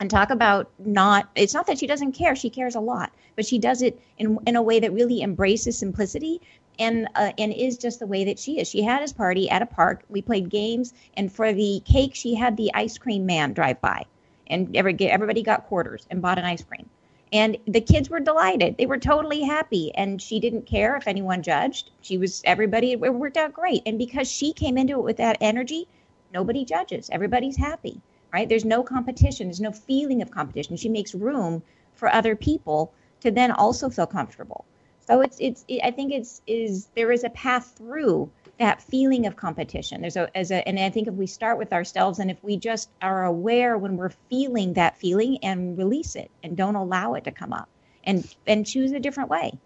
And 0.00 0.10
talk 0.10 0.30
about 0.30 0.70
not 0.78 1.30
it's 1.36 1.54
not 1.54 1.68
that 1.68 1.78
she 1.78 1.86
doesn't 1.86 2.12
care 2.12 2.34
she 2.34 2.50
cares 2.50 2.74
a 2.74 2.80
lot 2.80 3.12
but 3.36 3.46
she 3.46 3.58
does 3.58 3.80
it 3.80 4.00
in 4.18 4.38
in 4.44 4.56
a 4.56 4.62
way 4.62 4.80
that 4.80 4.92
really 4.92 5.22
embraces 5.22 5.78
simplicity 5.78 6.40
and 6.78 7.08
uh, 7.14 7.32
and 7.38 7.52
is 7.52 7.78
just 7.78 8.00
the 8.00 8.06
way 8.06 8.24
that 8.24 8.38
she 8.38 8.58
is. 8.58 8.68
She 8.68 8.82
had 8.82 9.02
his 9.02 9.12
party 9.12 9.48
at 9.50 9.62
a 9.62 9.66
park. 9.66 10.02
We 10.08 10.22
played 10.22 10.48
games, 10.48 10.92
and 11.16 11.32
for 11.32 11.52
the 11.52 11.82
cake, 11.84 12.14
she 12.14 12.34
had 12.34 12.56
the 12.56 12.70
ice 12.74 12.98
cream 12.98 13.26
man 13.26 13.52
drive 13.52 13.80
by, 13.80 14.04
and 14.46 14.76
every, 14.76 14.96
everybody 15.00 15.42
got 15.42 15.66
quarters 15.66 16.06
and 16.10 16.22
bought 16.22 16.38
an 16.38 16.44
ice 16.44 16.62
cream. 16.62 16.88
And 17.32 17.56
the 17.66 17.80
kids 17.80 18.10
were 18.10 18.20
delighted. 18.20 18.76
They 18.76 18.86
were 18.86 18.98
totally 18.98 19.42
happy, 19.42 19.92
and 19.94 20.20
she 20.20 20.38
didn't 20.40 20.66
care 20.66 20.96
if 20.96 21.08
anyone 21.08 21.42
judged. 21.42 21.90
She 22.00 22.18
was 22.18 22.42
everybody. 22.44 22.92
It 22.92 23.14
worked 23.14 23.36
out 23.36 23.52
great, 23.52 23.82
and 23.86 23.98
because 23.98 24.30
she 24.30 24.52
came 24.52 24.78
into 24.78 24.94
it 24.94 25.04
with 25.04 25.16
that 25.18 25.38
energy, 25.40 25.88
nobody 26.32 26.64
judges. 26.64 27.10
Everybody's 27.10 27.56
happy, 27.56 28.00
right? 28.32 28.48
There's 28.48 28.64
no 28.64 28.82
competition. 28.82 29.48
There's 29.48 29.60
no 29.60 29.72
feeling 29.72 30.22
of 30.22 30.30
competition. 30.30 30.76
She 30.76 30.88
makes 30.88 31.14
room 31.14 31.62
for 31.94 32.12
other 32.12 32.36
people 32.36 32.92
to 33.20 33.30
then 33.30 33.50
also 33.50 33.88
feel 33.88 34.06
comfortable. 34.06 34.64
So 35.06 35.20
it's 35.20 35.36
it's 35.38 35.64
it, 35.68 35.80
I 35.84 35.90
think 35.90 36.12
it's 36.12 36.40
is 36.46 36.88
there 36.94 37.12
is 37.12 37.24
a 37.24 37.30
path 37.30 37.74
through 37.76 38.30
that 38.58 38.82
feeling 38.82 39.26
of 39.26 39.36
competition. 39.36 40.00
There's 40.00 40.16
a 40.16 40.34
as 40.36 40.50
a 40.50 40.66
and 40.66 40.78
I 40.78 40.88
think 40.90 41.08
if 41.08 41.14
we 41.14 41.26
start 41.26 41.58
with 41.58 41.72
ourselves 41.72 42.18
and 42.18 42.30
if 42.30 42.42
we 42.42 42.56
just 42.56 42.88
are 43.02 43.24
aware 43.24 43.76
when 43.76 43.96
we're 43.96 44.14
feeling 44.30 44.74
that 44.74 44.96
feeling 44.96 45.38
and 45.42 45.76
release 45.76 46.16
it 46.16 46.30
and 46.42 46.56
don't 46.56 46.74
allow 46.74 47.14
it 47.14 47.24
to 47.24 47.32
come 47.32 47.52
up 47.52 47.68
and 48.02 48.26
and 48.46 48.66
choose 48.66 48.92
a 48.92 49.00
different 49.00 49.28
way. 49.28 49.58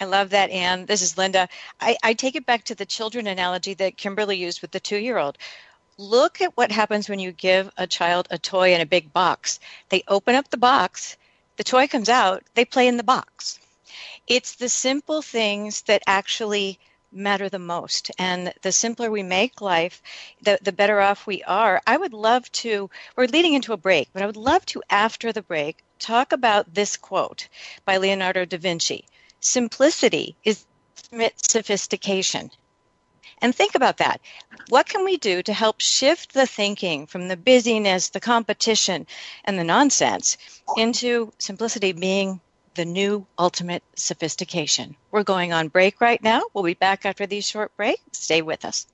I 0.00 0.06
love 0.06 0.30
that, 0.30 0.50
Anne. 0.50 0.86
This 0.86 1.02
is 1.02 1.16
Linda. 1.16 1.48
I, 1.80 1.96
I 2.02 2.12
take 2.14 2.36
it 2.36 2.44
back 2.44 2.64
to 2.64 2.74
the 2.74 2.84
children 2.84 3.26
analogy 3.26 3.74
that 3.74 3.96
Kimberly 3.96 4.36
used 4.36 4.60
with 4.60 4.70
the 4.70 4.80
two 4.80 4.98
year 4.98 5.18
old. 5.18 5.36
Look 5.98 6.40
at 6.40 6.56
what 6.56 6.70
happens 6.70 7.08
when 7.08 7.18
you 7.18 7.32
give 7.32 7.70
a 7.76 7.86
child 7.86 8.28
a 8.30 8.38
toy 8.38 8.74
in 8.74 8.80
a 8.80 8.86
big 8.86 9.12
box. 9.12 9.58
They 9.88 10.02
open 10.08 10.34
up 10.34 10.48
the 10.48 10.58
box, 10.58 11.16
the 11.56 11.64
toy 11.64 11.88
comes 11.88 12.10
out, 12.10 12.42
they 12.54 12.66
play 12.66 12.88
in 12.88 12.98
the 12.98 13.02
box 13.02 13.58
it's 14.26 14.56
the 14.56 14.68
simple 14.68 15.22
things 15.22 15.82
that 15.82 16.02
actually 16.06 16.78
matter 17.12 17.48
the 17.48 17.58
most. 17.58 18.10
And 18.18 18.52
the 18.62 18.72
simpler 18.72 19.10
we 19.10 19.22
make 19.22 19.60
life, 19.60 20.02
the, 20.42 20.58
the 20.62 20.72
better 20.72 21.00
off 21.00 21.26
we 21.26 21.42
are. 21.44 21.80
I 21.86 21.96
would 21.96 22.12
love 22.12 22.50
to, 22.52 22.90
we're 23.16 23.26
leading 23.26 23.54
into 23.54 23.72
a 23.72 23.76
break, 23.76 24.08
but 24.12 24.22
I 24.22 24.26
would 24.26 24.36
love 24.36 24.66
to, 24.66 24.82
after 24.90 25.32
the 25.32 25.42
break, 25.42 25.82
talk 25.98 26.32
about 26.32 26.74
this 26.74 26.96
quote 26.96 27.48
by 27.84 27.96
Leonardo 27.96 28.44
da 28.44 28.58
Vinci 28.58 29.04
Simplicity 29.40 30.36
is 30.44 30.64
sophistication. 31.36 32.50
And 33.40 33.54
think 33.54 33.74
about 33.74 33.98
that. 33.98 34.20
What 34.70 34.88
can 34.88 35.04
we 35.04 35.18
do 35.18 35.42
to 35.42 35.52
help 35.52 35.80
shift 35.80 36.32
the 36.32 36.46
thinking 36.46 37.06
from 37.06 37.28
the 37.28 37.36
busyness, 37.36 38.08
the 38.08 38.20
competition, 38.20 39.06
and 39.44 39.58
the 39.58 39.64
nonsense 39.64 40.38
into 40.76 41.32
simplicity 41.38 41.92
being 41.92 42.40
the 42.76 42.84
new 42.84 43.26
ultimate 43.38 43.82
sophistication. 43.96 44.94
We're 45.10 45.24
going 45.24 45.52
on 45.52 45.68
break 45.68 46.00
right 46.00 46.22
now. 46.22 46.42
We'll 46.54 46.64
be 46.64 46.74
back 46.74 47.04
after 47.04 47.26
these 47.26 47.48
short 47.48 47.76
breaks. 47.76 48.00
Stay 48.12 48.42
with 48.42 48.64
us. 48.64 48.86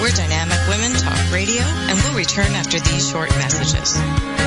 We're 0.00 0.10
Dynamic 0.10 0.58
Women 0.68 0.92
Talk 0.92 1.32
Radio, 1.32 1.62
and 1.62 1.98
we'll 1.98 2.16
return 2.16 2.52
after 2.52 2.78
these 2.78 3.10
short 3.10 3.30
messages. 3.30 4.45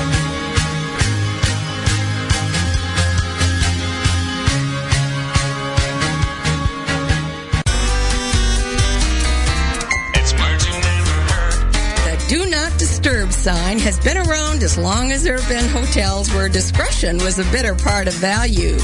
Disturb 13.50 13.66
sign 13.66 13.80
has 13.80 14.00
been 14.02 14.18
around 14.18 14.62
as 14.62 14.78
long 14.78 15.12
as 15.12 15.24
there 15.24 15.40
have 15.40 15.50
been 15.50 15.68
hotels 15.70 16.32
where 16.34 16.48
discretion 16.50 17.18
was 17.18 17.40
a 17.40 17.52
bitter 17.52 17.74
part 17.74 18.08
of 18.08 18.14
value. 18.14 18.78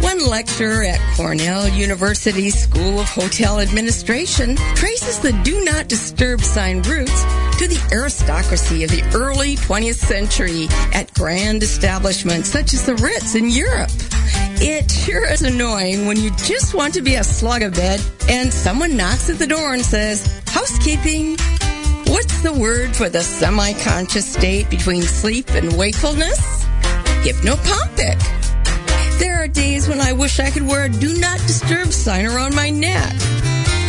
One 0.00 0.26
lecturer 0.26 0.84
at 0.84 1.00
Cornell 1.16 1.68
University's 1.68 2.54
School 2.54 3.00
of 3.00 3.08
Hotel 3.08 3.60
Administration 3.60 4.56
traces 4.74 5.20
the 5.20 5.32
do 5.42 5.64
not 5.64 5.88
disturb 5.88 6.42
sign 6.42 6.82
roots 6.82 7.22
to 7.58 7.66
the 7.66 7.80
aristocracy 7.92 8.84
of 8.84 8.90
the 8.90 9.02
early 9.14 9.56
20th 9.56 9.94
century 9.94 10.66
at 10.92 11.12
grand 11.14 11.62
establishments 11.62 12.50
such 12.50 12.74
as 12.74 12.84
the 12.84 12.96
Ritz 12.96 13.34
in 13.34 13.48
Europe. 13.48 13.90
It 14.60 14.90
sure 14.90 15.24
is 15.32 15.40
annoying 15.40 16.06
when 16.06 16.18
you 16.18 16.30
just 16.36 16.74
want 16.74 16.92
to 16.94 17.00
be 17.00 17.14
a 17.14 17.20
slugabed 17.20 18.28
and 18.28 18.52
someone 18.52 18.98
knocks 18.98 19.30
at 19.30 19.38
the 19.38 19.46
door 19.46 19.72
and 19.72 19.82
says, 19.82 20.42
housekeeping, 20.46 21.38
What's 22.14 22.42
the 22.42 22.52
word 22.52 22.94
for 22.94 23.08
the 23.08 23.22
semi-conscious 23.22 24.24
state 24.24 24.70
between 24.70 25.02
sleep 25.02 25.50
and 25.50 25.76
wakefulness? 25.76 26.64
Hypnopompic. 27.26 28.20
There 29.18 29.42
are 29.42 29.48
days 29.48 29.88
when 29.88 30.00
I 30.00 30.12
wish 30.12 30.38
I 30.38 30.48
could 30.50 30.62
wear 30.64 30.84
a 30.84 30.88
do 30.88 31.18
not 31.18 31.40
disturb 31.40 31.88
sign 31.88 32.24
around 32.24 32.54
my 32.54 32.70
neck. 32.70 33.12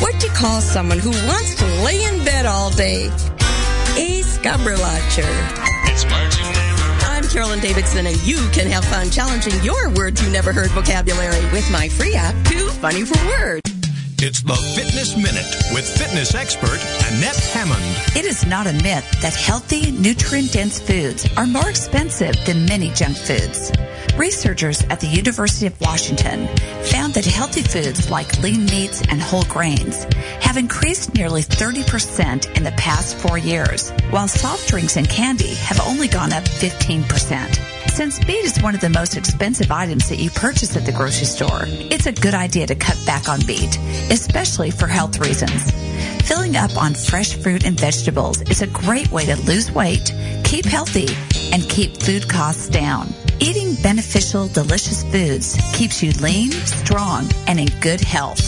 What 0.02 0.20
do 0.20 0.26
you 0.26 0.34
call 0.34 0.60
someone 0.60 0.98
who 0.98 1.12
wants 1.12 1.54
to 1.58 1.66
lay 1.86 2.04
in 2.04 2.26
bed 2.26 2.48
all 2.48 2.72
day? 2.72 3.10
A 3.96 4.22
scobberlotcher. 4.24 5.32
I'm 7.08 7.28
Carolyn 7.28 7.60
Davidson, 7.60 8.08
and 8.08 8.18
you 8.26 8.38
can 8.50 8.66
have 8.72 8.86
fun 8.86 9.12
challenging 9.12 9.54
your 9.64 9.92
words 9.92 10.20
you 10.24 10.32
never 10.32 10.52
heard 10.52 10.72
vocabulary 10.72 11.46
with 11.52 11.70
my 11.72 11.90
free 11.90 12.16
app, 12.16 12.34
Too 12.48 12.70
Funny 12.70 13.06
for 13.06 13.24
Words. 13.28 13.75
It's 14.20 14.42
the 14.42 14.56
Fitness 14.56 15.18
Minute 15.18 15.74
with 15.74 15.86
fitness 15.98 16.36
expert 16.36 16.80
Annette 17.08 17.36
Hammond. 17.54 17.84
It 18.16 18.26
is 18.26 18.46
not 18.46 18.66
a 18.66 18.74
myth 18.74 19.06
that 19.22 19.36
healthy, 19.36 19.92
nutrient 19.92 20.54
dense 20.54 20.80
foods 20.80 21.28
are 21.38 21.46
more 21.46 21.70
expensive 21.70 22.34
than 22.46 22.66
many 22.66 22.92
junk 22.92 23.18
foods. 23.18 23.72
Researchers 24.16 24.84
at 24.84 25.02
the 25.02 25.08
University 25.08 25.68
of 25.68 25.80
Washington 25.82 26.48
found 26.86 27.14
that 27.16 27.26
healthy 27.26 27.62
foods 27.62 28.10
like 28.10 28.42
lean 28.42 28.66
meats 28.66 29.02
and 29.10 29.22
whole 29.22 29.46
grains 29.46 30.06
have 30.42 30.58
increased 30.58 31.14
nearly 31.14 31.42
30% 31.42 32.56
in 32.56 32.64
the 32.64 32.72
past 32.72 33.18
four 33.18 33.38
years, 33.38 33.92
while 34.12 34.28
soft 34.28 34.70
drinks 34.70 34.96
and 34.96 35.10
candy 35.10 35.56
have 35.56 35.82
only 35.82 36.08
gone 36.08 36.32
up 36.32 36.46
15%. 36.46 37.75
Since 37.96 38.28
meat 38.28 38.44
is 38.44 38.62
one 38.62 38.76
of 38.76 38.82
the 38.82 38.90
most 38.90 39.16
expensive 39.16 39.72
items 39.72 40.10
that 40.10 40.20
you 40.20 40.30
purchase 40.30 40.76
at 40.76 40.86
the 40.86 40.92
grocery 40.92 41.28
store, 41.28 41.62
it's 41.66 42.08
a 42.08 42.12
good 42.12 42.34
idea 42.34 42.68
to 42.68 42.76
cut 42.76 43.02
back 43.06 43.30
on 43.30 43.40
meat, 43.46 43.80
especially 44.12 44.70
for 44.70 44.86
health 44.86 45.18
reasons. 45.20 45.72
Filling 46.28 46.58
up 46.58 46.76
on 46.76 46.94
fresh 46.94 47.36
fruit 47.36 47.66
and 47.66 47.80
vegetables 47.80 48.42
is 48.50 48.62
a 48.62 48.68
great 48.68 49.10
way 49.14 49.26
to 49.28 49.42
lose 49.44 49.72
weight, 49.72 50.14
keep 50.44 50.66
healthy, 50.66 51.08
and 51.54 51.64
keep 51.70 51.96
food 51.96 52.28
costs 52.28 52.68
down. 52.68 53.08
Eating 53.40 53.76
beneficial, 53.82 54.50
delicious 54.50 55.02
foods 55.04 55.56
keeps 55.74 56.04
you 56.04 56.12
lean, 56.22 56.52
strong, 56.52 57.26
and 57.48 57.62
in 57.62 57.70
good 57.80 58.02
health. 58.02 58.42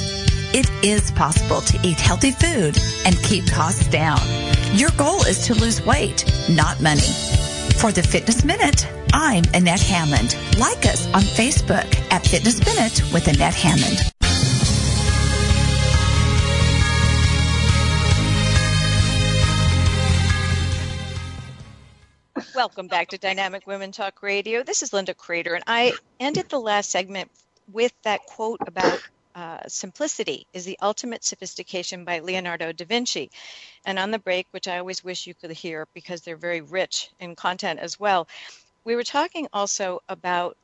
It 0.53 0.69
is 0.83 1.09
possible 1.11 1.61
to 1.61 1.79
eat 1.87 2.01
healthy 2.01 2.31
food 2.31 2.77
and 3.05 3.15
keep 3.23 3.49
costs 3.49 3.87
down. 3.87 4.19
Your 4.73 4.89
goal 4.97 5.21
is 5.25 5.47
to 5.47 5.53
lose 5.53 5.81
weight, 5.85 6.25
not 6.49 6.81
money. 6.81 7.13
For 7.79 7.93
the 7.93 8.03
Fitness 8.03 8.43
Minute, 8.43 8.85
I'm 9.13 9.43
Annette 9.53 9.81
Hammond. 9.81 10.35
Like 10.57 10.85
us 10.85 11.05
on 11.07 11.21
Facebook 11.21 12.11
at 12.11 12.25
Fitness 12.25 12.59
Minute 12.65 13.01
with 13.13 13.27
Annette 13.27 13.53
Hammond. 13.53 14.11
Welcome 22.55 22.87
back 22.87 23.09
to 23.09 23.17
Dynamic 23.17 23.67
Women 23.67 23.91
Talk 23.91 24.23
Radio. 24.23 24.63
This 24.63 24.81
is 24.81 24.91
Linda 24.91 25.13
Crater, 25.13 25.53
and 25.53 25.63
I 25.67 25.93
ended 26.19 26.49
the 26.49 26.59
last 26.59 26.89
segment 26.89 27.29
with 27.71 27.93
that 28.03 28.25
quote 28.25 28.59
about 28.65 28.99
uh, 29.35 29.59
simplicity 29.67 30.47
is 30.51 30.65
the 30.65 30.79
ultimate 30.81 31.23
sophistication 31.23 32.03
by 32.03 32.17
Leonardo 32.17 32.71
da 32.71 32.85
Vinci. 32.85 33.29
And 33.85 33.99
on 33.99 34.09
the 34.09 34.17
break, 34.17 34.47
which 34.49 34.67
I 34.67 34.79
always 34.79 35.03
wish 35.03 35.27
you 35.27 35.35
could 35.35 35.51
hear 35.51 35.87
because 35.93 36.21
they're 36.21 36.35
very 36.35 36.61
rich 36.61 37.11
in 37.19 37.35
content 37.35 37.79
as 37.79 37.99
well, 37.99 38.27
we 38.87 38.95
were 38.95 39.03
talking 39.03 39.49
also 39.51 40.01
about. 40.07 40.55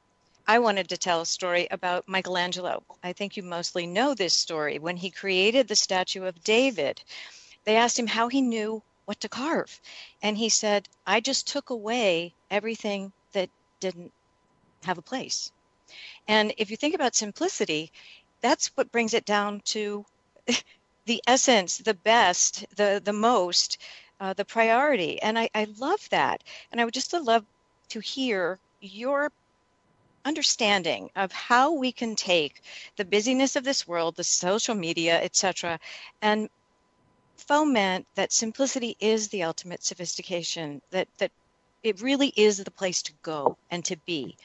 I 0.47 0.59
wanted 0.59 0.87
to 0.89 0.97
tell 0.97 1.19
a 1.19 1.25
story 1.25 1.67
about 1.69 2.07
Michelangelo. 2.07 2.81
I 3.03 3.11
think 3.11 3.35
you 3.35 3.43
mostly 3.43 3.85
know 3.85 4.13
this 4.13 4.33
story. 4.33 4.79
When 4.79 4.95
he 4.95 5.09
created 5.09 5.67
the 5.67 5.75
statue 5.75 6.23
of 6.23 6.43
David, 6.43 7.01
they 7.65 7.75
asked 7.75 7.99
him 7.99 8.07
how 8.07 8.29
he 8.29 8.41
knew 8.41 8.81
what 9.05 9.19
to 9.21 9.29
carve. 9.29 9.77
And 10.21 10.37
he 10.37 10.47
said, 10.47 10.87
I 11.05 11.19
just 11.19 11.47
took 11.47 11.69
away 11.69 12.33
everything 12.49 13.11
that 13.33 13.49
didn't 13.81 14.13
have 14.83 14.97
a 14.97 15.09
place. 15.13 15.51
And 16.27 16.53
if 16.57 16.71
you 16.71 16.77
think 16.77 16.95
about 16.95 17.15
simplicity, 17.15 17.91
that's 18.41 18.67
what 18.75 18.91
brings 18.91 19.13
it 19.13 19.25
down 19.25 19.59
to 19.75 20.05
the 21.05 21.21
essence, 21.27 21.77
the 21.77 21.93
best, 21.93 22.65
the 22.77 23.01
the 23.03 23.13
most, 23.13 23.77
uh, 24.21 24.31
the 24.33 24.45
priority. 24.45 25.21
And 25.21 25.37
I, 25.37 25.49
I 25.53 25.67
love 25.77 26.07
that. 26.09 26.41
And 26.71 26.79
I 26.79 26.85
would 26.85 26.93
just 26.93 27.11
love 27.11 27.45
to 27.93 27.99
hear 27.99 28.57
your 28.81 29.31
understanding 30.25 31.11
of 31.15 31.31
how 31.31 31.73
we 31.73 31.91
can 31.91 32.15
take 32.15 32.61
the 32.97 33.05
busyness 33.05 33.55
of 33.55 33.63
this 33.63 33.87
world, 33.87 34.15
the 34.15 34.23
social 34.23 34.73
media, 34.73 35.21
etc., 35.21 35.79
and 36.19 36.49
foment 37.37 38.07
that 38.15 38.31
simplicity 38.31 38.97
is 38.99 39.27
the 39.27 39.43
ultimate 39.43 39.83
sophistication, 39.83 40.81
that, 40.89 41.07
that 41.19 41.31
it 41.83 42.01
really 42.01 42.33
is 42.35 42.57
the 42.57 42.71
place 42.71 43.03
to 43.03 43.13
go 43.21 43.57
and 43.69 43.85
to 43.85 43.95
be. 44.07 44.35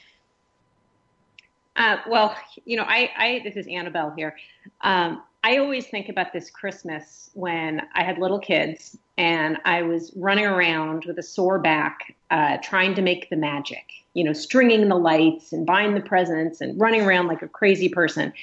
Uh, 1.79 1.97
well, 2.09 2.35
you 2.65 2.75
know, 2.75 2.83
I, 2.83 3.09
I, 3.17 3.41
this 3.45 3.55
is 3.55 3.65
Annabelle 3.67 4.13
here. 4.15 4.35
Um, 4.81 5.23
I 5.45 5.57
always 5.57 5.87
think 5.87 6.09
about 6.09 6.33
this 6.33 6.49
Christmas 6.49 7.29
when 7.33 7.81
I 7.95 8.03
had 8.03 8.17
little 8.17 8.39
kids 8.39 8.97
and 9.17 9.57
I 9.63 9.81
was 9.83 10.11
running 10.17 10.45
around 10.45 11.05
with 11.05 11.17
a 11.17 11.23
sore 11.23 11.57
back, 11.57 12.15
uh, 12.31 12.57
trying 12.61 12.95
to 12.95 13.01
make 13.01 13.29
the 13.29 13.37
magic, 13.37 13.85
you 14.13 14.25
know, 14.25 14.33
stringing 14.33 14.89
the 14.89 14.95
lights 14.95 15.53
and 15.53 15.65
buying 15.65 15.95
the 15.95 16.01
presents 16.01 16.59
and 16.59 16.77
running 16.79 17.01
around 17.01 17.27
like 17.27 17.41
a 17.41 17.47
crazy 17.47 17.87
person. 17.87 18.33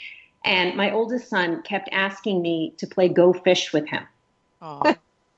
And 0.46 0.74
my 0.74 0.90
oldest 0.90 1.28
son 1.28 1.62
kept 1.62 1.90
asking 1.92 2.40
me 2.40 2.72
to 2.78 2.86
play 2.86 3.08
Go 3.08 3.34
Fish 3.34 3.70
with 3.70 3.86
him. 3.86 4.06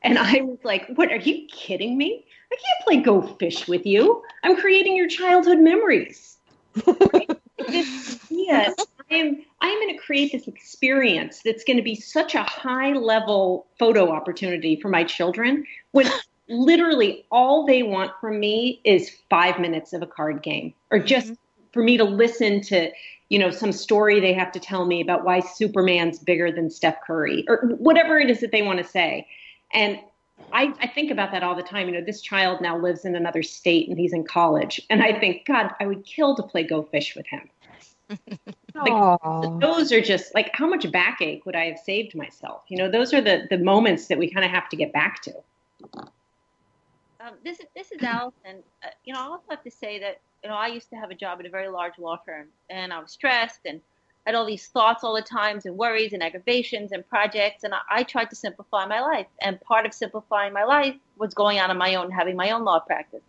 and 0.02 0.18
I 0.18 0.42
was 0.42 0.58
like, 0.62 0.87
what, 0.94 1.11
are 1.11 1.16
you 1.16 1.48
kidding 1.48 1.98
me? 1.98 2.24
I 2.52 2.54
can't 2.54 2.84
play 2.84 2.96
Go 2.98 3.22
Fish 3.38 3.66
with 3.66 3.84
you. 3.84 4.22
I'm 4.44 4.56
creating 4.56 4.96
your 4.96 5.08
childhood 5.08 5.58
memories. 5.58 6.37
this 7.70 8.18
idea, 8.24 8.74
I'm, 9.11 9.44
I'm 9.61 9.81
going 9.81 9.96
to 9.96 10.02
create 10.02 10.33
this 10.33 10.46
experience 10.46 11.40
that's 11.44 11.64
going 11.64 11.76
to 11.76 11.83
be 11.83 11.94
such 11.94 12.35
a 12.35 12.42
high 12.42 12.92
level 12.92 13.66
photo 13.78 14.11
opportunity 14.11 14.81
for 14.81 14.88
my 14.88 15.04
children 15.04 15.64
when 15.92 16.09
literally 16.48 17.24
all 17.31 17.66
they 17.66 17.83
want 17.83 18.12
from 18.20 18.40
me 18.40 18.81
is 18.85 19.11
five 19.28 19.59
minutes 19.59 19.92
of 19.92 20.02
a 20.02 20.07
card 20.07 20.42
game 20.42 20.72
or 20.90 20.98
just 20.98 21.26
mm-hmm. 21.26 21.35
for 21.72 21.83
me 21.83 21.96
to 21.96 22.04
listen 22.04 22.61
to 22.62 22.90
you 23.28 23.38
know, 23.38 23.50
some 23.50 23.72
story 23.72 24.20
they 24.20 24.33
have 24.33 24.52
to 24.52 24.61
tell 24.61 24.87
me 24.87 25.00
about 25.00 25.24
why 25.24 25.40
Superman's 25.40 26.18
bigger 26.18 26.50
than 26.50 26.70
Steph 26.70 26.96
Curry 27.07 27.44
or 27.48 27.59
whatever 27.78 28.18
it 28.18 28.31
is 28.31 28.40
that 28.40 28.52
they 28.52 28.62
want 28.62 28.78
to 28.78 28.85
say. 28.85 29.26
And 29.72 29.98
I, 30.52 30.72
I 30.81 30.87
think 30.87 31.11
about 31.11 31.33
that 31.33 31.42
all 31.42 31.54
the 31.54 31.62
time. 31.62 31.88
You 31.88 31.94
know, 31.94 32.04
this 32.04 32.22
child 32.22 32.61
now 32.61 32.78
lives 32.78 33.04
in 33.04 33.14
another 33.14 33.42
state 33.42 33.88
and 33.88 33.98
he's 33.98 34.12
in 34.12 34.24
college. 34.24 34.81
And 34.88 35.02
I 35.02 35.18
think, 35.18 35.44
God, 35.46 35.70
I 35.78 35.87
would 35.87 36.07
kill 36.07 36.37
to 36.37 36.42
play 36.42 36.62
Go 36.62 36.83
Fish 36.85 37.14
with 37.14 37.26
him. 37.26 37.50
like, 38.75 39.61
those 39.61 39.92
are 39.92 40.01
just 40.01 40.35
like 40.35 40.51
how 40.55 40.66
much 40.66 40.90
backache 40.90 41.44
would 41.44 41.57
I 41.57 41.66
have 41.66 41.79
saved 41.79 42.14
myself? 42.14 42.62
You 42.68 42.79
know, 42.79 42.90
those 42.90 43.12
are 43.12 43.21
the 43.21 43.47
the 43.51 43.59
moments 43.59 44.07
that 44.07 44.18
we 44.18 44.31
kind 44.31 44.44
of 44.44 44.51
have 44.51 44.68
to 44.71 44.77
get 44.77 44.92
back 44.92 45.23
to. 45.23 45.33
Um, 47.21 47.35
this 47.44 47.61
is 47.61 47.66
this 47.75 47.92
is 47.92 48.03
Allison. 48.03 48.62
Uh, 48.83 48.88
you 49.05 49.12
know, 49.12 49.21
I 49.21 49.25
also 49.25 49.44
have 49.51 49.64
to 49.64 49.71
say 49.71 49.99
that 50.01 50.21
you 50.42 50.49
know, 50.49 50.57
I 50.57 50.68
used 50.68 50.90
to 50.90 50.97
have 50.97 51.11
a 51.11 51.14
job 51.14 51.40
at 51.40 51.47
a 51.47 51.51
very 51.51 51.68
large 51.68 51.99
law 51.99 52.18
firm, 52.25 52.47
and 52.71 52.92
I 52.92 53.01
was 53.01 53.11
stressed 53.11 53.61
and 53.66 53.81
had 54.25 54.35
all 54.35 54.47
these 54.47 54.66
thoughts 54.66 55.05
all 55.05 55.14
the 55.14 55.23
times 55.23 55.64
and 55.66 55.77
worries 55.77 56.12
and 56.12 56.23
aggravations 56.23 56.92
and 56.92 57.07
projects, 57.09 57.64
and 57.64 57.75
I, 57.75 57.81
I 57.90 58.03
tried 58.03 58.31
to 58.31 58.37
simplify 58.37 58.87
my 58.87 59.01
life. 59.01 59.27
And 59.40 59.61
part 59.61 59.87
of 59.87 59.92
simplifying 59.92 60.53
my 60.53 60.64
life 60.64 60.94
was 61.16 61.35
going 61.35 61.59
out 61.59 61.71
on 61.71 61.79
my 61.79 61.94
own, 61.94 62.11
having 62.11 62.37
my 62.37 62.51
own 62.51 62.64
law 62.64 62.79
practice. 62.79 63.23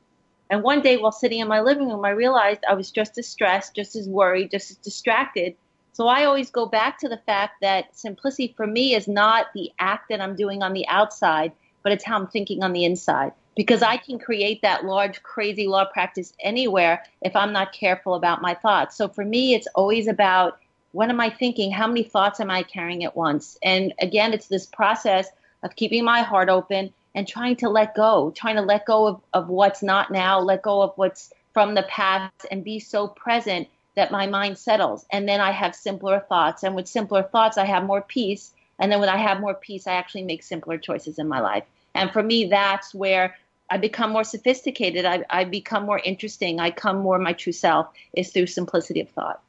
And 0.50 0.64
one 0.64 0.82
day, 0.82 0.98
while 0.98 1.12
sitting 1.12 1.40
in 1.40 1.48
my 1.48 1.62
living 1.62 1.90
room, 1.90 2.04
I 2.04 2.10
realized 2.10 2.62
I 2.68 2.74
was 2.74 2.92
just 2.92 3.18
as 3.18 3.28
stressed, 3.28 3.76
just 3.76 3.96
as 3.96 4.08
worried, 4.08 4.52
just 4.52 4.72
as 4.72 4.78
distracted. 4.78 5.56
So 5.94 6.08
I 6.08 6.26
always 6.26 6.50
go 6.50 6.66
back 6.66 6.98
to 7.00 7.10
the 7.10 7.22
fact 7.26 7.62
that 7.62 7.98
simplicity 7.98 8.54
for 8.56 8.66
me 8.66 8.96
is 8.96 9.08
not 9.08 9.48
the 9.54 9.72
act 9.80 10.10
that 10.10 10.22
I'm 10.22 10.36
doing 10.36 10.64
on 10.64 10.74
the 10.74 10.88
outside, 10.88 11.52
but 11.84 11.92
it's 11.92 12.04
how 12.04 12.18
I'm 12.18 12.28
thinking 12.28 12.64
on 12.64 12.74
the 12.74 12.86
inside 12.86 13.34
because 13.56 13.84
I 13.84 13.98
can 13.98 14.18
create 14.18 14.62
that 14.62 14.86
large, 14.86 15.22
crazy 15.22 15.68
law 15.68 15.84
practice 15.84 16.34
anywhere 16.40 17.04
if 17.22 17.36
I'm 17.36 17.52
not 17.52 17.74
careful 17.74 18.16
about 18.16 18.42
my 18.42 18.54
thoughts. 18.54 18.96
So 18.96 19.10
for 19.10 19.26
me, 19.26 19.54
it's 19.54 19.68
always 19.76 20.08
about 20.08 20.60
what 20.94 21.10
am 21.10 21.20
I 21.20 21.30
thinking? 21.30 21.72
How 21.72 21.86
many 21.86 22.04
thoughts 22.04 22.40
am 22.40 22.50
I 22.50 22.64
carrying 22.64 23.04
at 23.04 23.16
once? 23.18 23.58
And 23.62 23.94
again, 24.00 24.34
it's 24.34 24.48
this 24.48 24.66
process 24.66 25.28
of 25.62 25.76
keeping 25.76 26.06
my 26.06 26.22
heart 26.22 26.50
open 26.50 26.94
and 27.16 27.28
trying 27.28 27.56
to 27.58 27.70
let 27.70 27.96
go, 27.96 28.32
trying 28.36 28.56
to 28.56 28.62
let 28.62 28.86
go 28.86 29.08
of, 29.08 29.22
of 29.34 29.50
what's 29.50 29.82
not 29.82 30.12
now, 30.12 30.40
let 30.40 30.62
go 30.62 30.82
of 30.82 30.94
what's 30.96 31.34
from 31.54 31.74
the 31.76 31.84
past, 31.84 32.46
and 32.52 32.64
be 32.64 32.80
so 32.80 33.08
present 33.08 33.68
that 33.96 34.12
my 34.12 34.28
mind 34.28 34.58
settles. 34.58 35.06
And 35.12 35.28
then 35.28 35.42
I 35.42 35.52
have 35.52 35.76
simpler 35.76 36.20
thoughts. 36.20 36.64
And 36.64 36.76
with 36.76 36.88
simpler 36.88 37.24
thoughts, 37.24 37.58
I 37.58 37.66
have 37.66 37.84
more 37.84 38.02
peace. 38.02 38.52
And 38.78 38.92
then 38.92 39.00
when 39.00 39.10
I 39.10 39.18
have 39.18 39.42
more 39.42 39.56
peace, 39.56 39.88
I 39.88 39.94
actually 39.94 40.24
make 40.24 40.44
simpler 40.44 40.78
choices 40.78 41.20
in 41.20 41.28
my 41.28 41.42
life. 41.42 41.66
And 41.96 42.12
for 42.12 42.24
me, 42.24 42.46
that's 42.46 42.94
where 42.94 43.36
I 43.70 43.78
become 43.78 44.12
more 44.12 44.24
sophisticated. 44.24 45.06
I, 45.06 45.26
I 45.30 45.44
become 45.44 45.86
more 45.86 46.00
interesting. 46.00 46.60
I 46.60 46.72
come 46.72 47.00
more 47.00 47.20
my 47.20 47.34
true 47.34 47.52
self 47.52 47.88
is 48.14 48.32
through 48.32 48.48
simplicity 48.48 49.02
of 49.02 49.10
thought. 49.10 49.42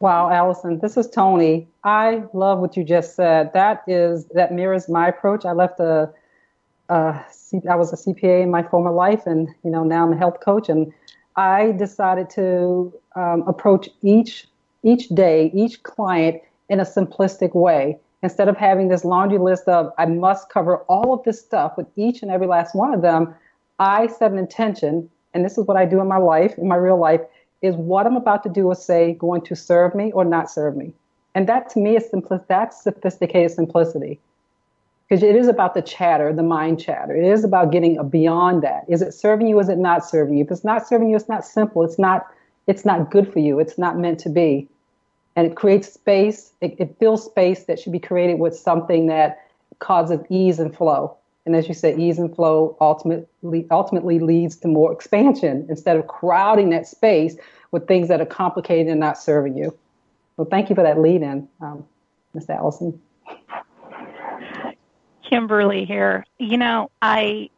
Wow, 0.00 0.30
Allison, 0.30 0.78
this 0.80 0.96
is 0.96 1.10
Tony. 1.10 1.68
I 1.84 2.22
love 2.32 2.60
what 2.60 2.78
you 2.78 2.84
just 2.84 3.16
said. 3.16 3.52
That 3.54 3.82
is 3.88 4.26
that 4.34 4.52
mirrors 4.54 4.88
my 4.88 5.08
approach. 5.08 5.44
I 5.44 5.52
left 5.52 5.80
a, 5.80 6.10
a 6.90 7.24
I 7.70 7.76
was 7.76 7.92
a 7.92 7.96
CPA 7.96 8.42
in 8.44 8.50
my 8.50 8.62
former 8.62 8.92
life, 8.92 9.26
and 9.26 9.48
you 9.64 9.70
know 9.70 9.84
now 9.84 10.06
I'm 10.06 10.12
a 10.14 10.18
health 10.18 10.40
coach, 10.40 10.68
and 10.70 10.92
I 11.36 11.72
decided 11.72 12.30
to 12.30 12.94
um, 13.16 13.44
approach 13.48 13.90
each 14.02 14.48
each 14.84 15.08
day, 15.08 15.50
each 15.54 15.82
client 15.82 16.42
in 16.70 16.80
a 16.80 16.84
simplistic 16.84 17.54
way 17.54 17.98
instead 18.22 18.48
of 18.48 18.56
having 18.56 18.88
this 18.88 19.04
laundry 19.04 19.38
list 19.38 19.68
of 19.68 19.92
I 19.98 20.06
must 20.06 20.50
cover 20.50 20.78
all 20.88 21.14
of 21.14 21.24
this 21.24 21.40
stuff 21.40 21.74
with 21.76 21.86
each 21.96 22.22
and 22.22 22.30
every 22.30 22.46
last 22.46 22.74
one 22.74 22.94
of 22.94 23.02
them, 23.02 23.34
I 23.80 24.08
set 24.08 24.32
an 24.32 24.38
intention, 24.38 25.10
and 25.34 25.44
this 25.44 25.58
is 25.58 25.66
what 25.66 25.76
I 25.76 25.84
do 25.86 26.00
in 26.00 26.08
my 26.08 26.18
life, 26.18 26.56
in 26.58 26.68
my 26.68 26.76
real 26.76 26.98
life, 27.00 27.20
is 27.62 27.74
what 27.76 28.06
I'm 28.06 28.16
about 28.16 28.42
to 28.44 28.48
do 28.48 28.66
or 28.66 28.74
say 28.74 29.14
going 29.14 29.42
to 29.42 29.56
serve 29.56 29.94
me 29.94 30.12
or 30.12 30.24
not 30.24 30.50
serve 30.50 30.76
me. 30.76 30.92
And 31.34 31.48
that 31.48 31.70
to 31.70 31.78
me 31.78 31.96
is 31.96 32.08
simplicity. 32.08 32.46
That's 32.48 32.82
sophisticated 32.82 33.52
simplicity. 33.52 34.18
Because 35.08 35.22
it 35.22 35.34
is 35.34 35.48
about 35.48 35.74
the 35.74 35.82
chatter, 35.82 36.32
the 36.32 36.42
mind 36.42 36.80
chatter. 36.80 37.14
It 37.14 37.24
is 37.24 37.44
about 37.44 37.72
getting 37.72 38.08
beyond 38.08 38.62
that. 38.62 38.84
Is 38.88 39.02
it 39.02 39.12
serving 39.12 39.48
you? 39.48 39.58
Is 39.58 39.68
it 39.68 39.78
not 39.78 40.04
serving 40.04 40.36
you? 40.36 40.44
If 40.44 40.50
it's 40.50 40.64
not 40.64 40.86
serving 40.86 41.10
you, 41.10 41.16
it's 41.16 41.28
not 41.28 41.44
simple. 41.44 41.84
It's 41.84 41.98
not. 41.98 42.26
It's 42.66 42.84
not 42.84 43.10
good 43.10 43.32
for 43.32 43.40
you. 43.40 43.58
It's 43.58 43.78
not 43.78 43.98
meant 43.98 44.20
to 44.20 44.28
be 44.28 44.68
and 45.36 45.46
it 45.46 45.56
creates 45.56 45.92
space. 45.92 46.52
It, 46.60 46.76
it 46.78 46.96
fills 46.98 47.24
space 47.24 47.64
that 47.64 47.78
should 47.78 47.92
be 47.92 47.98
created 47.98 48.38
with 48.38 48.56
something 48.56 49.06
that 49.06 49.46
causes 49.78 50.20
ease 50.28 50.58
and 50.58 50.76
flow. 50.76 51.16
And 51.46 51.56
as 51.56 51.68
you 51.68 51.74
said, 51.74 51.98
ease 51.98 52.18
and 52.18 52.34
flow 52.34 52.76
ultimately 52.80 53.66
ultimately 53.70 54.18
leads 54.18 54.56
to 54.56 54.68
more 54.68 54.92
expansion 54.92 55.66
instead 55.68 55.96
of 55.96 56.06
crowding 56.06 56.70
that 56.70 56.86
space 56.86 57.36
with 57.70 57.86
things 57.86 58.08
that 58.08 58.20
are 58.20 58.26
complicated 58.26 58.88
and 58.88 59.00
not 59.00 59.18
serving 59.18 59.56
you. 59.56 59.76
So 60.36 60.44
thank 60.44 60.68
you 60.68 60.74
for 60.74 60.82
that 60.82 60.98
lead 60.98 61.22
in, 61.22 61.48
um, 61.60 61.84
Ms. 62.34 62.50
Allison. 62.50 63.00
Kimberly 65.28 65.84
here. 65.84 66.26
You 66.38 66.56
know, 66.56 66.90
I 67.00 67.50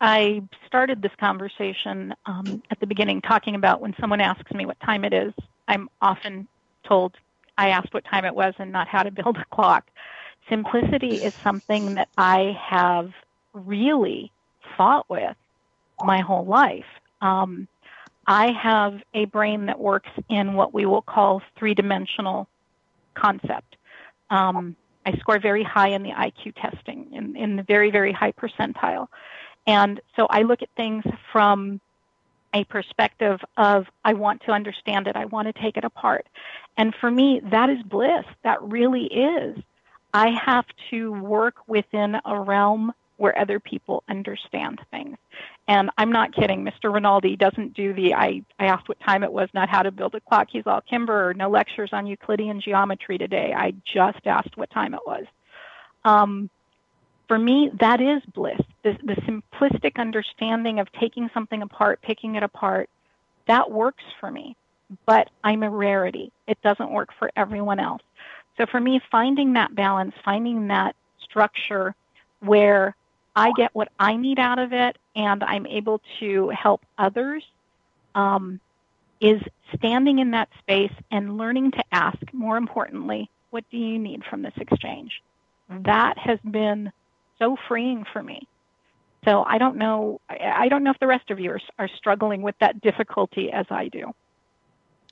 I 0.00 0.42
started 0.66 1.02
this 1.02 1.12
conversation 1.18 2.14
um, 2.26 2.62
at 2.70 2.80
the 2.80 2.86
beginning 2.86 3.20
talking 3.20 3.54
about 3.54 3.80
when 3.80 3.94
someone 4.00 4.20
asks 4.20 4.52
me 4.52 4.66
what 4.66 4.78
time 4.80 5.04
it 5.04 5.12
is, 5.12 5.32
I'm 5.66 5.88
often 6.00 6.48
told 6.84 7.16
I 7.58 7.70
asked 7.70 7.92
what 7.92 8.04
time 8.04 8.24
it 8.24 8.34
was 8.34 8.54
and 8.58 8.72
not 8.72 8.88
how 8.88 9.02
to 9.02 9.10
build 9.10 9.36
a 9.36 9.44
clock. 9.54 9.90
Simplicity 10.48 11.16
is 11.16 11.34
something 11.34 11.96
that 11.96 12.08
I 12.16 12.56
have 12.60 13.12
really 13.52 14.32
fought 14.76 15.08
with 15.08 15.36
my 16.04 16.20
whole 16.20 16.44
life. 16.44 16.86
Um, 17.20 17.68
I 18.26 18.52
have 18.52 19.00
a 19.14 19.24
brain 19.24 19.66
that 19.66 19.78
works 19.78 20.10
in 20.28 20.54
what 20.54 20.74
we 20.74 20.86
will 20.86 21.02
call 21.02 21.42
three 21.58 21.74
dimensional 21.74 22.46
concept. 23.14 23.76
Um, 24.30 24.76
I 25.06 25.16
score 25.18 25.38
very 25.38 25.62
high 25.62 25.88
in 25.88 26.02
the 26.02 26.10
IQ 26.10 26.54
testing, 26.56 27.08
in, 27.12 27.36
in 27.36 27.56
the 27.56 27.62
very, 27.62 27.90
very 27.90 28.12
high 28.12 28.32
percentile. 28.32 29.08
And 29.66 30.00
so 30.16 30.26
I 30.28 30.42
look 30.42 30.62
at 30.62 30.68
things 30.76 31.04
from 31.32 31.80
a 32.54 32.64
perspective 32.64 33.40
of 33.56 33.86
I 34.04 34.14
want 34.14 34.42
to 34.42 34.52
understand 34.52 35.06
it, 35.06 35.16
I 35.16 35.26
want 35.26 35.46
to 35.46 35.62
take 35.62 35.76
it 35.76 35.84
apart. 35.84 36.26
And 36.76 36.94
for 36.94 37.10
me, 37.10 37.40
that 37.50 37.70
is 37.70 37.82
bliss. 37.82 38.24
That 38.44 38.62
really 38.62 39.04
is. 39.04 39.58
I 40.14 40.30
have 40.30 40.64
to 40.90 41.12
work 41.12 41.56
within 41.66 42.18
a 42.24 42.40
realm 42.40 42.92
where 43.18 43.38
other 43.38 43.60
people 43.60 44.02
understand 44.08 44.80
things. 44.90 45.18
And 45.66 45.90
I'm 45.98 46.10
not 46.10 46.32
kidding. 46.32 46.64
Mr. 46.64 46.92
Rinaldi 46.92 47.36
doesn't 47.36 47.74
do 47.74 47.92
the 47.92 48.14
I, 48.14 48.42
I 48.58 48.66
asked 48.66 48.88
what 48.88 48.98
time 49.00 49.22
it 49.22 49.32
was, 49.32 49.48
not 49.52 49.68
how 49.68 49.82
to 49.82 49.90
build 49.90 50.14
a 50.14 50.20
clock. 50.20 50.48
He's 50.50 50.66
all 50.66 50.80
Kimber, 50.80 51.34
no 51.34 51.50
lectures 51.50 51.90
on 51.92 52.06
Euclidean 52.06 52.60
geometry 52.60 53.18
today. 53.18 53.52
I 53.54 53.74
just 53.84 54.26
asked 54.26 54.56
what 54.56 54.70
time 54.70 54.94
it 54.94 55.00
was. 55.06 55.24
Um, 56.04 56.48
for 57.26 57.38
me, 57.38 57.70
that 57.80 58.00
is 58.00 58.22
bliss. 58.34 58.60
The, 58.82 58.96
the 59.04 59.16
simplistic 59.16 59.96
understanding 59.96 60.80
of 60.80 60.90
taking 60.92 61.28
something 61.34 61.60
apart, 61.60 62.00
picking 62.00 62.36
it 62.36 62.42
apart, 62.42 62.88
that 63.46 63.70
works 63.70 64.04
for 64.18 64.30
me. 64.30 64.56
But 65.04 65.28
I'm 65.44 65.62
a 65.62 65.68
rarity. 65.68 66.32
It 66.46 66.58
doesn't 66.62 66.90
work 66.90 67.10
for 67.18 67.30
everyone 67.36 67.80
else. 67.80 68.00
So 68.56 68.64
for 68.64 68.80
me, 68.80 69.00
finding 69.10 69.52
that 69.52 69.74
balance, 69.74 70.14
finding 70.24 70.68
that 70.68 70.96
structure 71.22 71.94
where 72.40 72.96
I 73.38 73.52
get 73.52 73.72
what 73.72 73.88
I 74.00 74.16
need 74.16 74.40
out 74.40 74.58
of 74.58 74.72
it 74.72 74.98
and 75.14 75.44
I'm 75.44 75.64
able 75.66 76.00
to 76.18 76.48
help 76.48 76.84
others 76.98 77.44
um, 78.16 78.58
is 79.20 79.40
standing 79.76 80.18
in 80.18 80.32
that 80.32 80.48
space 80.58 80.92
and 81.12 81.38
learning 81.38 81.70
to 81.72 81.84
ask, 81.92 82.18
more 82.32 82.56
importantly, 82.56 83.30
what 83.50 83.62
do 83.70 83.76
you 83.76 83.96
need 83.96 84.24
from 84.24 84.42
this 84.42 84.54
exchange? 84.56 85.22
That 85.70 86.18
has 86.18 86.40
been 86.40 86.90
so 87.38 87.56
freeing 87.68 88.04
for 88.12 88.20
me. 88.20 88.40
So 89.24 89.44
I 89.44 89.58
don't 89.58 89.76
know. 89.76 90.20
I 90.28 90.68
don't 90.68 90.82
know 90.82 90.90
if 90.90 90.98
the 90.98 91.06
rest 91.06 91.30
of 91.30 91.38
you 91.38 91.52
are, 91.52 91.60
are 91.78 91.88
struggling 91.96 92.42
with 92.42 92.56
that 92.58 92.80
difficulty 92.80 93.52
as 93.52 93.66
I 93.70 93.86
do. 93.86 94.12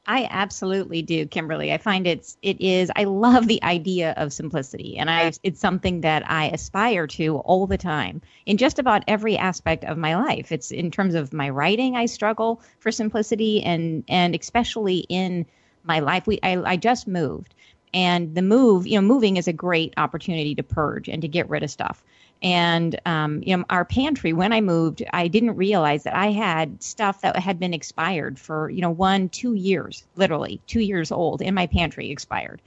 I 0.08 0.28
absolutely 0.30 1.02
do, 1.02 1.26
Kimberly. 1.26 1.72
I 1.72 1.78
find 1.78 2.06
it's 2.06 2.36
it 2.40 2.60
is 2.60 2.90
I 2.94 3.04
love 3.04 3.48
the 3.48 3.62
idea 3.64 4.14
of 4.16 4.32
simplicity 4.32 4.96
and 4.98 5.10
I 5.10 5.32
it's 5.42 5.60
something 5.60 6.02
that 6.02 6.28
I 6.30 6.46
aspire 6.50 7.06
to 7.08 7.38
all 7.38 7.66
the 7.66 7.76
time 7.78 8.22
in 8.46 8.56
just 8.56 8.78
about 8.78 9.02
every 9.08 9.36
aspect 9.36 9.84
of 9.84 9.98
my 9.98 10.14
life. 10.14 10.52
It's 10.52 10.70
in 10.70 10.90
terms 10.92 11.14
of 11.14 11.32
my 11.32 11.50
writing 11.50 11.96
I 11.96 12.06
struggle 12.06 12.62
for 12.78 12.92
simplicity 12.92 13.62
and 13.62 14.04
and 14.08 14.34
especially 14.36 14.98
in 15.08 15.44
my 15.82 15.98
life 15.98 16.26
we 16.26 16.38
I, 16.42 16.56
I 16.62 16.76
just 16.76 17.08
moved 17.08 17.54
and 17.92 18.34
the 18.34 18.42
move, 18.42 18.86
you 18.86 18.96
know, 19.00 19.06
moving 19.06 19.38
is 19.38 19.48
a 19.48 19.52
great 19.52 19.94
opportunity 19.96 20.54
to 20.54 20.62
purge 20.62 21.08
and 21.08 21.22
to 21.22 21.28
get 21.28 21.48
rid 21.48 21.62
of 21.62 21.70
stuff. 21.70 22.04
And 22.42 23.00
um, 23.06 23.42
you 23.42 23.56
know, 23.56 23.64
our 23.70 23.84
pantry 23.84 24.32
when 24.32 24.52
I 24.52 24.60
moved, 24.60 25.02
I 25.12 25.28
didn't 25.28 25.56
realize 25.56 26.04
that 26.04 26.14
I 26.14 26.32
had 26.32 26.82
stuff 26.82 27.22
that 27.22 27.36
had 27.36 27.58
been 27.58 27.72
expired 27.72 28.38
for 28.38 28.68
you 28.70 28.82
know 28.82 28.90
one, 28.90 29.28
two 29.30 29.54
years, 29.54 30.04
literally 30.16 30.60
two 30.66 30.80
years 30.80 31.10
old 31.10 31.40
in 31.40 31.54
my 31.54 31.66
pantry 31.66 32.10
expired, 32.10 32.60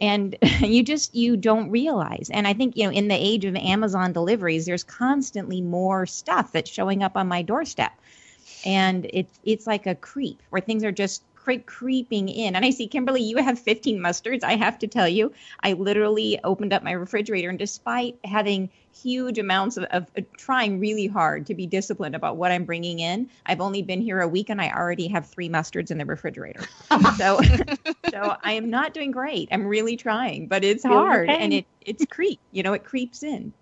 and 0.00 0.36
you 0.60 0.82
just 0.82 1.14
you 1.14 1.36
don't 1.36 1.70
realize. 1.70 2.30
And 2.32 2.46
I 2.46 2.52
think 2.52 2.76
you 2.76 2.84
know, 2.84 2.92
in 2.92 3.08
the 3.08 3.16
age 3.16 3.44
of 3.44 3.56
Amazon 3.56 4.12
deliveries, 4.12 4.66
there's 4.66 4.84
constantly 4.84 5.60
more 5.60 6.06
stuff 6.06 6.52
that's 6.52 6.70
showing 6.70 7.02
up 7.02 7.16
on 7.16 7.26
my 7.26 7.42
doorstep, 7.42 7.92
and 8.64 9.08
it's 9.12 9.40
it's 9.42 9.66
like 9.66 9.86
a 9.86 9.96
creep 9.96 10.42
where 10.50 10.62
things 10.62 10.84
are 10.84 10.92
just 10.92 11.22
creeping 11.56 12.28
in. 12.28 12.54
And 12.54 12.64
I 12.64 12.70
see, 12.70 12.86
Kimberly, 12.86 13.22
you 13.22 13.38
have 13.38 13.58
15 13.58 13.98
mustards. 13.98 14.44
I 14.44 14.56
have 14.56 14.78
to 14.80 14.86
tell 14.86 15.08
you, 15.08 15.32
I 15.62 15.72
literally 15.72 16.38
opened 16.44 16.72
up 16.72 16.82
my 16.82 16.92
refrigerator, 16.92 17.48
and 17.48 17.58
despite 17.58 18.18
having 18.24 18.68
huge 18.94 19.38
amounts 19.38 19.76
of, 19.76 19.84
of 19.84 20.06
uh, 20.16 20.22
trying 20.36 20.80
really 20.80 21.06
hard 21.06 21.46
to 21.46 21.54
be 21.54 21.66
disciplined 21.66 22.14
about 22.14 22.36
what 22.36 22.50
I'm 22.50 22.64
bringing 22.64 22.98
in, 22.98 23.30
I've 23.46 23.60
only 23.60 23.82
been 23.82 24.00
here 24.00 24.20
a 24.20 24.28
week, 24.28 24.50
and 24.50 24.60
I 24.60 24.70
already 24.70 25.08
have 25.08 25.26
three 25.26 25.48
mustards 25.48 25.90
in 25.90 25.98
the 25.98 26.04
refrigerator. 26.04 26.64
so, 27.16 27.40
so 28.10 28.36
I 28.42 28.52
am 28.52 28.68
not 28.70 28.92
doing 28.92 29.10
great. 29.10 29.48
I'm 29.50 29.66
really 29.66 29.96
trying, 29.96 30.48
but 30.48 30.64
it's 30.64 30.84
hard, 30.84 31.30
and 31.30 31.52
it 31.52 31.66
it's 31.80 32.04
creep. 32.06 32.40
You 32.52 32.62
know, 32.62 32.74
it 32.74 32.84
creeps 32.84 33.22
in. 33.22 33.52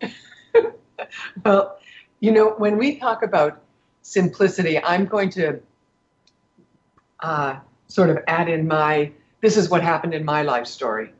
well, 1.44 1.78
you 2.20 2.32
know, 2.32 2.54
when 2.56 2.78
we 2.78 2.98
talk 2.98 3.22
about 3.22 3.60
simplicity, 4.02 4.82
I'm 4.82 5.06
going 5.06 5.30
to 5.30 5.60
uh, 7.24 7.58
sort 7.88 8.10
of 8.10 8.18
add 8.28 8.48
in 8.48 8.68
my 8.68 9.10
this 9.40 9.56
is 9.56 9.68
what 9.70 9.82
happened 9.82 10.14
in 10.14 10.24
my 10.24 10.42
life 10.42 10.66
story. 10.66 11.12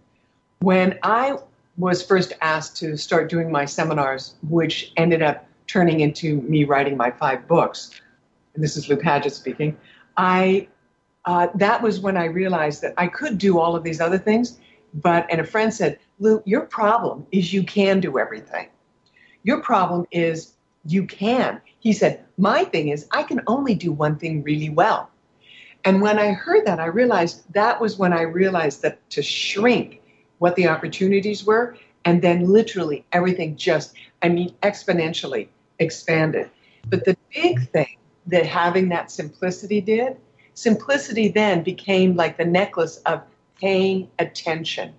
When 0.60 0.98
I 1.02 1.36
was 1.76 2.02
first 2.02 2.32
asked 2.40 2.76
to 2.78 2.96
start 2.96 3.28
doing 3.28 3.50
my 3.50 3.64
seminars, 3.64 4.34
which 4.48 4.92
ended 4.96 5.22
up 5.22 5.46
turning 5.66 6.00
into 6.00 6.40
me 6.42 6.64
writing 6.64 6.96
my 6.96 7.10
five 7.10 7.48
books, 7.48 7.90
and 8.54 8.62
this 8.62 8.76
is 8.76 8.88
Lou 8.88 8.96
Paget 8.96 9.32
speaking, 9.32 9.76
I 10.16 10.68
uh, 11.24 11.48
that 11.54 11.82
was 11.82 12.00
when 12.00 12.18
I 12.18 12.26
realized 12.26 12.82
that 12.82 12.92
I 12.98 13.06
could 13.06 13.38
do 13.38 13.58
all 13.58 13.74
of 13.74 13.82
these 13.82 14.00
other 14.00 14.18
things, 14.18 14.58
but 14.92 15.26
and 15.30 15.40
a 15.40 15.44
friend 15.44 15.72
said, 15.72 15.98
Lou, 16.18 16.42
your 16.44 16.62
problem 16.62 17.26
is 17.32 17.52
you 17.52 17.64
can 17.64 18.00
do 18.00 18.18
everything. 18.18 18.68
Your 19.42 19.60
problem 19.60 20.06
is 20.10 20.52
you 20.84 21.06
can. 21.06 21.62
He 21.78 21.94
said, 21.94 22.24
my 22.36 22.64
thing 22.64 22.88
is 22.88 23.06
I 23.10 23.22
can 23.22 23.40
only 23.46 23.74
do 23.74 23.90
one 23.90 24.16
thing 24.16 24.42
really 24.42 24.68
well. 24.68 25.10
And 25.84 26.00
when 26.00 26.18
I 26.18 26.32
heard 26.32 26.64
that, 26.66 26.80
I 26.80 26.86
realized 26.86 27.42
that 27.52 27.80
was 27.80 27.98
when 27.98 28.12
I 28.12 28.22
realized 28.22 28.82
that 28.82 29.08
to 29.10 29.22
shrink 29.22 30.00
what 30.38 30.56
the 30.56 30.68
opportunities 30.68 31.44
were, 31.44 31.76
and 32.04 32.22
then 32.22 32.46
literally 32.46 33.04
everything 33.12 33.56
just, 33.56 33.94
I 34.22 34.28
mean, 34.28 34.54
exponentially 34.62 35.48
expanded. 35.78 36.50
But 36.88 37.04
the 37.04 37.16
big 37.34 37.68
thing 37.70 37.96
that 38.26 38.46
having 38.46 38.88
that 38.90 39.10
simplicity 39.10 39.80
did, 39.80 40.16
simplicity 40.54 41.28
then 41.28 41.62
became 41.62 42.16
like 42.16 42.38
the 42.38 42.44
necklace 42.44 42.98
of 42.98 43.22
paying 43.60 44.08
attention. 44.18 44.94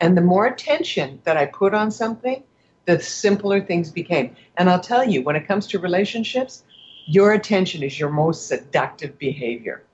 And 0.00 0.16
the 0.16 0.22
more 0.22 0.46
attention 0.46 1.20
that 1.24 1.36
I 1.36 1.46
put 1.46 1.74
on 1.74 1.90
something, 1.90 2.42
the 2.86 3.00
simpler 3.00 3.60
things 3.60 3.90
became. 3.90 4.34
And 4.56 4.70
I'll 4.70 4.80
tell 4.80 5.08
you, 5.08 5.22
when 5.22 5.36
it 5.36 5.46
comes 5.46 5.66
to 5.68 5.78
relationships, 5.78 6.64
your 7.06 7.32
attention 7.32 7.82
is 7.82 7.98
your 7.98 8.10
most 8.10 8.46
seductive 8.46 9.18
behavior. 9.18 9.84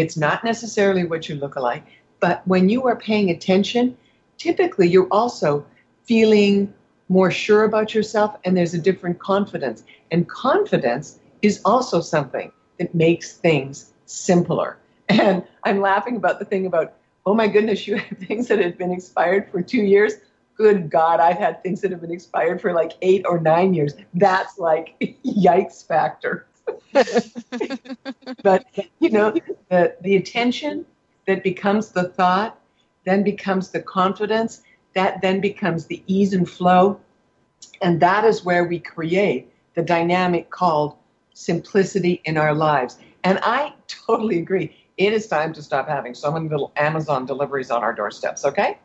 It's 0.00 0.16
not 0.16 0.44
necessarily 0.44 1.04
what 1.04 1.28
you 1.28 1.36
look 1.36 1.56
like, 1.56 1.84
but 2.20 2.46
when 2.46 2.68
you 2.68 2.86
are 2.86 2.96
paying 2.96 3.30
attention, 3.30 3.96
typically 4.38 4.88
you're 4.88 5.08
also 5.10 5.66
feeling 6.04 6.72
more 7.08 7.30
sure 7.30 7.64
about 7.64 7.94
yourself 7.94 8.36
and 8.44 8.56
there's 8.56 8.74
a 8.74 8.78
different 8.78 9.18
confidence. 9.18 9.84
And 10.10 10.28
confidence 10.28 11.18
is 11.42 11.60
also 11.64 12.00
something 12.00 12.52
that 12.78 12.94
makes 12.94 13.34
things 13.34 13.92
simpler. 14.06 14.78
And 15.08 15.44
I'm 15.62 15.80
laughing 15.80 16.16
about 16.16 16.40
the 16.40 16.44
thing 16.44 16.66
about, 16.66 16.94
oh 17.26 17.34
my 17.34 17.46
goodness, 17.46 17.86
you 17.86 17.96
have 17.96 18.18
things 18.18 18.48
that 18.48 18.58
have 18.58 18.76
been 18.76 18.90
expired 18.90 19.48
for 19.52 19.62
two 19.62 19.82
years. 19.82 20.14
Good 20.56 20.90
God, 20.90 21.20
I've 21.20 21.38
had 21.38 21.62
things 21.62 21.80
that 21.82 21.92
have 21.92 22.00
been 22.00 22.10
expired 22.10 22.60
for 22.60 22.72
like 22.72 22.92
eight 23.02 23.24
or 23.24 23.38
nine 23.38 23.72
years. 23.72 23.94
That's 24.14 24.58
like 24.58 24.96
yikes 25.24 25.86
factor. 25.86 26.48
but 28.42 28.66
you 29.00 29.10
know, 29.10 29.34
the 29.70 29.96
the 30.00 30.16
attention 30.16 30.84
that 31.26 31.42
becomes 31.42 31.90
the 31.90 32.08
thought, 32.08 32.58
then 33.04 33.22
becomes 33.22 33.70
the 33.70 33.80
confidence, 33.80 34.62
that 34.94 35.20
then 35.22 35.40
becomes 35.40 35.86
the 35.86 36.02
ease 36.06 36.32
and 36.32 36.48
flow, 36.48 37.00
and 37.82 38.00
that 38.00 38.24
is 38.24 38.44
where 38.44 38.64
we 38.64 38.78
create 38.78 39.52
the 39.74 39.82
dynamic 39.82 40.50
called 40.50 40.96
simplicity 41.34 42.22
in 42.24 42.36
our 42.36 42.54
lives. 42.54 42.98
And 43.24 43.38
I 43.42 43.74
totally 43.88 44.38
agree. 44.38 44.74
It 44.96 45.12
is 45.12 45.26
time 45.26 45.52
to 45.52 45.62
stop 45.62 45.88
having 45.88 46.14
so 46.14 46.32
many 46.32 46.48
little 46.48 46.72
Amazon 46.76 47.26
deliveries 47.26 47.70
on 47.70 47.82
our 47.82 47.92
doorsteps, 47.92 48.44
okay? 48.44 48.78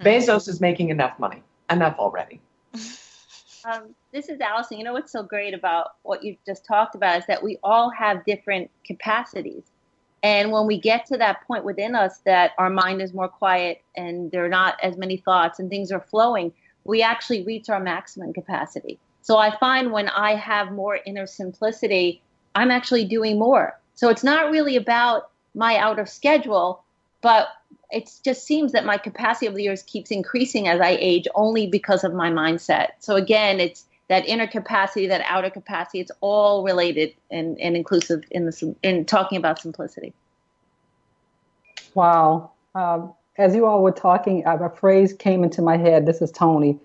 Mm-hmm. 0.00 0.06
Bezos 0.06 0.48
is 0.48 0.60
making 0.60 0.88
enough 0.88 1.18
money. 1.18 1.42
Enough 1.70 1.96
already. 1.98 2.40
Um, 3.64 3.94
this 4.12 4.28
is 4.28 4.40
Allison. 4.40 4.78
You 4.78 4.84
know 4.84 4.92
what's 4.92 5.12
so 5.12 5.22
great 5.22 5.54
about 5.54 5.92
what 6.02 6.24
you 6.24 6.36
just 6.44 6.64
talked 6.64 6.94
about 6.94 7.18
is 7.18 7.26
that 7.26 7.42
we 7.42 7.58
all 7.62 7.90
have 7.90 8.24
different 8.24 8.70
capacities. 8.84 9.62
And 10.22 10.52
when 10.52 10.66
we 10.66 10.78
get 10.78 11.06
to 11.06 11.18
that 11.18 11.46
point 11.46 11.64
within 11.64 11.94
us 11.94 12.18
that 12.24 12.52
our 12.58 12.70
mind 12.70 13.02
is 13.02 13.12
more 13.12 13.28
quiet 13.28 13.82
and 13.96 14.30
there 14.30 14.44
are 14.44 14.48
not 14.48 14.78
as 14.82 14.96
many 14.96 15.16
thoughts 15.16 15.58
and 15.58 15.68
things 15.68 15.90
are 15.90 16.00
flowing, 16.00 16.52
we 16.84 17.02
actually 17.02 17.44
reach 17.44 17.68
our 17.68 17.80
maximum 17.80 18.32
capacity. 18.32 18.98
So 19.22 19.38
I 19.38 19.56
find 19.58 19.92
when 19.92 20.08
I 20.08 20.34
have 20.34 20.72
more 20.72 20.98
inner 21.06 21.26
simplicity, 21.26 22.22
I'm 22.54 22.70
actually 22.70 23.04
doing 23.04 23.38
more. 23.38 23.78
So 23.94 24.08
it's 24.08 24.24
not 24.24 24.50
really 24.50 24.76
about 24.76 25.30
my 25.54 25.76
out 25.76 25.98
of 25.98 26.08
schedule, 26.08 26.82
but 27.22 27.48
it 27.90 28.10
just 28.24 28.44
seems 28.44 28.72
that 28.72 28.84
my 28.84 28.98
capacity 28.98 29.46
over 29.48 29.56
the 29.56 29.62
years 29.62 29.82
keeps 29.82 30.10
increasing 30.10 30.68
as 30.68 30.80
I 30.80 30.96
age 31.00 31.26
only 31.34 31.66
because 31.66 32.04
of 32.04 32.12
my 32.12 32.30
mindset. 32.30 32.88
So 32.98 33.16
again, 33.16 33.60
it's 33.60 33.84
that 34.08 34.26
inner 34.26 34.46
capacity, 34.46 35.06
that 35.06 35.22
outer 35.26 35.50
capacity, 35.50 36.00
it's 36.00 36.10
all 36.20 36.64
related 36.64 37.14
and, 37.30 37.58
and 37.60 37.76
inclusive 37.76 38.24
in 38.30 38.46
the 38.46 38.74
in 38.82 39.04
talking 39.04 39.38
about 39.38 39.60
simplicity. 39.60 40.12
Wow. 41.94 42.50
Um, 42.74 43.12
as 43.38 43.54
you 43.54 43.66
all 43.66 43.82
were 43.82 43.92
talking, 43.92 44.42
a 44.44 44.68
phrase 44.68 45.12
came 45.12 45.44
into 45.44 45.62
my 45.62 45.76
head. 45.76 46.06
This 46.06 46.20
is 46.20 46.30
Tony. 46.30 46.78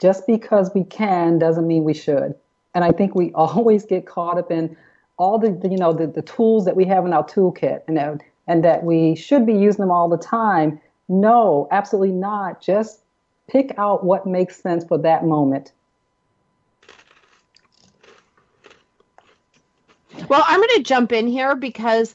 Just 0.00 0.26
because 0.26 0.70
we 0.74 0.84
can 0.84 1.38
doesn't 1.38 1.66
mean 1.66 1.84
we 1.84 1.94
should. 1.94 2.34
And 2.74 2.84
I 2.84 2.90
think 2.90 3.14
we 3.14 3.32
always 3.34 3.84
get 3.84 4.06
caught 4.06 4.38
up 4.38 4.50
in 4.50 4.76
all 5.16 5.38
the, 5.38 5.56
you 5.68 5.78
know 5.78 5.92
the, 5.92 6.06
the 6.06 6.22
tools 6.22 6.64
that 6.64 6.74
we 6.74 6.84
have 6.86 7.06
in 7.06 7.12
our 7.12 7.24
toolkit 7.24 7.82
and 7.86 7.96
that, 7.96 8.20
and 8.46 8.64
that 8.64 8.84
we 8.84 9.14
should 9.14 9.46
be 9.46 9.54
using 9.54 9.82
them 9.82 9.90
all 9.90 10.08
the 10.08 10.18
time. 10.18 10.80
No, 11.08 11.68
absolutely 11.70 12.12
not. 12.12 12.60
Just 12.60 13.00
pick 13.48 13.74
out 13.78 14.04
what 14.04 14.26
makes 14.26 14.60
sense 14.60 14.84
for 14.84 14.98
that 14.98 15.24
moment. 15.24 15.72
Well, 20.28 20.44
I'm 20.46 20.60
going 20.60 20.76
to 20.76 20.82
jump 20.82 21.12
in 21.12 21.26
here 21.26 21.54
because, 21.54 22.14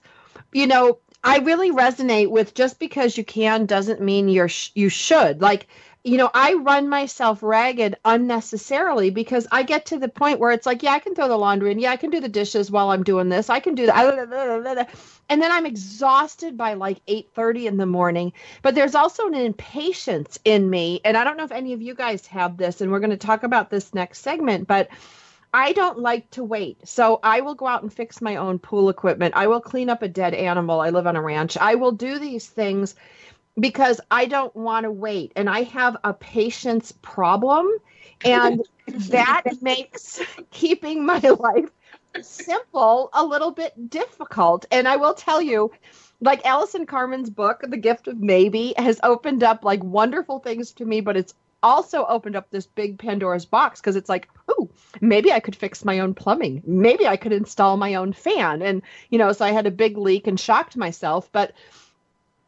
you 0.53 0.67
know, 0.67 0.99
I 1.23 1.39
really 1.39 1.71
resonate 1.71 2.29
with 2.29 2.53
just 2.53 2.79
because 2.79 3.17
you 3.17 3.25
can 3.25 3.65
doesn't 3.65 4.01
mean 4.01 4.29
you're 4.29 4.47
sh- 4.47 4.71
you 4.73 4.89
should. 4.89 5.41
Like, 5.41 5.67
you 6.03 6.17
know, 6.17 6.31
I 6.33 6.53
run 6.53 6.87
myself 6.87 7.43
ragged 7.43 7.97
unnecessarily 8.05 9.09
because 9.09 9.47
I 9.51 9.63
get 9.63 9.87
to 9.87 9.97
the 9.99 10.07
point 10.07 10.39
where 10.39 10.51
it's 10.51 10.65
like, 10.65 10.81
yeah, 10.81 10.93
I 10.93 10.99
can 10.99 11.13
throw 11.13 11.27
the 11.27 11.37
laundry 11.37 11.71
in. 11.71 11.79
yeah, 11.79 11.91
I 11.91 11.97
can 11.97 12.09
do 12.09 12.21
the 12.21 12.29
dishes 12.29 12.71
while 12.71 12.89
I'm 12.91 13.03
doing 13.03 13.27
this. 13.27 13.49
I 13.49 13.59
can 13.59 13.75
do 13.75 13.85
that. 13.87 14.89
And 15.29 15.41
then 15.41 15.51
I'm 15.51 15.65
exhausted 15.65 16.57
by 16.57 16.75
like 16.75 17.01
8:30 17.05 17.67
in 17.67 17.77
the 17.77 17.85
morning. 17.85 18.31
But 18.61 18.75
there's 18.75 18.95
also 18.95 19.27
an 19.27 19.33
impatience 19.33 20.39
in 20.45 20.69
me, 20.69 21.01
and 21.03 21.17
I 21.17 21.25
don't 21.25 21.35
know 21.35 21.43
if 21.43 21.51
any 21.51 21.73
of 21.73 21.81
you 21.81 21.95
guys 21.95 22.25
have 22.27 22.55
this 22.55 22.79
and 22.79 22.91
we're 22.91 22.99
going 22.99 23.09
to 23.09 23.17
talk 23.17 23.43
about 23.43 23.69
this 23.69 23.93
next 23.93 24.19
segment, 24.19 24.67
but 24.67 24.89
I 25.53 25.73
don't 25.73 25.99
like 25.99 26.29
to 26.31 26.43
wait. 26.43 26.87
So 26.87 27.19
I 27.23 27.41
will 27.41 27.55
go 27.55 27.67
out 27.67 27.81
and 27.81 27.91
fix 27.91 28.21
my 28.21 28.37
own 28.37 28.59
pool 28.59 28.87
equipment. 28.89 29.33
I 29.35 29.47
will 29.47 29.61
clean 29.61 29.89
up 29.89 30.03
a 30.03 30.07
dead 30.07 30.33
animal. 30.33 30.79
I 30.79 30.91
live 30.91 31.07
on 31.07 31.15
a 31.15 31.21
ranch. 31.21 31.57
I 31.57 31.75
will 31.75 31.91
do 31.91 32.19
these 32.19 32.47
things 32.47 32.95
because 33.59 34.01
I 34.09 34.25
don't 34.25 34.55
want 34.55 34.83
to 34.83 34.91
wait. 34.91 35.33
And 35.35 35.49
I 35.49 35.63
have 35.63 35.97
a 36.03 36.13
patience 36.13 36.93
problem. 37.01 37.67
And 38.23 38.61
that 38.87 39.43
makes 39.61 40.21
keeping 40.51 41.05
my 41.05 41.19
life 41.19 41.69
simple 42.21 43.09
a 43.13 43.25
little 43.25 43.51
bit 43.51 43.89
difficult. 43.89 44.65
And 44.71 44.87
I 44.87 44.97
will 44.97 45.13
tell 45.13 45.41
you, 45.41 45.71
like 46.21 46.45
Allison 46.45 46.85
Carmen's 46.85 47.29
book, 47.29 47.61
The 47.63 47.77
Gift 47.77 48.07
of 48.07 48.19
Maybe, 48.19 48.73
has 48.77 48.99
opened 49.03 49.43
up 49.43 49.63
like 49.63 49.83
wonderful 49.83 50.39
things 50.39 50.73
to 50.73 50.85
me, 50.85 51.01
but 51.01 51.17
it's 51.17 51.33
also 51.61 52.05
opened 52.05 52.35
up 52.35 52.49
this 52.49 52.67
big 52.67 52.99
Pandora's 52.99 53.45
box 53.45 53.79
because 53.79 53.95
it's 53.95 54.09
like, 54.09 54.29
oh, 54.47 54.69
maybe 55.01 55.31
I 55.31 55.39
could 55.39 55.55
fix 55.55 55.83
my 55.83 55.99
own 55.99 56.13
plumbing. 56.13 56.63
Maybe 56.65 57.05
I 57.07 57.17
could 57.17 57.33
install 57.33 57.77
my 57.77 57.95
own 57.95 58.13
fan. 58.13 58.61
And, 58.61 58.81
you 59.09 59.17
know, 59.17 59.31
so 59.33 59.45
I 59.45 59.51
had 59.51 59.67
a 59.67 59.71
big 59.71 59.97
leak 59.97 60.27
and 60.27 60.39
shocked 60.39 60.77
myself. 60.77 61.29
But 61.31 61.53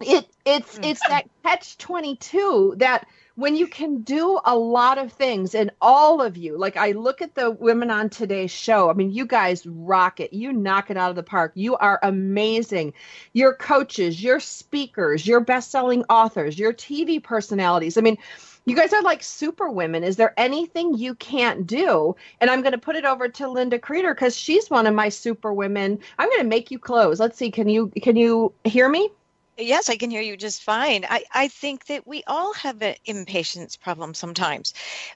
it 0.01 0.27
it's 0.45 0.77
Hmm. 0.77 0.83
it's 0.83 1.07
that 1.07 1.25
catch 1.43 1.77
22 1.77 2.75
that 2.77 3.07
when 3.35 3.55
you 3.55 3.65
can 3.65 4.01
do 4.01 4.39
a 4.45 4.55
lot 4.55 4.97
of 4.97 5.11
things 5.13 5.55
and 5.55 5.71
all 5.81 6.21
of 6.21 6.37
you 6.37 6.57
like 6.57 6.77
i 6.77 6.91
look 6.91 7.21
at 7.21 7.35
the 7.35 7.51
women 7.51 7.89
on 7.89 8.09
today's 8.09 8.51
show 8.51 8.89
i 8.89 8.93
mean 8.93 9.11
you 9.11 9.25
guys 9.25 9.65
rock 9.65 10.19
it 10.19 10.33
you 10.33 10.51
knock 10.53 10.89
it 10.89 10.97
out 10.97 11.09
of 11.09 11.15
the 11.15 11.23
park 11.23 11.51
you 11.55 11.75
are 11.77 11.99
amazing 12.03 12.93
your 13.33 13.53
coaches 13.55 14.21
your 14.23 14.39
speakers 14.39 15.25
your 15.25 15.39
best-selling 15.39 16.03
authors 16.09 16.59
your 16.59 16.73
tv 16.73 17.21
personalities 17.21 17.97
i 17.97 18.01
mean 18.01 18.17
you 18.65 18.75
guys 18.75 18.93
are 18.93 19.01
like 19.01 19.23
super 19.23 19.69
women. 19.69 20.03
Is 20.03 20.17
there 20.17 20.33
anything 20.37 20.93
you 20.95 21.15
can't 21.15 21.65
do? 21.65 22.15
And 22.39 22.49
I'm 22.49 22.61
going 22.61 22.73
to 22.73 22.77
put 22.77 22.95
it 22.95 23.05
over 23.05 23.27
to 23.27 23.49
Linda 23.49 23.79
Creeder 23.79 24.13
because 24.13 24.37
she's 24.37 24.69
one 24.69 24.85
of 24.85 24.93
my 24.93 25.09
super 25.09 25.51
women. 25.51 25.99
I'm 26.19 26.29
going 26.29 26.41
to 26.41 26.47
make 26.47 26.69
you 26.69 26.77
close. 26.77 27.19
Let's 27.19 27.37
see. 27.37 27.49
Can 27.49 27.67
you 27.69 27.91
can 28.01 28.15
you 28.15 28.53
hear 28.63 28.87
me? 28.87 29.09
Yes, 29.61 29.89
I 29.89 29.95
can 29.97 30.09
hear 30.11 30.21
you 30.21 30.35
just 30.37 30.63
fine. 30.63 31.05
I, 31.09 31.23
I 31.33 31.47
think 31.47 31.85
that 31.85 32.07
we 32.07 32.23
all 32.27 32.53
have 32.55 32.81
an 32.81 32.95
impatience 33.05 33.77
problem 33.77 34.13
sometimes, 34.13 34.73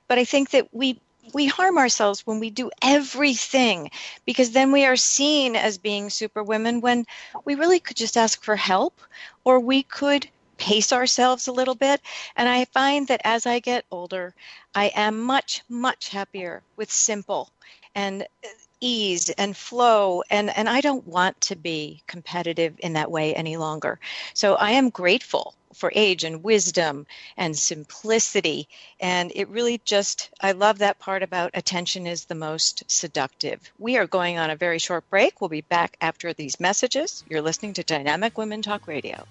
but 0.08 0.18
I 0.18 0.26
think 0.26 0.52
that 0.52 0.74
we 0.74 1.02
we 1.34 1.48
harm 1.48 1.78
ourselves 1.80 2.26
when 2.28 2.40
we 2.40 2.52
do 2.52 2.70
everything 2.84 3.90
because 4.26 4.52
then 4.52 4.72
we 4.72 4.86
are 4.86 4.96
seen 4.96 5.56
as 5.56 5.80
being 5.80 6.10
super 6.12 6.44
women 6.44 6.82
when 6.82 7.06
we 7.46 7.56
really 7.56 7.80
could 7.80 7.98
just 7.98 8.16
ask 8.16 8.44
for 8.44 8.56
help 8.56 9.02
or 9.44 9.60
we 9.60 9.82
could 9.84 10.30
pace 10.58 10.94
ourselves 10.94 11.48
a 11.48 11.52
little 11.52 11.76
bit. 11.76 12.00
And 12.36 12.48
I 12.48 12.66
find 12.66 13.08
that 13.08 13.22
as 13.24 13.48
I 13.48 13.60
get 13.60 13.86
older, 13.92 14.36
I 14.76 14.92
am 14.96 15.20
much, 15.22 15.64
much 15.68 16.10
happier 16.10 16.64
with 16.78 16.92
simple 16.92 17.50
and 17.96 18.28
ease 18.82 19.30
and 19.30 19.56
flow 19.56 20.22
and 20.30 20.56
and 20.56 20.70
I 20.70 20.82
don't 20.82 21.08
want 21.08 21.40
to 21.42 21.56
be 21.56 22.04
competitive 22.08 22.76
in 22.80 22.94
that 22.94 23.10
way 23.10 23.34
any 23.34 23.58
longer. 23.58 24.00
So 24.34 24.56
I 24.56 24.72
am 24.72 24.90
grateful 24.90 25.56
for 25.74 25.92
age 25.96 26.24
and 26.24 26.44
wisdom 26.44 27.06
and 27.36 27.58
simplicity 27.58 28.68
and 29.00 29.32
it 29.34 29.50
really 29.50 29.82
just 29.86 30.30
I 30.42 30.52
love 30.52 30.80
that 30.80 31.00
part 31.00 31.24
about 31.24 31.52
attention 31.54 32.06
is 32.06 32.26
the 32.26 32.36
most 32.36 32.84
seductive. 32.88 33.72
We 33.80 33.98
are 33.98 34.08
going 34.08 34.38
on 34.38 34.50
a 34.50 34.56
very 34.56 34.80
short 34.80 35.10
break. 35.10 35.42
We'll 35.42 35.50
be 35.50 35.62
back 35.62 35.98
after 36.02 36.34
these 36.34 36.60
messages. 36.60 37.24
You're 37.30 37.42
listening 37.42 37.74
to 37.74 37.84
Dynamic 37.84 38.38
Women 38.38 38.62
Talk 38.62 38.88
Radio. 38.88 39.26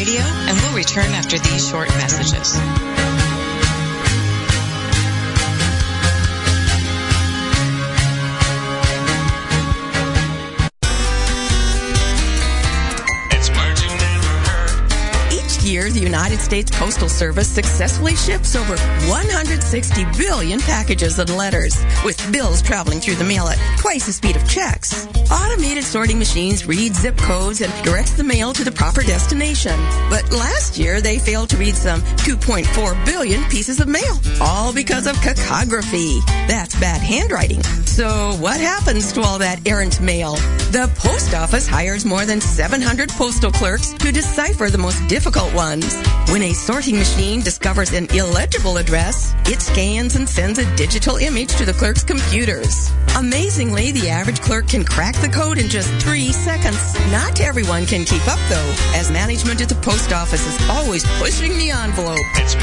Radio, 0.00 0.22
and 0.22 0.56
we'll 0.62 0.74
return 0.74 1.12
after 1.12 1.38
these 1.38 1.68
short 1.68 1.90
messages. 1.90 2.56
Year, 15.80 15.90
the 15.90 16.00
United 16.00 16.40
States 16.40 16.70
Postal 16.70 17.08
Service 17.08 17.48
successfully 17.48 18.14
ships 18.14 18.54
over 18.54 18.76
160 19.08 20.04
billion 20.18 20.60
packages 20.60 21.18
and 21.18 21.34
letters, 21.36 21.76
with 22.04 22.20
bills 22.32 22.60
traveling 22.60 23.00
through 23.00 23.14
the 23.14 23.24
mail 23.24 23.46
at 23.46 23.58
twice 23.78 24.06
the 24.06 24.12
speed 24.12 24.36
of 24.36 24.48
checks. 24.48 25.06
Automated 25.30 25.84
sorting 25.84 26.18
machines 26.18 26.66
read 26.66 26.94
zip 26.94 27.16
codes 27.16 27.60
and 27.60 27.72
direct 27.84 28.16
the 28.16 28.24
mail 28.24 28.52
to 28.52 28.64
the 28.64 28.72
proper 28.72 29.02
destination. 29.02 29.78
But 30.10 30.30
last 30.32 30.76
year, 30.78 31.00
they 31.00 31.18
failed 31.18 31.48
to 31.50 31.56
read 31.56 31.76
some 31.76 32.00
2.4 32.26 33.04
billion 33.06 33.42
pieces 33.44 33.80
of 33.80 33.88
mail, 33.88 34.18
all 34.40 34.72
because 34.72 35.06
of 35.06 35.16
cacography. 35.16 36.20
That's 36.48 36.78
bad 36.80 37.00
handwriting. 37.00 37.62
So 37.62 38.32
what 38.40 38.60
happens 38.60 39.12
to 39.12 39.22
all 39.22 39.38
that 39.38 39.66
errant 39.66 40.00
mail? 40.00 40.34
The 40.72 40.90
post 40.96 41.34
office 41.34 41.66
hires 41.66 42.04
more 42.04 42.24
than 42.24 42.40
700 42.40 43.08
postal 43.10 43.50
clerks 43.50 43.92
to 43.94 44.12
decipher 44.12 44.68
the 44.70 44.78
most 44.78 45.06
difficult 45.08 45.52
ones. 45.54 45.69
When 45.70 46.42
a 46.42 46.52
sorting 46.52 46.96
machine 46.96 47.42
discovers 47.42 47.92
an 47.92 48.08
illegible 48.12 48.78
address, 48.78 49.36
it 49.46 49.62
scans 49.62 50.16
and 50.16 50.28
sends 50.28 50.58
a 50.58 50.76
digital 50.76 51.14
image 51.16 51.54
to 51.58 51.64
the 51.64 51.72
clerk's 51.72 52.02
computers. 52.02 52.90
Amazingly, 53.16 53.92
the 53.92 54.08
average 54.08 54.40
clerk 54.40 54.66
can 54.66 54.84
crack 54.84 55.14
the 55.20 55.28
code 55.28 55.58
in 55.58 55.68
just 55.68 55.88
three 56.04 56.32
seconds. 56.32 56.94
Not 57.12 57.40
everyone 57.40 57.86
can 57.86 58.04
keep 58.04 58.26
up 58.26 58.40
though, 58.48 58.74
as 58.94 59.12
management 59.12 59.60
at 59.60 59.68
the 59.68 59.76
post 59.76 60.12
office 60.12 60.44
is 60.44 60.68
always 60.68 61.04
pushing 61.20 61.56
the 61.56 61.70
envelope. 61.70 62.18
It's 62.34 62.56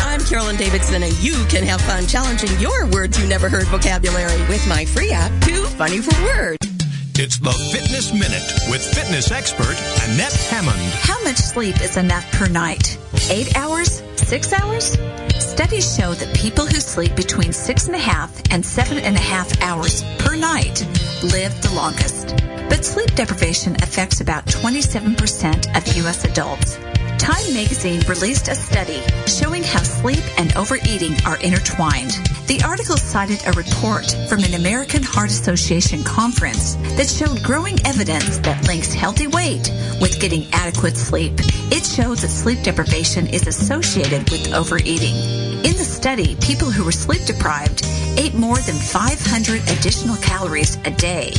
I'm 0.00 0.20
Carolyn 0.24 0.56
Davidson, 0.56 1.02
and 1.02 1.12
you 1.18 1.44
can 1.50 1.64
have 1.64 1.82
fun 1.82 2.06
challenging 2.06 2.58
your 2.58 2.86
words 2.86 3.20
you 3.20 3.28
never 3.28 3.50
heard 3.50 3.66
vocabulary 3.66 4.40
with 4.48 4.66
my 4.66 4.86
free 4.86 5.12
app, 5.12 5.30
Too 5.42 5.64
Funny 5.64 6.00
for 6.00 6.18
Words. 6.24 6.75
It's 7.18 7.38
the 7.38 7.50
Fitness 7.72 8.12
Minute 8.12 8.44
with 8.68 8.84
fitness 8.94 9.30
expert 9.30 9.74
Annette 10.04 10.34
Hammond. 10.50 10.78
How 11.00 11.18
much 11.24 11.38
sleep 11.38 11.80
is 11.80 11.96
enough 11.96 12.30
per 12.32 12.46
night? 12.46 12.98
Eight 13.30 13.56
hours? 13.56 14.02
Six 14.16 14.52
hours? 14.52 14.98
Studies 15.38 15.96
show 15.96 16.12
that 16.12 16.36
people 16.36 16.66
who 16.66 16.78
sleep 16.78 17.16
between 17.16 17.54
six 17.54 17.86
and 17.86 17.94
a 17.94 17.98
half 17.98 18.38
and 18.50 18.62
seven 18.62 18.98
and 18.98 19.16
a 19.16 19.20
half 19.20 19.62
hours 19.62 20.02
per 20.18 20.36
night 20.36 20.86
live 21.22 21.58
the 21.62 21.72
longest. 21.74 22.36
But 22.68 22.84
sleep 22.84 23.14
deprivation 23.14 23.76
affects 23.76 24.20
about 24.20 24.44
27% 24.44 25.74
of 25.74 25.96
U.S. 25.96 26.26
adults. 26.26 26.76
Time 27.18 27.54
magazine 27.54 28.00
released 28.08 28.48
a 28.48 28.54
study 28.54 29.02
showing 29.26 29.62
how 29.62 29.82
sleep 29.82 30.22
and 30.38 30.54
overeating 30.56 31.16
are 31.24 31.38
intertwined. 31.40 32.12
The 32.46 32.62
article 32.64 32.96
cited 32.96 33.40
a 33.46 33.52
report 33.52 34.14
from 34.28 34.44
an 34.44 34.54
American 34.54 35.02
Heart 35.02 35.30
Association 35.30 36.04
conference 36.04 36.74
that 36.96 37.08
showed 37.08 37.42
growing 37.42 37.78
evidence 37.86 38.38
that 38.38 38.66
links 38.68 38.92
healthy 38.92 39.26
weight 39.26 39.70
with 40.00 40.20
getting 40.20 40.46
adequate 40.52 40.96
sleep. 40.96 41.32
It 41.72 41.84
shows 41.84 42.22
that 42.22 42.28
sleep 42.28 42.62
deprivation 42.62 43.26
is 43.26 43.46
associated 43.46 44.30
with 44.30 44.52
overeating. 44.52 45.16
In 45.64 45.76
the 45.76 45.84
study, 45.84 46.36
people 46.36 46.70
who 46.70 46.84
were 46.84 46.92
sleep 46.92 47.24
deprived 47.24 47.84
ate 48.18 48.34
more 48.34 48.58
than 48.58 48.76
500 48.76 49.62
additional 49.70 50.16
calories 50.16 50.76
a 50.84 50.90
day. 50.90 51.32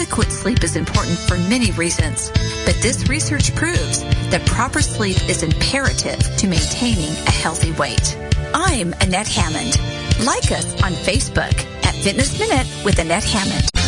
Adequate 0.00 0.32
sleep 0.32 0.64
is 0.64 0.76
important 0.76 1.18
for 1.18 1.36
many 1.36 1.72
reasons, 1.72 2.30
but 2.64 2.74
this 2.80 3.06
research 3.10 3.54
proves 3.54 4.02
that 4.30 4.40
proper 4.46 4.80
sleep 4.80 5.16
is 5.28 5.42
imperative 5.42 6.18
to 6.38 6.48
maintaining 6.48 7.10
a 7.26 7.30
healthy 7.30 7.72
weight. 7.72 8.16
I'm 8.54 8.94
Annette 9.02 9.28
Hammond. 9.28 9.78
Like 10.24 10.52
us 10.52 10.82
on 10.82 10.92
Facebook 10.92 11.52
at 11.84 11.94
Fitness 11.96 12.38
Minute 12.40 12.66
with 12.82 12.98
Annette 12.98 13.24
Hammond. 13.24 13.79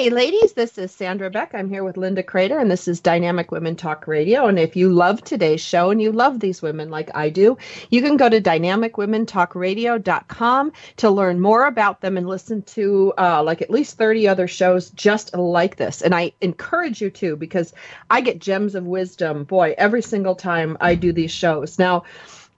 Hey, 0.00 0.08
ladies, 0.08 0.54
this 0.54 0.78
is 0.78 0.92
Sandra 0.92 1.28
Beck. 1.28 1.54
I'm 1.54 1.68
here 1.68 1.84
with 1.84 1.98
Linda 1.98 2.22
Crater, 2.22 2.58
and 2.58 2.70
this 2.70 2.88
is 2.88 3.00
Dynamic 3.00 3.52
Women 3.52 3.76
Talk 3.76 4.06
Radio. 4.06 4.46
And 4.46 4.58
if 4.58 4.74
you 4.74 4.90
love 4.90 5.22
today's 5.22 5.60
show 5.60 5.90
and 5.90 6.00
you 6.00 6.10
love 6.10 6.40
these 6.40 6.62
women 6.62 6.88
like 6.88 7.10
I 7.14 7.28
do, 7.28 7.58
you 7.90 8.00
can 8.00 8.16
go 8.16 8.26
to 8.26 8.40
dynamicwomentalkradio.com 8.40 10.72
to 10.96 11.10
learn 11.10 11.38
more 11.38 11.66
about 11.66 12.00
them 12.00 12.16
and 12.16 12.26
listen 12.26 12.62
to 12.62 13.12
uh, 13.18 13.42
like 13.42 13.60
at 13.60 13.68
least 13.68 13.98
30 13.98 14.26
other 14.26 14.48
shows 14.48 14.88
just 14.88 15.36
like 15.36 15.76
this. 15.76 16.00
And 16.00 16.14
I 16.14 16.32
encourage 16.40 17.02
you 17.02 17.10
to 17.10 17.36
because 17.36 17.74
I 18.08 18.22
get 18.22 18.38
gems 18.38 18.74
of 18.74 18.86
wisdom, 18.86 19.44
boy, 19.44 19.74
every 19.76 20.00
single 20.00 20.34
time 20.34 20.78
I 20.80 20.94
do 20.94 21.12
these 21.12 21.30
shows. 21.30 21.78
Now, 21.78 22.04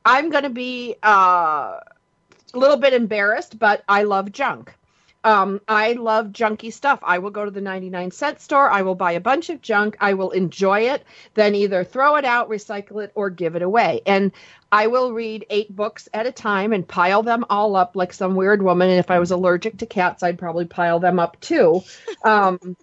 I'm 0.04 0.30
going 0.30 0.44
to 0.44 0.50
be 0.50 0.94
uh, 1.02 1.80
a 2.54 2.54
little 2.54 2.76
bit 2.76 2.92
embarrassed, 2.92 3.58
but 3.58 3.82
I 3.88 4.04
love 4.04 4.30
junk 4.30 4.72
um, 5.24 5.60
I 5.68 5.92
love 5.92 6.28
junky 6.28 6.72
stuff. 6.72 6.98
I 7.02 7.18
will 7.18 7.30
go 7.30 7.44
to 7.44 7.50
the 7.50 7.60
99 7.60 8.10
cent 8.10 8.40
store. 8.40 8.70
I 8.70 8.82
will 8.82 8.94
buy 8.94 9.12
a 9.12 9.20
bunch 9.20 9.50
of 9.50 9.62
junk. 9.62 9.96
I 10.00 10.14
will 10.14 10.30
enjoy 10.30 10.80
it, 10.80 11.04
then 11.34 11.54
either 11.54 11.84
throw 11.84 12.16
it 12.16 12.24
out, 12.24 12.48
recycle 12.48 13.04
it, 13.04 13.12
or 13.14 13.30
give 13.30 13.54
it 13.54 13.62
away. 13.62 14.02
And 14.06 14.32
I 14.72 14.88
will 14.88 15.12
read 15.12 15.46
eight 15.50 15.74
books 15.74 16.08
at 16.12 16.26
a 16.26 16.32
time 16.32 16.72
and 16.72 16.86
pile 16.86 17.22
them 17.22 17.44
all 17.50 17.76
up 17.76 17.94
like 17.94 18.12
some 18.12 18.34
weird 18.34 18.62
woman. 18.62 18.90
And 18.90 18.98
if 18.98 19.10
I 19.10 19.18
was 19.18 19.30
allergic 19.30 19.78
to 19.78 19.86
cats, 19.86 20.22
I'd 20.22 20.38
probably 20.38 20.64
pile 20.64 20.98
them 20.98 21.18
up 21.18 21.40
too. 21.40 21.82
Um, 22.24 22.76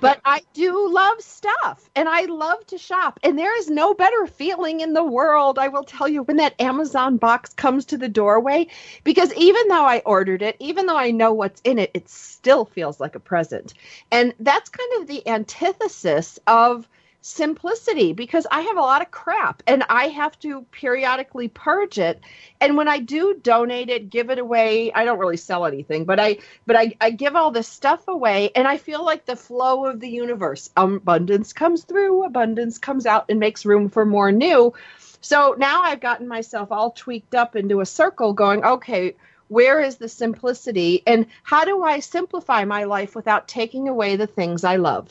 but 0.00 0.20
I 0.24 0.42
do 0.54 0.92
love 0.92 1.20
stuff 1.20 1.88
and 1.94 2.08
I 2.08 2.22
love 2.22 2.66
to 2.68 2.78
shop. 2.78 3.20
And 3.22 3.38
there 3.38 3.56
is 3.58 3.68
no 3.68 3.94
better 3.94 4.26
feeling 4.26 4.80
in 4.80 4.92
the 4.92 5.04
world, 5.04 5.58
I 5.58 5.68
will 5.68 5.84
tell 5.84 6.08
you, 6.08 6.22
when 6.22 6.36
that 6.36 6.60
Amazon 6.60 7.16
box 7.16 7.52
comes 7.54 7.84
to 7.86 7.98
the 7.98 8.08
doorway. 8.08 8.68
Because 9.04 9.32
even 9.34 9.68
though 9.68 9.84
I 9.84 10.02
ordered 10.06 10.42
it, 10.42 10.56
even 10.60 10.86
though 10.86 10.96
I 10.96 11.10
know 11.10 11.32
what's 11.32 11.60
in 11.64 11.78
it, 11.78 11.90
it 11.94 12.08
still 12.08 12.64
feels 12.64 13.00
like 13.00 13.14
a 13.14 13.20
present. 13.20 13.74
And 14.10 14.34
that's 14.40 14.70
kind 14.70 15.00
of 15.00 15.08
the 15.08 15.26
antithesis 15.28 16.38
of 16.46 16.88
simplicity 17.22 18.12
because 18.12 18.46
I 18.50 18.62
have 18.62 18.76
a 18.76 18.80
lot 18.80 19.00
of 19.00 19.10
crap 19.10 19.62
and 19.66 19.84
I 19.88 20.08
have 20.08 20.38
to 20.40 20.62
periodically 20.72 21.48
purge 21.48 21.98
it. 21.98 22.20
And 22.60 22.76
when 22.76 22.88
I 22.88 22.98
do 22.98 23.34
donate 23.40 23.88
it, 23.88 24.10
give 24.10 24.28
it 24.28 24.38
away, 24.38 24.92
I 24.92 25.04
don't 25.04 25.20
really 25.20 25.36
sell 25.36 25.64
anything, 25.64 26.04
but 26.04 26.18
I 26.20 26.38
but 26.66 26.76
I, 26.76 26.94
I 27.00 27.10
give 27.10 27.36
all 27.36 27.52
this 27.52 27.68
stuff 27.68 28.08
away 28.08 28.50
and 28.54 28.66
I 28.66 28.76
feel 28.76 29.04
like 29.04 29.24
the 29.24 29.36
flow 29.36 29.86
of 29.86 30.00
the 30.00 30.08
universe. 30.08 30.68
Abundance 30.76 31.52
comes 31.52 31.84
through, 31.84 32.24
abundance 32.24 32.78
comes 32.78 33.06
out 33.06 33.26
and 33.28 33.38
makes 33.38 33.64
room 33.64 33.88
for 33.88 34.04
more 34.04 34.32
new. 34.32 34.74
So 35.20 35.54
now 35.56 35.82
I've 35.82 36.00
gotten 36.00 36.26
myself 36.26 36.72
all 36.72 36.90
tweaked 36.90 37.36
up 37.36 37.54
into 37.54 37.80
a 37.80 37.86
circle 37.86 38.32
going, 38.32 38.64
okay, 38.64 39.14
where 39.46 39.80
is 39.80 39.96
the 39.96 40.08
simplicity 40.08 41.02
and 41.06 41.26
how 41.44 41.64
do 41.64 41.84
I 41.84 42.00
simplify 42.00 42.64
my 42.64 42.84
life 42.84 43.14
without 43.14 43.46
taking 43.46 43.86
away 43.86 44.16
the 44.16 44.26
things 44.26 44.64
I 44.64 44.76
love? 44.76 45.08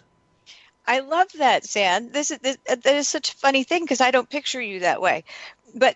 I 0.88 1.00
love 1.00 1.28
that, 1.38 1.66
Zan. 1.66 2.12
This 2.12 2.32
is 2.32 2.40
this, 2.40 2.58
that 2.66 2.86
is 2.86 3.08
such 3.08 3.34
a 3.34 3.38
funny 3.38 3.64
thing 3.64 3.84
because 3.84 4.02
I 4.02 4.12
don't 4.12 4.30
picture 4.30 4.62
you 4.62 4.82
that 4.82 5.02
way. 5.02 5.24
But 5.76 5.96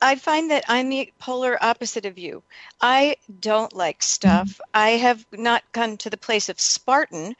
I 0.00 0.16
find 0.16 0.50
that 0.50 0.64
I'm 0.68 0.88
the 0.88 1.12
polar 1.18 1.62
opposite 1.62 2.06
of 2.06 2.18
you. 2.18 2.42
I 2.80 3.16
don't 3.40 3.74
like 3.74 4.02
stuff. 4.02 4.48
Mm-hmm. 4.48 4.62
I 4.74 4.88
have 4.90 5.26
not 5.32 5.62
gone 5.72 5.98
to 5.98 6.10
the 6.10 6.16
place 6.16 6.48
of 6.48 6.60
Spartan, 6.60 7.36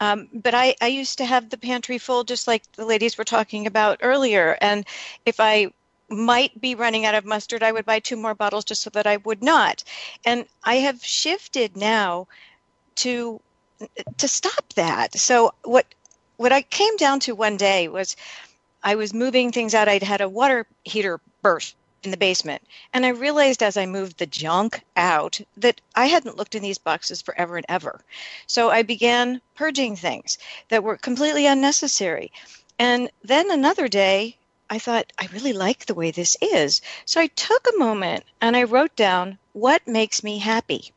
um, 0.00 0.28
but 0.32 0.54
I, 0.54 0.76
I 0.80 0.86
used 0.86 1.18
to 1.18 1.24
have 1.24 1.50
the 1.50 1.58
pantry 1.58 1.98
full, 1.98 2.24
just 2.24 2.46
like 2.46 2.70
the 2.72 2.84
ladies 2.84 3.18
were 3.18 3.24
talking 3.24 3.66
about 3.66 3.98
earlier. 4.02 4.56
And 4.60 4.86
if 5.26 5.40
I 5.40 5.72
might 6.08 6.60
be 6.60 6.74
running 6.74 7.06
out 7.06 7.14
of 7.14 7.24
mustard, 7.24 7.62
I 7.62 7.72
would 7.72 7.86
buy 7.86 7.98
two 7.98 8.16
more 8.16 8.34
bottles 8.34 8.64
just 8.64 8.82
so 8.82 8.90
that 8.90 9.06
I 9.06 9.16
would 9.18 9.42
not. 9.42 9.82
And 10.24 10.46
I 10.62 10.76
have 10.76 11.04
shifted 11.04 11.76
now 11.76 12.28
to 12.96 13.40
to 14.18 14.28
stop 14.28 14.72
that. 14.74 15.18
So 15.18 15.52
what 15.64 15.86
what 16.36 16.52
I 16.52 16.62
came 16.62 16.96
down 16.96 17.20
to 17.20 17.34
one 17.34 17.56
day 17.56 17.88
was 17.88 18.16
I 18.82 18.96
was 18.96 19.14
moving 19.14 19.52
things 19.52 19.74
out. 19.74 19.88
I'd 19.88 20.02
had 20.02 20.20
a 20.20 20.28
water 20.28 20.66
heater 20.84 21.20
burst 21.42 21.76
in 22.02 22.10
the 22.10 22.16
basement. 22.16 22.62
And 22.92 23.06
I 23.06 23.10
realized 23.10 23.62
as 23.62 23.76
I 23.76 23.86
moved 23.86 24.18
the 24.18 24.26
junk 24.26 24.82
out 24.96 25.40
that 25.56 25.80
I 25.94 26.06
hadn't 26.06 26.36
looked 26.36 26.54
in 26.54 26.62
these 26.62 26.78
boxes 26.78 27.22
forever 27.22 27.56
and 27.56 27.66
ever. 27.68 28.00
So 28.46 28.70
I 28.70 28.82
began 28.82 29.40
purging 29.54 29.96
things 29.96 30.38
that 30.68 30.82
were 30.82 30.96
completely 30.96 31.46
unnecessary. 31.46 32.30
And 32.78 33.10
then 33.22 33.50
another 33.50 33.88
day, 33.88 34.36
I 34.68 34.78
thought, 34.78 35.12
I 35.18 35.28
really 35.32 35.52
like 35.52 35.86
the 35.86 35.94
way 35.94 36.10
this 36.10 36.36
is. 36.40 36.80
So 37.04 37.20
I 37.20 37.28
took 37.28 37.66
a 37.68 37.78
moment 37.78 38.24
and 38.40 38.56
I 38.56 38.64
wrote 38.64 38.96
down 38.96 39.38
what 39.52 39.86
makes 39.86 40.22
me 40.22 40.38
happy. 40.38 40.92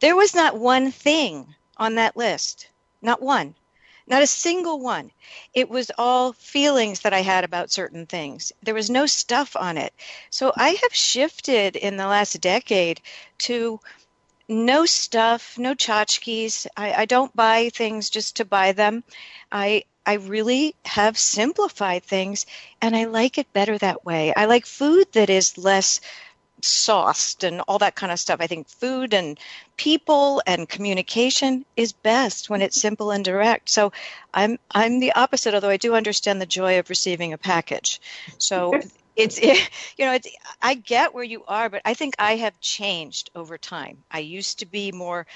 There 0.00 0.16
was 0.16 0.34
not 0.34 0.56
one 0.56 0.90
thing 0.90 1.54
on 1.76 1.96
that 1.96 2.16
list, 2.16 2.68
not 3.02 3.20
one. 3.20 3.54
Not 4.08 4.22
a 4.22 4.26
single 4.26 4.80
one. 4.80 5.12
It 5.54 5.68
was 5.68 5.92
all 5.98 6.32
feelings 6.32 7.00
that 7.00 7.12
I 7.12 7.20
had 7.22 7.44
about 7.44 7.70
certain 7.70 8.06
things. 8.06 8.52
There 8.62 8.74
was 8.74 8.90
no 8.90 9.06
stuff 9.06 9.54
on 9.54 9.76
it. 9.76 9.92
So 10.30 10.52
I 10.56 10.70
have 10.82 10.94
shifted 10.94 11.76
in 11.76 11.96
the 11.96 12.06
last 12.06 12.40
decade 12.40 13.00
to 13.40 13.80
no 14.48 14.86
stuff, 14.86 15.58
no 15.58 15.74
tchotchkes. 15.74 16.66
I, 16.76 16.92
I 17.02 17.04
don't 17.04 17.36
buy 17.36 17.70
things 17.70 18.10
just 18.10 18.36
to 18.36 18.44
buy 18.44 18.72
them. 18.72 19.04
I 19.52 19.84
I 20.06 20.14
really 20.14 20.74
have 20.86 21.18
simplified 21.18 22.02
things 22.02 22.46
and 22.80 22.96
I 22.96 23.04
like 23.04 23.36
it 23.36 23.52
better 23.52 23.76
that 23.78 24.06
way. 24.06 24.32
I 24.34 24.46
like 24.46 24.64
food 24.64 25.12
that 25.12 25.28
is 25.28 25.58
less 25.58 26.00
sauced 26.62 27.44
and 27.44 27.60
all 27.62 27.78
that 27.78 27.94
kind 27.94 28.12
of 28.12 28.20
stuff. 28.20 28.40
I 28.40 28.46
think 28.46 28.68
food 28.68 29.14
and 29.14 29.38
people 29.76 30.42
and 30.46 30.68
communication 30.68 31.64
is 31.76 31.92
best 31.92 32.50
when 32.50 32.62
it's 32.62 32.80
simple 32.80 33.10
and 33.10 33.24
direct. 33.24 33.68
So 33.68 33.92
I'm 34.34 34.58
I'm 34.70 35.00
the 35.00 35.12
opposite, 35.12 35.54
although 35.54 35.68
I 35.68 35.76
do 35.76 35.94
understand 35.94 36.40
the 36.40 36.46
joy 36.46 36.78
of 36.78 36.90
receiving 36.90 37.32
a 37.32 37.38
package. 37.38 38.00
So 38.38 38.80
it's 39.16 39.38
it, 39.38 39.68
you 39.96 40.04
know 40.04 40.12
it's 40.12 40.28
I 40.62 40.74
get 40.74 41.14
where 41.14 41.24
you 41.24 41.44
are, 41.46 41.68
but 41.68 41.82
I 41.84 41.94
think 41.94 42.14
I 42.18 42.36
have 42.36 42.60
changed 42.60 43.30
over 43.34 43.58
time. 43.58 43.98
I 44.10 44.20
used 44.20 44.60
to 44.60 44.66
be 44.66 44.92
more 44.92 45.26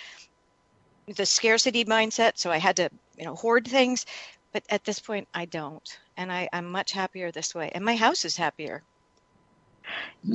the 1.07 1.27
scarcity 1.27 1.85
mindset, 1.85 2.33
so 2.37 2.51
I 2.51 2.59
had 2.59 2.77
to 2.77 2.91
you 3.17 3.25
know 3.25 3.35
hoard 3.35 3.67
things, 3.67 4.07
but 4.53 4.65
at 4.71 4.85
this 4.85 5.01
point 5.01 5.29
I 5.35 5.47
don't, 5.47 5.99
and 6.17 6.33
I, 6.33 6.49
I'm 6.53 6.71
much 6.71 6.93
happier 6.93 7.31
this 7.31 7.55
way, 7.55 7.71
and 7.75 7.85
my 7.85 7.97
house 7.97 8.25
is 8.25 8.37
happier 8.37 8.83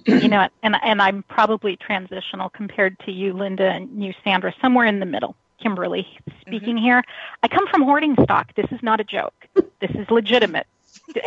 you 0.05 0.27
know, 0.27 0.47
and 0.63 0.75
and 0.81 1.01
I'm 1.01 1.23
probably 1.23 1.75
transitional 1.75 2.49
compared 2.49 2.99
to 2.99 3.11
you, 3.11 3.33
Linda, 3.33 3.69
and 3.69 4.03
you, 4.03 4.13
Sandra, 4.23 4.53
somewhere 4.61 4.85
in 4.85 4.99
the 4.99 5.05
middle. 5.05 5.35
Kimberly 5.61 6.07
speaking 6.41 6.75
mm-hmm. 6.75 6.83
here. 6.83 7.03
I 7.41 7.47
come 7.47 7.67
from 7.67 7.81
hoarding 7.81 8.15
stock. 8.23 8.53
This 8.55 8.67
is 8.71 8.81
not 8.83 8.99
a 8.99 9.03
joke. 9.03 9.33
This 9.79 9.91
is 9.95 10.09
legitimate. 10.09 10.67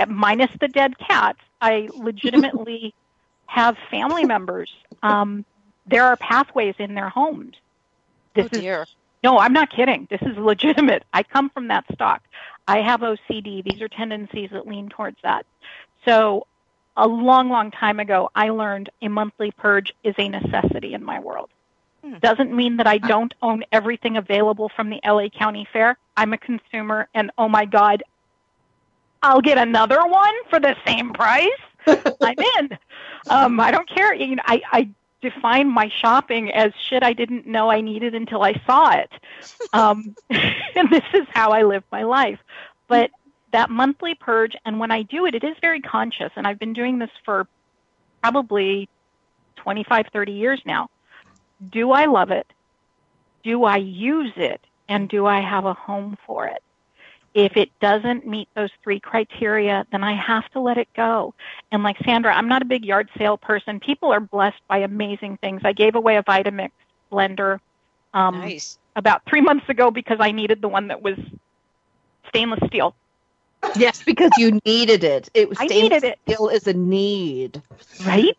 Minus 0.08 0.50
the 0.60 0.68
dead 0.68 0.98
cats, 0.98 1.40
I 1.60 1.88
legitimately 1.94 2.94
have 3.46 3.76
family 3.90 4.24
members. 4.24 4.72
Um, 5.02 5.44
there 5.86 6.04
are 6.04 6.16
pathways 6.16 6.76
in 6.78 6.94
their 6.94 7.08
homes. 7.08 7.56
This 8.34 8.48
oh 8.52 8.60
dear. 8.60 8.82
Is, 8.82 8.94
no, 9.22 9.38
I'm 9.38 9.52
not 9.52 9.70
kidding. 9.70 10.06
This 10.10 10.22
is 10.22 10.36
legitimate. 10.36 11.04
I 11.12 11.22
come 11.22 11.50
from 11.50 11.68
that 11.68 11.84
stock. 11.92 12.22
I 12.66 12.80
have 12.80 13.00
OCD. 13.00 13.64
These 13.64 13.82
are 13.82 13.88
tendencies 13.88 14.50
that 14.52 14.66
lean 14.66 14.88
towards 14.88 15.16
that. 15.22 15.44
So 16.04 16.46
a 17.00 17.06
long, 17.06 17.48
long 17.48 17.70
time 17.70 17.98
ago, 17.98 18.30
I 18.34 18.50
learned 18.50 18.90
a 19.00 19.08
monthly 19.08 19.50
purge 19.52 19.92
is 20.04 20.14
a 20.18 20.28
necessity 20.28 20.92
in 20.92 21.02
my 21.02 21.18
world. 21.18 21.48
Hmm. 22.04 22.18
Doesn't 22.18 22.54
mean 22.54 22.76
that 22.76 22.86
I 22.86 22.98
don't 22.98 23.32
own 23.40 23.64
everything 23.72 24.18
available 24.18 24.68
from 24.68 24.90
the 24.90 25.00
LA 25.04 25.28
County 25.30 25.66
Fair. 25.72 25.96
I'm 26.16 26.34
a 26.34 26.38
consumer, 26.38 27.08
and 27.14 27.30
oh 27.38 27.48
my 27.48 27.64
God, 27.64 28.02
I'll 29.22 29.40
get 29.40 29.56
another 29.56 30.06
one 30.06 30.34
for 30.50 30.60
the 30.60 30.76
same 30.86 31.12
price. 31.14 31.48
I'm 31.86 32.38
in. 32.58 32.78
Um, 33.28 33.58
I 33.58 33.70
don't 33.70 33.88
care. 33.88 34.14
You 34.14 34.36
know, 34.36 34.42
I, 34.44 34.60
I 34.70 34.88
define 35.22 35.68
my 35.68 35.88
shopping 35.88 36.52
as 36.52 36.72
shit 36.88 37.02
I 37.02 37.14
didn't 37.14 37.46
know 37.46 37.70
I 37.70 37.80
needed 37.80 38.14
until 38.14 38.42
I 38.42 38.60
saw 38.66 38.90
it. 38.92 39.10
Um, 39.72 40.16
and 40.30 40.90
this 40.90 41.04
is 41.14 41.26
how 41.30 41.52
I 41.52 41.62
live 41.62 41.84
my 41.92 42.02
life. 42.02 42.40
But 42.88 43.10
that 43.52 43.70
monthly 43.70 44.14
purge, 44.14 44.54
and 44.64 44.78
when 44.78 44.90
I 44.90 45.02
do 45.02 45.26
it, 45.26 45.34
it 45.34 45.44
is 45.44 45.56
very 45.60 45.80
conscious, 45.80 46.30
and 46.36 46.46
I've 46.46 46.58
been 46.58 46.72
doing 46.72 46.98
this 46.98 47.10
for 47.24 47.46
probably 48.22 48.88
25, 49.56 50.06
30 50.12 50.32
years 50.32 50.60
now. 50.64 50.88
Do 51.70 51.92
I 51.92 52.06
love 52.06 52.30
it? 52.30 52.46
Do 53.42 53.64
I 53.64 53.76
use 53.76 54.32
it? 54.36 54.60
And 54.88 55.08
do 55.08 55.26
I 55.26 55.40
have 55.40 55.64
a 55.64 55.74
home 55.74 56.16
for 56.26 56.46
it? 56.46 56.62
If 57.32 57.56
it 57.56 57.70
doesn't 57.80 58.26
meet 58.26 58.48
those 58.54 58.70
three 58.82 58.98
criteria, 58.98 59.86
then 59.92 60.02
I 60.02 60.14
have 60.14 60.48
to 60.50 60.60
let 60.60 60.78
it 60.78 60.88
go. 60.96 61.32
And 61.70 61.84
like 61.84 61.96
Sandra, 62.04 62.34
I'm 62.34 62.48
not 62.48 62.62
a 62.62 62.64
big 62.64 62.84
yard 62.84 63.08
sale 63.16 63.38
person. 63.38 63.78
People 63.78 64.12
are 64.12 64.18
blessed 64.18 64.60
by 64.68 64.78
amazing 64.78 65.36
things. 65.36 65.60
I 65.64 65.72
gave 65.72 65.94
away 65.94 66.16
a 66.16 66.24
Vitamix 66.24 66.70
blender 67.12 67.60
um, 68.14 68.38
nice. 68.38 68.78
about 68.96 69.22
three 69.28 69.40
months 69.40 69.68
ago 69.68 69.92
because 69.92 70.18
I 70.20 70.32
needed 70.32 70.60
the 70.60 70.68
one 70.68 70.88
that 70.88 71.02
was 71.02 71.16
stainless 72.28 72.60
steel. 72.66 72.96
Yes, 73.76 74.02
because 74.02 74.36
you 74.36 74.58
needed 74.64 75.04
it. 75.04 75.28
It 75.34 75.48
was 75.48 75.58
I 75.60 75.66
needed 75.66 76.04
it. 76.04 76.18
Still 76.28 76.48
is 76.48 76.66
a 76.66 76.72
need, 76.72 77.62
right? 78.04 78.36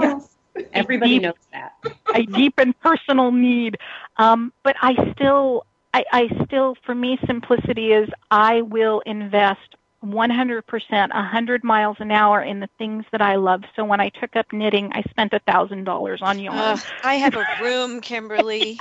Yes, 0.00 0.36
everybody 0.72 1.14
deep, 1.14 1.22
knows 1.22 1.34
that. 1.52 1.74
a 2.14 2.22
deep 2.22 2.54
and 2.58 2.78
personal 2.80 3.30
need. 3.32 3.76
Um, 4.16 4.52
but 4.62 4.76
I 4.80 5.12
still, 5.12 5.66
I, 5.92 6.04
I 6.12 6.44
still, 6.44 6.76
for 6.84 6.94
me, 6.94 7.18
simplicity 7.26 7.92
is 7.92 8.08
I 8.30 8.62
will 8.62 9.00
invest 9.06 9.76
100%, 10.04 11.14
100 11.14 11.64
miles 11.64 11.96
an 12.00 12.10
hour 12.10 12.42
in 12.42 12.60
the 12.60 12.68
things 12.78 13.04
that 13.12 13.22
I 13.22 13.36
love. 13.36 13.62
So 13.74 13.84
when 13.84 14.00
I 14.00 14.10
took 14.10 14.36
up 14.36 14.52
knitting, 14.52 14.92
I 14.92 15.02
spent 15.10 15.32
a 15.32 15.40
$1,000 15.40 16.22
on 16.22 16.38
yarn. 16.38 16.58
Uh, 16.58 16.78
I 17.02 17.14
have 17.14 17.36
a 17.36 17.46
room, 17.62 18.00
Kimberly. 18.00 18.78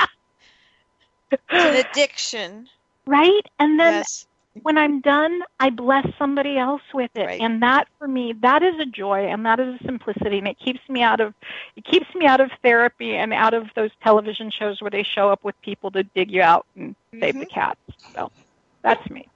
it's 1.32 1.42
an 1.52 1.76
addiction. 1.76 2.68
Right? 3.06 3.46
And 3.60 3.80
then 3.80 3.94
Yes. 3.94 4.26
When 4.62 4.78
I'm 4.78 5.02
done, 5.02 5.42
I 5.60 5.72
bless 5.72 6.06
somebody 6.18 6.58
else 6.58 6.82
with 6.94 7.10
it. 7.16 7.26
Right. 7.26 7.42
And 7.42 7.62
that 7.64 7.88
for 7.98 8.08
me, 8.08 8.34
that 8.42 8.62
is 8.62 8.80
a 8.80 8.86
joy 8.86 9.26
and 9.26 9.46
that 9.46 9.60
is 9.60 9.80
a 9.82 9.84
simplicity 9.84 10.38
and 10.38 10.48
it 10.48 10.60
keeps 10.60 10.88
me 10.88 11.02
out 11.02 11.20
of 11.20 11.34
it 11.76 11.84
keeps 11.86 12.14
me 12.14 12.26
out 12.26 12.40
of 12.40 12.52
therapy 12.62 13.16
and 13.16 13.34
out 13.34 13.54
of 13.54 13.68
those 13.76 13.90
television 14.04 14.52
shows 14.52 14.82
where 14.82 14.92
they 14.92 15.04
show 15.04 15.30
up 15.30 15.44
with 15.44 15.60
people 15.62 15.90
to 15.92 16.04
dig 16.04 16.32
you 16.32 16.42
out 16.42 16.66
and 16.76 16.96
save 17.20 17.34
the 17.34 17.46
mm-hmm. 17.46 17.54
cats. 17.54 17.80
So 18.14 18.32
that's 18.84 19.10
me. 19.10 19.28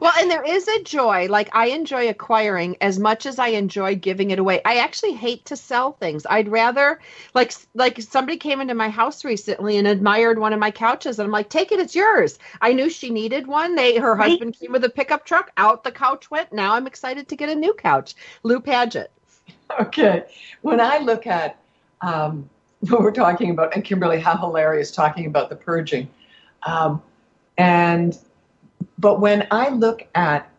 Well, 0.00 0.12
and 0.18 0.30
there 0.30 0.44
is 0.44 0.68
a 0.68 0.82
joy. 0.82 1.26
Like 1.28 1.48
I 1.54 1.68
enjoy 1.68 2.08
acquiring 2.08 2.76
as 2.80 2.98
much 2.98 3.26
as 3.26 3.38
I 3.38 3.48
enjoy 3.48 3.94
giving 3.96 4.30
it 4.30 4.38
away. 4.38 4.60
I 4.64 4.76
actually 4.78 5.12
hate 5.14 5.44
to 5.46 5.56
sell 5.56 5.92
things. 5.92 6.26
I'd 6.28 6.48
rather 6.48 7.00
like 7.34 7.52
like 7.74 8.00
somebody 8.02 8.36
came 8.36 8.60
into 8.60 8.74
my 8.74 8.88
house 8.88 9.24
recently 9.24 9.76
and 9.78 9.86
admired 9.86 10.38
one 10.38 10.52
of 10.52 10.60
my 10.60 10.70
couches 10.70 11.18
and 11.18 11.26
I'm 11.26 11.32
like, 11.32 11.48
"Take 11.50 11.72
it, 11.72 11.80
it's 11.80 11.94
yours." 11.94 12.38
I 12.60 12.72
knew 12.72 12.90
she 12.90 13.10
needed 13.10 13.46
one. 13.46 13.74
They 13.74 13.96
her 13.96 14.14
Right. 14.14 14.30
husband 14.30 14.58
came 14.58 14.72
with 14.72 14.84
a 14.84 14.90
pickup 14.90 15.24
truck. 15.24 15.50
Out 15.56 15.84
the 15.84 15.92
couch 15.92 16.30
went. 16.30 16.52
Now 16.52 16.74
I'm 16.74 16.86
excited 16.86 17.28
to 17.28 17.36
get 17.36 17.48
a 17.48 17.54
new 17.54 17.74
couch. 17.74 18.14
Lou 18.42 18.60
Paget. 18.60 19.10
Okay. 19.80 20.24
When 20.62 20.80
I 20.80 20.98
look 20.98 21.26
at 21.26 21.58
um, 22.02 22.48
what 22.80 23.00
we're 23.02 23.10
talking 23.12 23.50
about, 23.50 23.74
and 23.74 23.84
Kimberly, 23.84 24.20
how 24.20 24.36
hilarious 24.36 24.90
talking 24.90 25.26
about 25.26 25.48
the 25.50 25.56
purging. 25.56 26.08
Um, 26.64 27.02
and, 27.58 28.16
but 28.98 29.20
when 29.20 29.46
I 29.50 29.68
look 29.70 30.06
at 30.14 30.50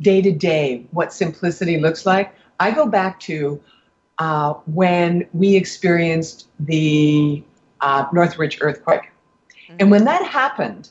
day 0.00 0.20
to 0.22 0.32
day 0.32 0.86
what 0.90 1.12
simplicity 1.12 1.78
looks 1.78 2.04
like, 2.06 2.34
I 2.60 2.70
go 2.70 2.86
back 2.86 3.20
to 3.20 3.60
uh, 4.18 4.54
when 4.66 5.26
we 5.32 5.56
experienced 5.56 6.48
the 6.60 7.42
uh, 7.80 8.06
Northridge 8.12 8.58
earthquake. 8.60 9.10
And 9.78 9.90
when 9.90 10.04
that 10.04 10.24
happened, 10.24 10.90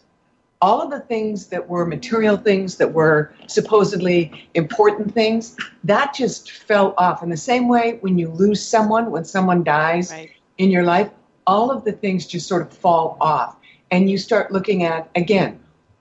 all 0.62 0.82
of 0.82 0.90
the 0.90 1.00
things 1.00 1.48
that 1.48 1.68
were 1.68 1.86
material 1.86 2.38
things 2.38 2.78
that 2.78 2.94
were 2.94 3.34
supposedly 3.48 4.50
important 4.54 5.14
things, 5.14 5.56
that 5.84 6.14
just 6.14 6.52
fell 6.52 6.94
off. 6.98 7.22
In 7.24 7.30
the 7.30 7.38
same 7.38 7.68
way, 7.68 7.98
when 8.02 8.18
you 8.18 8.30
lose 8.30 8.66
someone, 8.66 9.12
when 9.12 9.26
someone 9.26 9.64
dies 9.64 10.12
Right. 10.12 10.32
in 10.58 10.72
your 10.72 10.84
life, 10.84 11.10
all 11.48 11.72
of 11.72 11.84
the 11.84 11.92
things 11.92 12.26
just 12.26 12.48
sort 12.48 12.62
of 12.62 12.74
fall 12.74 13.18
off. 13.22 13.56
And 13.92 14.10
you 14.10 14.18
start 14.18 14.52
looking 14.52 14.84
at, 14.84 15.10
again, 15.16 15.60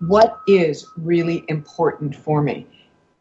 what 0.08 0.40
is 0.46 0.86
really 0.96 1.44
important 1.48 2.14
for 2.14 2.42
me? 2.42 2.66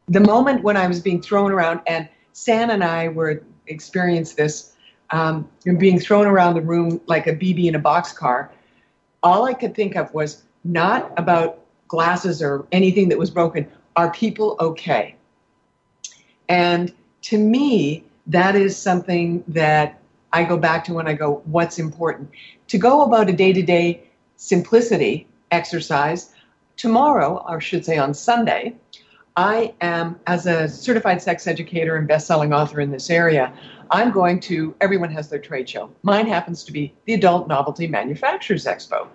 The 0.08 0.20
moment 0.20 0.64
when 0.64 0.78
I 0.78 0.88
was 0.88 1.00
being 1.00 1.22
thrown 1.22 1.52
around, 1.52 1.82
and 1.88 2.10
San 2.34 2.70
and 2.72 2.84
I 2.84 3.08
were 3.10 3.44
experienced 3.68 4.38
this, 4.38 4.74
um, 5.12 5.48
being 5.78 6.00
thrown 6.00 6.26
around 6.26 6.56
the 6.56 6.62
room 6.62 7.00
like 7.06 7.28
a 7.28 7.36
BB 7.36 7.66
in 7.66 7.76
a 7.76 7.80
boxcar, 7.80 8.50
all 9.22 9.46
I 9.46 9.54
could 9.54 9.76
think 9.76 9.96
of 9.96 10.14
was 10.14 10.44
not 10.64 11.12
about 11.18 11.60
glasses 11.88 12.42
or 12.42 12.66
anything 12.72 13.10
that 13.10 13.18
was 13.18 13.30
broken. 13.30 13.68
Are 13.96 14.12
people 14.12 14.58
okay? 14.60 15.16
And 16.50 16.94
to 17.24 17.38
me, 17.38 18.04
that 18.28 18.56
is 18.56 18.76
something 18.76 19.44
that 19.48 20.00
I 20.34 20.44
go 20.44 20.58
back 20.58 20.84
to 20.86 20.94
when 20.94 21.08
I 21.08 21.14
go, 21.14 21.42
what's 21.46 21.78
important? 21.80 22.32
To 22.68 22.78
go 22.78 23.04
about 23.04 23.30
a 23.30 23.34
day 23.34 23.54
to 23.54 23.62
day 23.62 24.04
simplicity 24.36 25.28
exercise, 25.52 26.34
tomorrow, 26.78 27.44
or 27.48 27.58
I 27.58 27.60
should 27.60 27.86
say 27.86 27.98
on 27.98 28.14
Sunday, 28.14 28.76
I 29.36 29.74
am, 29.82 30.20
as 30.28 30.46
a 30.46 30.68
certified 30.68 31.22
sex 31.22 31.48
educator 31.48 31.96
and 31.96 32.08
best-selling 32.08 32.54
author 32.54 32.80
in 32.80 32.92
this 32.92 33.10
area, 33.10 33.52
I'm 33.90 34.12
going 34.12 34.40
to, 34.42 34.76
everyone 34.80 35.12
has 35.12 35.30
their 35.30 35.40
trade 35.40 35.68
show. 35.68 35.90
Mine 36.04 36.28
happens 36.28 36.64
to 36.66 36.72
be 36.72 36.94
the 37.06 37.14
Adult 37.16 37.48
Novelty 37.48 37.88
Manufacturers 37.88 38.66
Expo, 38.66 39.08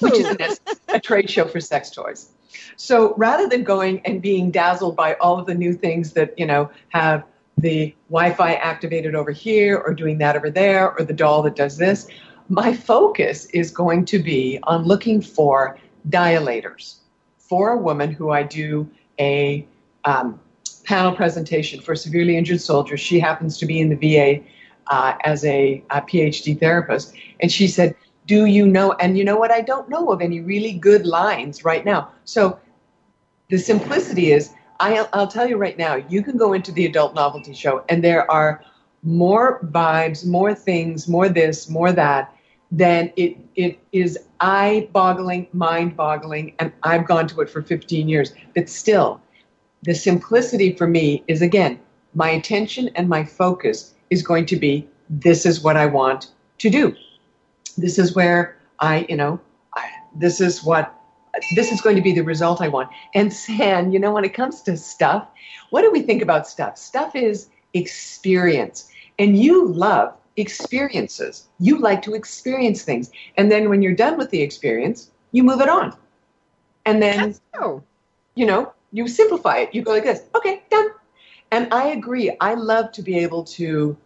which 0.00 0.14
is 0.14 0.60
a 0.88 1.00
trade 1.00 1.28
show 1.28 1.46
for 1.46 1.60
sex 1.60 1.90
toys. 1.90 2.30
So 2.76 3.14
rather 3.16 3.48
than 3.48 3.62
going 3.62 4.00
and 4.06 4.22
being 4.22 4.50
dazzled 4.50 4.96
by 4.96 5.14
all 5.14 5.38
of 5.38 5.46
the 5.46 5.54
new 5.54 5.74
things 5.74 6.12
that, 6.12 6.38
you 6.38 6.46
know, 6.46 6.70
have 6.88 7.24
the 7.58 7.94
Wi-Fi 8.08 8.54
activated 8.54 9.14
over 9.14 9.30
here 9.30 9.78
or 9.78 9.94
doing 9.94 10.18
that 10.18 10.36
over 10.36 10.50
there 10.50 10.98
or 10.98 11.04
the 11.04 11.12
doll 11.12 11.42
that 11.42 11.56
does 11.56 11.76
this, 11.76 12.08
my 12.48 12.72
focus 12.72 13.46
is 13.46 13.70
going 13.70 14.04
to 14.06 14.18
be 14.18 14.58
on 14.64 14.84
looking 14.84 15.20
for 15.20 15.78
dilators 16.08 16.96
for 17.38 17.70
a 17.70 17.76
woman 17.76 18.12
who 18.12 18.30
I 18.30 18.42
do 18.42 18.88
a 19.18 19.66
um, 20.04 20.40
panel 20.84 21.14
presentation 21.14 21.80
for 21.80 21.94
severely 21.94 22.36
injured 22.36 22.60
soldiers. 22.60 23.00
She 23.00 23.20
happens 23.20 23.58
to 23.58 23.66
be 23.66 23.80
in 23.80 23.88
the 23.88 23.96
VA 23.96 24.42
uh, 24.88 25.14
as 25.24 25.44
a, 25.44 25.82
a 25.90 26.00
PhD 26.00 26.58
therapist. 26.58 27.14
And 27.40 27.52
she 27.52 27.68
said, 27.68 27.94
Do 28.26 28.46
you 28.46 28.66
know? 28.66 28.92
And 28.92 29.16
you 29.16 29.24
know 29.24 29.36
what? 29.36 29.50
I 29.50 29.60
don't 29.60 29.88
know 29.88 30.10
of 30.10 30.20
any 30.20 30.40
really 30.40 30.72
good 30.72 31.06
lines 31.06 31.64
right 31.64 31.84
now. 31.84 32.10
So 32.24 32.58
the 33.48 33.58
simplicity 33.58 34.32
is 34.32 34.50
I'll, 34.80 35.08
I'll 35.12 35.28
tell 35.28 35.48
you 35.48 35.56
right 35.56 35.78
now, 35.78 35.94
you 35.94 36.22
can 36.22 36.36
go 36.36 36.52
into 36.54 36.72
the 36.72 36.86
adult 36.86 37.14
novelty 37.14 37.54
show 37.54 37.84
and 37.88 38.02
there 38.02 38.28
are 38.28 38.64
more 39.04 39.60
vibes, 39.66 40.26
more 40.26 40.54
things, 40.54 41.06
more 41.06 41.28
this, 41.28 41.68
more 41.68 41.92
that, 41.92 42.34
than 42.72 43.12
it, 43.16 43.36
it 43.54 43.78
is 43.92 44.18
eye 44.40 44.88
boggling, 44.92 45.46
mind 45.52 45.94
boggling. 45.94 46.54
And 46.58 46.72
I've 46.82 47.06
gone 47.06 47.28
to 47.28 47.42
it 47.42 47.50
for 47.50 47.62
15 47.62 48.08
years. 48.08 48.32
But 48.54 48.68
still, 48.70 49.20
the 49.82 49.94
simplicity 49.94 50.74
for 50.74 50.86
me 50.86 51.22
is 51.28 51.42
again, 51.42 51.78
my 52.14 52.30
attention 52.30 52.88
and 52.94 53.08
my 53.08 53.24
focus 53.24 53.94
is 54.10 54.22
going 54.22 54.46
to 54.46 54.56
be 54.56 54.88
this 55.10 55.44
is 55.44 55.62
what 55.62 55.76
I 55.76 55.86
want 55.86 56.28
to 56.58 56.70
do. 56.70 56.96
This 57.76 57.98
is 57.98 58.14
where 58.14 58.56
I, 58.80 59.06
you 59.08 59.16
know, 59.16 59.38
I, 59.74 59.90
this 60.16 60.40
is 60.40 60.64
what 60.64 60.94
this 61.54 61.72
is 61.72 61.80
going 61.80 61.96
to 61.96 62.02
be 62.02 62.12
the 62.12 62.22
result 62.22 62.60
I 62.60 62.68
want. 62.68 62.90
And 63.14 63.32
San, 63.32 63.92
you 63.92 63.98
know, 63.98 64.12
when 64.12 64.24
it 64.24 64.34
comes 64.34 64.62
to 64.62 64.76
stuff, 64.76 65.26
what 65.70 65.82
do 65.82 65.90
we 65.90 66.02
think 66.02 66.22
about 66.22 66.46
stuff? 66.46 66.76
Stuff 66.78 67.14
is 67.14 67.48
experience. 67.74 68.90
And 69.18 69.38
you 69.38 69.68
love 69.68 70.14
experiences. 70.36 71.48
You 71.58 71.78
like 71.78 72.02
to 72.02 72.14
experience 72.14 72.82
things. 72.82 73.10
And 73.36 73.50
then 73.50 73.68
when 73.68 73.82
you're 73.82 73.94
done 73.94 74.18
with 74.18 74.30
the 74.30 74.40
experience, 74.40 75.10
you 75.32 75.42
move 75.42 75.60
it 75.60 75.68
on. 75.68 75.96
And 76.84 77.02
then, 77.02 77.34
Oh, 77.54 77.82
you 78.34 78.46
know, 78.46 78.72
you 78.92 79.08
simplify 79.08 79.58
it. 79.58 79.74
You 79.74 79.82
go 79.82 79.92
like 79.92 80.04
this, 80.04 80.22
okay, 80.34 80.62
done. 80.70 80.88
And 81.50 81.72
I 81.72 81.88
agree. 81.88 82.34
I 82.40 82.54
love 82.54 82.92
to 82.92 83.02
be 83.02 83.18
able 83.18 83.44
to, 83.44 83.96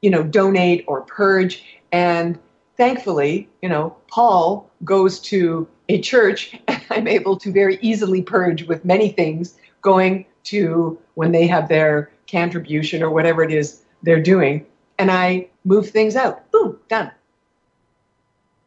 you 0.00 0.10
know, 0.10 0.22
donate 0.22 0.84
or 0.86 1.02
purge. 1.02 1.64
And 1.92 2.38
thankfully, 2.76 3.48
you 3.60 3.68
know, 3.68 3.96
Paul 4.08 4.70
goes 4.84 5.20
to 5.20 5.68
a 5.88 6.00
church. 6.00 6.58
And 6.68 6.82
I'm 6.90 7.08
able 7.08 7.36
to 7.38 7.52
very 7.52 7.78
easily 7.80 8.22
purge 8.22 8.64
with 8.64 8.84
many 8.84 9.10
things 9.10 9.56
going 9.80 10.26
to 10.44 10.98
when 11.14 11.32
they 11.32 11.46
have 11.46 11.68
their 11.68 12.10
contribution 12.30 13.02
or 13.02 13.10
whatever 13.10 13.42
it 13.42 13.52
is 13.52 13.82
they're 14.02 14.22
doing. 14.22 14.66
And 14.98 15.10
I 15.10 15.48
move 15.64 15.90
things 15.90 16.16
out. 16.16 16.50
Boom, 16.52 16.78
done. 16.88 17.10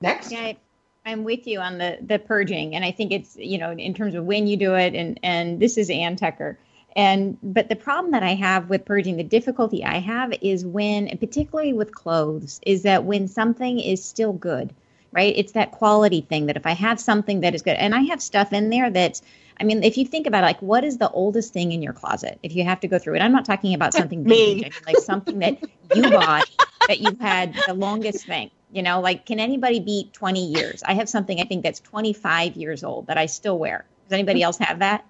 Next. 0.02 0.32
Yeah, 0.32 0.40
I, 0.40 0.58
I'm 1.06 1.24
with 1.24 1.48
you 1.48 1.60
on 1.60 1.78
the 1.78 1.98
the 2.02 2.20
purging, 2.20 2.76
and 2.76 2.84
I 2.84 2.92
think 2.92 3.12
it's 3.12 3.36
you 3.38 3.58
know 3.58 3.72
in 3.72 3.94
terms 3.94 4.16
of 4.16 4.26
when 4.26 4.48
you 4.48 4.58
do 4.58 4.76
it, 4.76 4.94
and 4.96 5.20
and 5.24 5.60
this 5.60 5.78
is 5.78 5.90
Ann 5.90 6.16
Tucker, 6.16 6.58
and 6.96 7.38
but 7.44 7.70
the 7.70 7.76
problem 7.76 8.12
that 8.12 8.24
I 8.24 8.36
have 8.36 8.70
with 8.70 8.86
purging, 8.86 9.18
the 9.18 9.24
difficulty 9.24 9.84
I 9.84 10.00
have 10.00 10.34
is 10.42 10.66
when, 10.66 11.16
particularly 11.18 11.74
with 11.74 11.94
clothes, 11.94 12.60
is 12.66 12.84
that 12.84 13.04
when 13.04 13.28
something 13.28 13.80
is 13.80 14.04
still 14.04 14.34
good, 14.34 14.74
right? 15.16 15.34
It's 15.36 15.54
that 15.54 15.72
quality 15.72 16.22
thing 16.22 16.46
that 16.48 16.58
if 16.58 16.66
I 16.66 16.74
have 16.74 17.00
something 17.00 17.40
that 17.42 17.56
is 17.56 17.62
good, 17.62 17.78
and 17.78 17.96
I 17.96 18.02
have 18.02 18.22
stuff 18.22 18.54
in 18.54 18.70
there 18.70 18.90
that's 18.92 19.22
I 19.60 19.64
mean, 19.64 19.84
if 19.84 19.98
you 19.98 20.06
think 20.06 20.28
about 20.28 20.44
it, 20.44 20.48
like 20.48 20.62
what 20.62 20.84
is 20.84 20.98
the 20.98 21.10
oldest 21.12 21.54
thing 21.54 21.72
in 21.72 21.82
your 21.82 21.94
closet? 21.94 22.38
If 22.44 22.54
you 22.56 22.66
have 22.66 22.82
to 22.82 22.90
go 22.90 23.00
through 23.00 23.16
it, 23.16 23.20
I'm 23.22 23.32
not 23.32 23.46
talking 23.46 23.74
about 23.74 23.94
something 23.94 24.24
Me. 24.24 24.56
vintage. 24.60 24.74
I 24.74 24.76
mean, 24.76 24.86
like 24.86 24.98
something 24.98 25.40
that 25.40 25.58
you 25.94 26.10
bought 26.12 26.50
that 26.88 27.00
you've 27.00 27.20
had 27.22 27.56
the 27.66 27.74
longest 27.74 28.26
thing. 28.26 28.52
You 28.74 28.84
know, 28.84 29.00
like 29.00 29.26
can 29.26 29.40
anybody 29.40 29.80
beat 29.80 30.12
20 30.12 30.46
years? 30.46 30.84
I 30.86 30.94
have 30.96 31.08
something 31.08 31.40
I 31.40 31.46
think 31.46 31.64
that's 31.64 31.80
25 31.80 32.58
years 32.58 32.84
old 32.84 33.08
that 33.08 33.18
I 33.18 33.28
still 33.28 33.58
wear. 33.58 33.86
Does 34.04 34.12
anybody 34.14 34.44
else 34.44 34.58
have 34.58 34.80
that? 34.80 35.06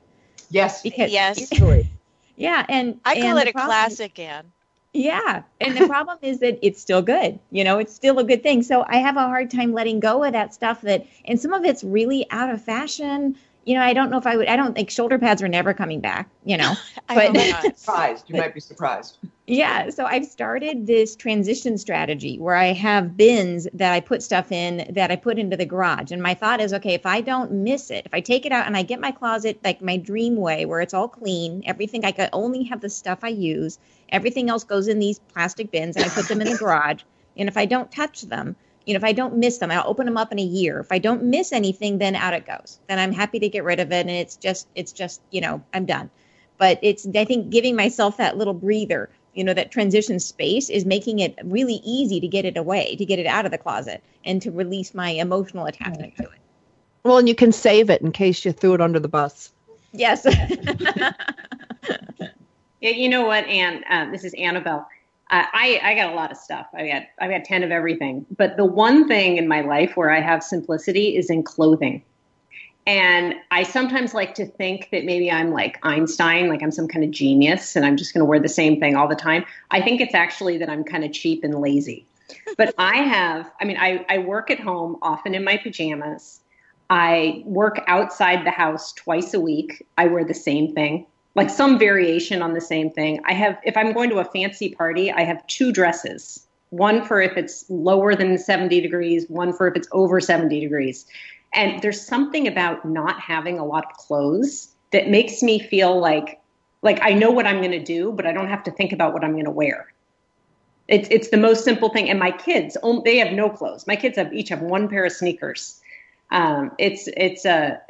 Yes. 0.52 0.84
Because 0.84 1.12
Yes. 1.12 1.52
yeah, 2.38 2.64
and 2.70 3.00
I 3.04 3.16
call 3.16 3.38
and 3.38 3.40
it 3.40 3.50
a 3.50 3.52
problem- 3.54 3.72
classic, 3.72 4.20
Anne. 4.20 4.52
Yeah. 4.96 5.44
And 5.60 5.76
the 5.78 5.88
problem 5.88 6.18
is 6.22 6.40
that 6.40 6.60
it's 6.62 6.82
still 6.82 7.02
good. 7.02 7.40
You 7.52 7.64
know, 7.64 7.80
it's 7.80 7.94
still 7.94 8.18
a 8.20 8.24
good 8.24 8.44
thing. 8.44 8.64
So 8.64 8.86
I 8.88 8.98
have 8.98 9.18
a 9.18 9.22
hard 9.22 9.52
time 9.52 9.74
letting 9.74 10.00
go 10.00 10.24
of 10.24 10.32
that 10.32 10.54
stuff 10.54 10.82
that, 10.82 11.06
and 11.26 11.40
some 11.40 11.54
of 11.54 11.66
it's 11.66 11.84
really 11.84 12.26
out 12.32 12.50
of 12.50 12.62
fashion. 12.62 13.36
You 13.66 13.74
know, 13.74 13.82
I 13.82 13.94
don't 13.94 14.12
know 14.12 14.18
if 14.18 14.28
I 14.28 14.38
would. 14.38 14.48
I 14.48 14.56
don't 14.56 14.76
think 14.76 14.92
shoulder 14.92 15.18
pads 15.18 15.42
are 15.42 15.48
never 15.48 15.74
coming 15.74 16.00
back. 16.00 16.30
You 16.46 16.58
know, 16.58 16.74
but 17.08 17.36
surprised. 17.78 18.30
You 18.30 18.36
might 18.38 18.54
be 18.54 18.60
surprised. 18.60 19.18
Yeah. 19.48 19.90
So 19.90 20.06
I've 20.06 20.26
started 20.26 20.88
this 20.88 21.16
transition 21.16 21.78
strategy 21.78 22.38
where 22.38 22.56
I 22.56 22.74
have 22.74 23.18
bins 23.18 23.68
that 23.74 23.92
I 23.92 24.00
put 24.00 24.22
stuff 24.22 24.52
in 24.52 24.88
that 24.94 25.12
I 25.12 25.16
put 25.16 25.40
into 25.40 25.58
the 25.58 25.66
garage, 25.66 26.12
and 26.12 26.22
my 26.22 26.36
thought 26.36 26.62
is, 26.62 26.74
okay, 26.74 26.94
if 26.94 27.06
I 27.06 27.22
don't 27.22 27.52
miss 27.52 27.90
it, 27.90 28.06
if 28.06 28.14
I 28.14 28.22
take 28.22 28.46
it 28.46 28.52
out 28.52 28.68
and 28.68 28.78
I 28.78 28.84
get 28.84 29.00
my 29.00 29.12
closet 29.12 29.60
like 29.64 29.82
my 29.82 29.98
dream 29.98 30.36
way, 30.36 30.66
where 30.66 30.82
it's 30.82 30.94
all 30.94 31.08
clean, 31.08 31.64
everything 31.66 32.06
I 32.06 32.12
could 32.12 32.30
only 32.34 32.64
have 32.64 32.82
the 32.82 32.90
stuff 32.90 33.20
I 33.24 33.30
use, 33.30 33.80
everything 34.10 34.50
else 34.50 34.64
goes 34.64 34.88
in 34.88 35.00
these 35.00 35.20
plastic 35.20 35.72
bins, 35.72 35.96
and 35.96 36.06
I 36.06 36.10
put 36.10 36.28
them 36.28 36.42
in 36.42 36.52
the 36.52 36.58
garage. 36.60 37.02
And 37.38 37.50
if 37.50 37.58
I 37.58 37.66
don't 37.66 37.92
touch 37.92 38.22
them, 38.22 38.56
you 38.86 38.94
know, 38.94 38.98
if 38.98 39.04
I 39.04 39.14
don't 39.14 39.38
miss 39.38 39.58
them, 39.58 39.72
I'll 39.72 39.88
open 39.88 40.06
them 40.06 40.18
up 40.18 40.32
in 40.32 40.40
a 40.40 40.44
year. 40.44 40.80
If 40.80 40.92
I 40.92 41.00
don't 41.00 41.24
miss 41.24 41.52
anything, 41.52 41.98
then 41.98 42.16
out 42.16 42.34
it 42.34 42.46
goes. 42.46 42.80
Then 42.88 43.00
I'm 43.00 43.12
happy 43.12 43.40
to 43.40 43.50
get 43.50 43.64
rid 43.64 43.80
of 43.80 43.92
it, 43.92 44.02
and 44.02 44.10
it's 44.10 44.36
just, 44.36 44.68
it's 44.76 44.92
just, 44.92 45.22
you 45.32 45.42
know, 45.42 45.64
I'm 45.74 45.86
done. 45.86 46.10
But 46.58 46.80
it's, 46.82 47.08
I 47.16 47.26
think, 47.26 47.50
giving 47.50 47.76
myself 47.76 48.18
that 48.18 48.38
little 48.38 48.54
breather, 48.54 49.10
you 49.34 49.44
know, 49.44 49.54
that 49.54 49.72
transition 49.72 50.20
space 50.20 50.70
is 50.70 50.86
making 50.86 51.20
it 51.20 51.38
really 51.44 51.82
easy 51.84 52.20
to 52.20 52.28
get 52.28 52.46
it 52.46 52.58
away, 52.58 52.96
to 52.96 53.06
get 53.06 53.20
it 53.20 53.26
out 53.26 53.46
of 53.46 53.52
the 53.52 53.58
closet, 53.58 54.04
and 54.24 54.42
to 54.44 54.52
release 54.52 54.94
my 54.94 55.10
emotional 55.10 55.66
attachment 55.66 56.16
to 56.18 56.24
it. 56.24 56.40
Well, 57.04 57.18
and 57.18 57.28
you 57.28 57.36
can 57.36 57.52
save 57.52 57.90
it 57.90 58.02
in 58.02 58.12
case 58.12 58.46
you 58.46 58.52
threw 58.52 58.74
it 58.74 58.82
under 58.82 59.00
the 59.00 59.08
bus. 59.08 59.52
Yes. 59.92 60.26
yeah, 62.82 62.90
you 62.90 63.10
know 63.10 63.26
what, 63.26 63.46
Anne? 63.46 63.84
Uh, 63.90 64.12
this 64.12 64.24
is 64.24 64.34
Annabelle. 64.36 64.88
I, 65.30 65.80
I 65.84 65.96
got 65.96 66.14
a 66.14 66.16
lot 66.16 66.32
of 66.32 66.38
stuff. 66.38 66.68
I 66.74 66.88
got 66.88 67.04
I 67.20 67.28
got 67.28 67.46
ten 67.46 67.64
of 67.64 67.72
everything. 67.72 68.26
But 68.38 68.58
the 68.58 68.66
one 68.66 69.08
thing 69.08 69.38
in 69.38 69.48
my 69.48 69.62
life 69.62 69.98
where 69.98 70.12
I 70.12 70.22
have 70.22 70.44
simplicity 70.44 71.18
is 71.18 71.30
in 71.30 71.44
clothing. 71.44 72.04
And 72.88 73.34
I 73.50 73.64
sometimes 73.64 74.14
like 74.14 74.36
to 74.36 74.46
think 74.46 74.90
that 74.92 75.06
maybe 75.06 75.32
I'm 75.32 75.52
like 75.52 75.80
Einstein, 75.82 76.50
like 76.50 76.62
I'm 76.62 76.72
some 76.72 76.88
kind 76.88 77.04
of 77.04 77.10
genius 77.10 77.76
and 77.76 77.84
I'm 77.84 77.98
just 77.98 78.14
going 78.14 78.20
to 78.20 78.26
wear 78.26 78.40
the 78.40 78.48
same 78.48 78.80
thing 78.80 78.96
all 78.96 79.08
the 79.08 79.16
time. 79.16 79.44
I 79.72 79.82
think 79.82 80.02
it's 80.02 80.14
actually 80.14 80.60
that 80.60 80.70
I'm 80.70 80.84
kind 80.84 81.04
of 81.04 81.12
cheap 81.12 81.44
and 81.44 81.60
lazy. 81.60 82.06
But 82.58 82.74
I 82.78 82.98
have, 82.98 83.52
I 83.60 83.66
mean, 83.66 83.78
I, 83.78 84.06
I 84.10 84.20
work 84.20 84.50
at 84.50 84.60
home 84.60 84.98
often 85.02 85.36
in 85.36 85.44
my 85.44 85.58
pajamas. 85.58 86.42
I 86.90 87.44
work 87.46 87.84
outside 87.88 88.46
the 88.46 88.52
house 88.52 88.94
twice 88.94 89.34
a 89.34 89.40
week. 89.40 89.86
I 89.98 90.08
wear 90.08 90.24
the 90.24 90.34
same 90.34 90.74
thing 90.74 91.06
like 91.36 91.50
some 91.50 91.78
variation 91.78 92.42
on 92.42 92.54
the 92.54 92.62
same 92.62 92.90
thing. 92.90 93.22
I 93.26 93.34
have, 93.34 93.60
if 93.64 93.76
I'm 93.76 93.94
going 93.94 94.10
to 94.10 94.20
a 94.20 94.26
fancy 94.26 94.70
party, 94.70 95.12
I 95.12 95.22
have 95.22 95.46
two 95.48 95.72
dresses. 95.72 96.48
One 96.70 97.04
for 97.06 97.22
if 97.22 97.38
it's 97.38 97.66
lower 97.70 98.16
than 98.16 98.38
70 98.38 98.82
degrees, 98.82 99.30
one 99.30 99.54
for 99.54 99.68
if 99.68 99.76
it's 99.76 99.88
over 99.92 100.20
70 100.20 100.60
degrees. 100.60 101.06
And 101.54 101.82
there's 101.82 102.02
something 102.02 102.48
about 102.48 102.86
not 102.86 103.20
having 103.20 103.60
a 103.60 103.66
lot 103.66 103.86
of 103.86 103.98
clothes 103.98 104.70
that 104.92 105.10
makes 105.10 105.44
me 105.44 105.60
feel 105.60 106.00
like 106.00 106.40
like 106.82 107.00
I 107.02 107.14
know 107.14 107.32
what 107.32 107.48
I'm 107.48 107.58
going 107.58 107.72
to 107.72 107.84
do, 107.84 108.12
but 108.12 108.28
I 108.28 108.32
don't 108.32 108.48
have 108.48 108.64
to 108.64 108.72
think 108.72 108.94
about 108.94 109.12
what 109.12 109.24
I'm 109.24 109.32
going 109.32 109.46
to 109.46 109.52
wear. 109.52 109.92
It's 110.88 111.08
it's 111.10 111.30
the 111.30 111.38
most 111.38 111.64
simple 111.64 111.90
thing. 111.90 112.10
And 112.10 112.20
my 112.20 112.32
kids, 112.32 112.78
they 113.04 113.18
have 113.18 113.34
no 113.34 113.50
clothes. 113.50 113.88
My 113.88 113.96
kids 113.96 114.18
have 114.18 114.32
each 114.34 114.50
have 114.50 114.62
one 114.62 114.88
pair 114.88 115.06
of 115.06 115.12
sneakers. 115.12 115.82
Um, 116.32 116.72
it's 116.78 117.08
it's 117.18 117.46
a 117.46 117.82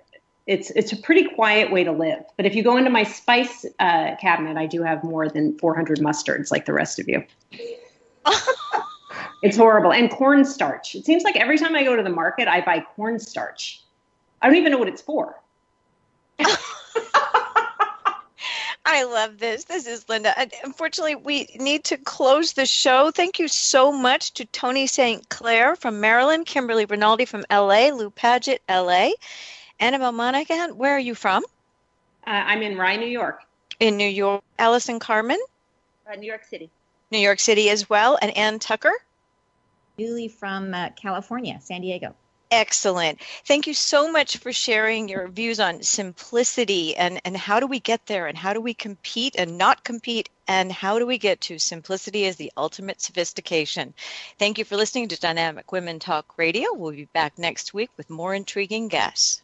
it's 0.48 0.70
it's 0.72 0.92
a 0.92 0.98
pretty 0.98 1.30
quiet 1.30 1.72
way 1.72 1.84
to 1.84 1.92
live. 1.92 2.24
But 2.38 2.46
if 2.46 2.56
you 2.56 2.64
go 2.64 2.78
into 2.78 2.90
my 2.90 3.04
spice 3.04 3.66
uh, 3.80 4.16
cabinet, 4.22 4.58
I 4.58 4.68
do 4.68 4.84
have 4.84 5.04
more 5.04 5.28
than 5.28 5.58
400 5.58 6.00
mustards, 6.00 6.52
like 6.52 6.66
the 6.66 6.74
rest 6.74 7.00
of 7.00 7.08
you. 7.08 7.24
it's 9.42 9.58
horrible. 9.58 9.92
And 9.92 10.12
cornstarch. 10.12 10.96
It 10.96 11.06
seems 11.06 11.24
like 11.24 11.36
every 11.36 11.58
time 11.58 11.76
I 11.76 11.84
go 11.84 11.96
to 11.96 12.04
the 12.04 12.10
market, 12.10 12.48
I 12.48 12.62
buy 12.62 12.86
cornstarch. 12.96 13.82
I 14.42 14.48
don't 14.48 14.58
even 14.58 14.72
know 14.72 14.78
what 14.78 14.88
it's 14.88 15.02
for. 15.02 15.42
I 18.88 19.04
love 19.04 19.40
this. 19.40 19.64
This 19.64 19.88
is 19.88 20.08
Linda. 20.08 20.32
Unfortunately, 20.64 21.16
we 21.16 21.48
need 21.56 21.86
to 21.86 21.98
close 21.98 22.54
the 22.54 22.68
show. 22.68 23.10
Thank 23.10 23.40
you 23.40 23.48
so 23.48 23.92
much 23.92 24.34
to 24.36 24.46
Tony 24.46 24.86
St. 24.86 25.28
Clair 25.28 25.76
from 25.76 26.00
Maryland, 26.02 26.46
Kimberly 26.46 26.86
Rinaldi 26.86 27.26
from 27.26 27.44
LA, 27.52 27.88
Lou 27.88 28.12
Paget, 28.12 28.62
LA, 28.70 29.10
Annabelle 29.80 30.12
Monaghan, 30.12 30.78
where 30.78 30.96
are 30.96 31.00
you 31.00 31.16
from? 31.16 31.44
Uh, 32.26 32.32
I'm 32.32 32.62
in 32.62 32.78
Rye, 32.78 32.96
New 32.96 33.08
York. 33.08 33.42
In 33.80 33.98
New 33.98 34.08
York. 34.08 34.44
Allison 34.58 35.00
Carmen? 35.00 35.40
Uh, 36.10 36.16
New 36.16 36.28
York 36.28 36.44
City. 36.44 36.70
New 37.12 37.20
York 37.20 37.40
City 37.40 37.70
as 37.70 37.90
well. 37.90 38.18
And 38.22 38.36
Ann 38.38 38.60
Tucker? 38.60 38.94
Newly 39.98 40.28
from 40.28 40.74
uh, 40.74 40.90
California, 40.92 41.60
San 41.62 41.82
Diego. 41.82 42.16
Excellent. 42.52 43.20
Thank 43.46 43.68
you 43.68 43.74
so 43.74 44.12
much 44.12 44.38
for 44.38 44.54
sharing 44.54 45.10
your 45.10 45.28
views 45.28 45.60
on 45.60 45.82
simplicity 45.82 46.96
and, 46.96 47.20
and 47.26 47.36
how 47.36 47.60
do 47.60 47.68
we 47.68 47.80
get 47.80 48.06
there 48.06 48.28
and 48.28 48.38
how 48.38 48.54
do 48.54 48.62
we 48.62 48.74
compete 48.74 49.36
and 49.38 49.58
not 49.58 49.84
compete 49.84 50.30
and 50.48 50.72
how 50.72 51.00
do 51.00 51.06
we 51.06 51.18
get 51.18 51.42
to 51.42 51.58
simplicity 51.58 52.26
as 52.28 52.36
the 52.36 52.52
ultimate 52.56 53.02
sophistication. 53.02 53.94
Thank 54.38 54.60
you 54.60 54.66
for 54.66 54.78
listening 54.78 55.08
to 55.10 55.20
Dynamic 55.20 55.72
Women 55.72 56.00
Talk 56.00 56.38
Radio. 56.38 56.74
We'll 56.74 56.92
be 56.92 57.06
back 57.06 57.38
next 57.40 57.74
week 57.74 57.90
with 57.98 58.10
more 58.10 58.34
intriguing 58.36 58.90
guests. 58.90 59.42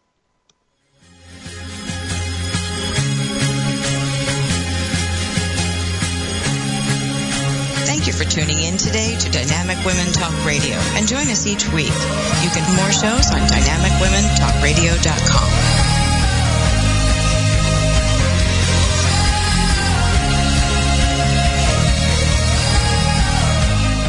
Thank 8.02 8.18
you 8.18 8.26
for 8.26 8.28
tuning 8.28 8.64
in 8.64 8.78
today 8.78 9.16
to 9.16 9.30
Dynamic 9.30 9.86
Women 9.86 10.12
Talk 10.12 10.34
Radio 10.43 10.74
and 10.97 11.08
join 11.08 11.28
us 11.28 11.45
each 11.45 11.72
week. 11.72 11.93
You 12.41 12.49
can 12.49 12.66
more 12.76 12.91
shows 12.91 13.30
on 13.30 13.47
dynamicwomentalkradio.com. 13.47 15.81